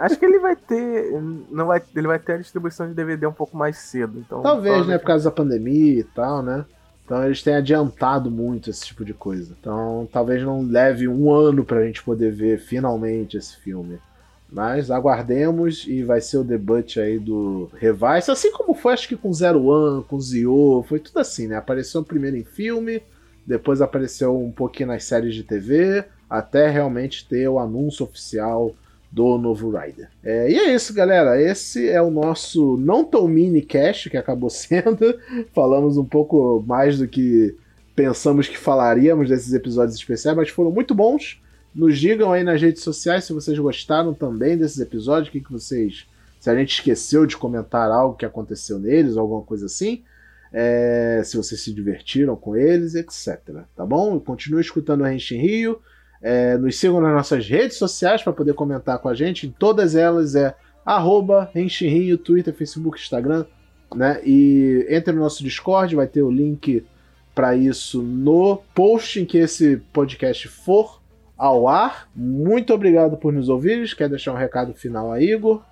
Acho 0.00 0.18
que 0.18 0.24
ele 0.24 0.38
vai 0.38 0.54
ter. 0.54 1.10
Não 1.50 1.66
vai, 1.66 1.82
ele 1.94 2.06
vai 2.06 2.18
ter 2.18 2.34
a 2.34 2.38
distribuição 2.38 2.88
de 2.88 2.94
DVD 2.94 3.26
um 3.26 3.32
pouco 3.32 3.56
mais 3.56 3.76
cedo. 3.78 4.18
Então, 4.18 4.42
Talvez, 4.42 4.86
né? 4.86 4.96
Por 4.98 5.06
causa 5.06 5.24
da 5.24 5.30
pandemia 5.30 6.00
e 6.00 6.04
tal, 6.04 6.42
né? 6.42 6.64
Então 7.04 7.24
eles 7.24 7.40
têm 7.40 7.54
adiantado 7.54 8.30
muito 8.30 8.68
esse 8.68 8.84
tipo 8.84 9.04
de 9.04 9.14
coisa. 9.14 9.54
Então 9.58 10.08
talvez 10.12 10.42
não 10.42 10.62
leve 10.62 11.06
um 11.06 11.32
ano 11.32 11.64
pra 11.64 11.84
gente 11.84 12.02
poder 12.02 12.32
ver 12.32 12.58
finalmente 12.58 13.36
esse 13.36 13.56
filme. 13.56 13.98
Mas 14.50 14.90
aguardemos 14.90 15.84
e 15.86 16.02
vai 16.02 16.20
ser 16.20 16.38
o 16.38 16.44
debut 16.44 16.98
aí 16.98 17.18
do 17.18 17.68
Revice, 17.74 18.30
assim 18.30 18.52
como 18.52 18.74
foi 18.74 18.92
acho 18.92 19.08
que 19.08 19.16
com 19.16 19.32
Zero 19.32 19.64
One, 19.64 20.04
com 20.04 20.20
Zio, 20.20 20.84
foi 20.88 21.00
tudo 21.00 21.18
assim, 21.18 21.48
né? 21.48 21.56
Apareceu 21.56 22.02
primeiro 22.02 22.36
em 22.36 22.44
filme, 22.44 23.02
depois 23.46 23.80
apareceu 23.80 24.36
um 24.36 24.50
pouquinho 24.50 24.88
nas 24.88 25.04
séries 25.04 25.34
de 25.34 25.44
TV, 25.44 26.04
até 26.28 26.68
realmente 26.68 27.26
ter 27.26 27.48
o 27.48 27.58
anúncio 27.58 28.04
oficial 28.04 28.74
do 29.10 29.38
novo 29.38 29.70
Rider. 29.70 30.08
É, 30.22 30.50
e 30.50 30.58
é 30.58 30.74
isso, 30.74 30.92
galera. 30.92 31.40
Esse 31.40 31.88
é 31.88 32.02
o 32.02 32.10
nosso 32.10 32.76
não 32.76 33.04
tão 33.04 33.28
mini 33.28 33.62
cast 33.62 34.10
que 34.10 34.16
acabou 34.16 34.50
sendo. 34.50 35.18
Falamos 35.54 35.96
um 35.96 36.04
pouco 36.04 36.62
mais 36.66 36.98
do 36.98 37.06
que 37.06 37.54
pensamos 37.94 38.48
que 38.48 38.58
falaríamos 38.58 39.28
desses 39.28 39.54
episódios 39.54 39.96
especiais, 39.96 40.36
mas 40.36 40.48
foram 40.50 40.70
muito 40.70 40.94
bons. 40.94 41.40
Nos 41.74 41.98
digam 41.98 42.32
aí 42.32 42.42
nas 42.42 42.60
redes 42.60 42.82
sociais 42.82 43.24
se 43.24 43.32
vocês 43.32 43.58
gostaram 43.58 44.12
também 44.12 44.56
desses 44.56 44.80
episódios, 44.80 45.28
o 45.28 45.32
que, 45.32 45.40
que 45.40 45.52
vocês. 45.52 46.06
Se 46.40 46.50
a 46.50 46.54
gente 46.54 46.74
esqueceu 46.74 47.26
de 47.26 47.36
comentar 47.36 47.90
algo 47.90 48.16
que 48.16 48.26
aconteceu 48.26 48.78
neles, 48.78 49.16
alguma 49.16 49.42
coisa 49.42 49.66
assim. 49.66 50.02
É, 50.58 51.20
se 51.22 51.36
vocês 51.36 51.60
se 51.60 51.70
divertiram 51.70 52.34
com 52.34 52.56
eles, 52.56 52.94
etc. 52.94 53.38
Tá 53.76 53.84
bom? 53.84 54.18
Continue 54.18 54.62
escutando 54.62 55.04
a 55.04 55.08
Renshin 55.08 55.36
Rio. 55.36 55.82
É, 56.22 56.56
nos 56.56 56.78
sigam 56.78 56.98
nas 56.98 57.12
nossas 57.12 57.46
redes 57.46 57.76
sociais 57.76 58.22
para 58.22 58.32
poder 58.32 58.54
comentar 58.54 58.98
com 58.98 59.10
a 59.10 59.14
gente. 59.14 59.46
Em 59.46 59.50
todas 59.50 59.94
elas 59.94 60.34
é 60.34 60.54
arroba 60.82 61.50
Rio, 61.54 62.16
Twitter, 62.16 62.54
Facebook, 62.54 62.98
Instagram. 62.98 63.44
Né? 63.94 64.18
E 64.24 64.86
entre 64.88 65.12
no 65.12 65.20
nosso 65.20 65.44
Discord, 65.44 65.94
vai 65.94 66.06
ter 66.06 66.22
o 66.22 66.30
link 66.30 66.82
para 67.34 67.54
isso 67.54 68.00
no 68.00 68.56
post 68.74 69.20
em 69.20 69.26
que 69.26 69.36
esse 69.36 69.76
podcast 69.92 70.48
for 70.48 71.02
ao 71.36 71.68
ar. 71.68 72.08
Muito 72.16 72.72
obrigado 72.72 73.18
por 73.18 73.30
nos 73.30 73.50
ouvir. 73.50 73.94
Quer 73.94 74.08
deixar 74.08 74.32
um 74.32 74.38
recado 74.38 74.72
final 74.72 75.12
aí, 75.12 75.32
Igor? 75.32 75.62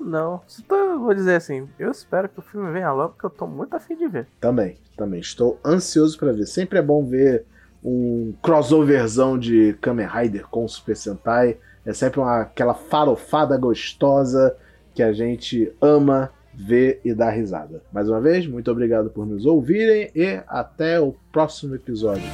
Não. 0.00 0.40
Então, 0.58 1.00
vou 1.00 1.14
dizer 1.14 1.36
assim, 1.36 1.68
eu 1.78 1.90
espero 1.90 2.28
que 2.28 2.38
o 2.38 2.42
filme 2.42 2.72
venha 2.72 2.92
logo, 2.92 3.10
porque 3.10 3.26
eu 3.26 3.30
tô 3.30 3.46
muito 3.46 3.74
afim 3.76 3.96
de 3.96 4.08
ver. 4.08 4.26
Também, 4.40 4.78
também. 4.96 5.20
Estou 5.20 5.60
ansioso 5.64 6.18
para 6.18 6.32
ver. 6.32 6.46
Sempre 6.46 6.78
é 6.78 6.82
bom 6.82 7.04
ver 7.04 7.44
um 7.84 8.34
crossoverzão 8.42 9.38
de 9.38 9.76
Kamen 9.80 10.06
Rider 10.06 10.46
com 10.48 10.66
Super 10.66 10.96
Sentai. 10.96 11.58
É 11.84 11.92
sempre 11.92 12.20
uma, 12.20 12.42
aquela 12.42 12.74
farofada 12.74 13.56
gostosa 13.56 14.56
que 14.94 15.02
a 15.02 15.12
gente 15.12 15.72
ama 15.80 16.30
ver 16.52 17.00
e 17.04 17.14
dar 17.14 17.30
risada. 17.30 17.82
Mais 17.92 18.08
uma 18.08 18.20
vez, 18.20 18.46
muito 18.46 18.70
obrigado 18.70 19.10
por 19.10 19.26
nos 19.26 19.46
ouvirem 19.46 20.10
e 20.14 20.42
até 20.46 21.00
o 21.00 21.14
próximo 21.32 21.74
episódio. 21.74 22.24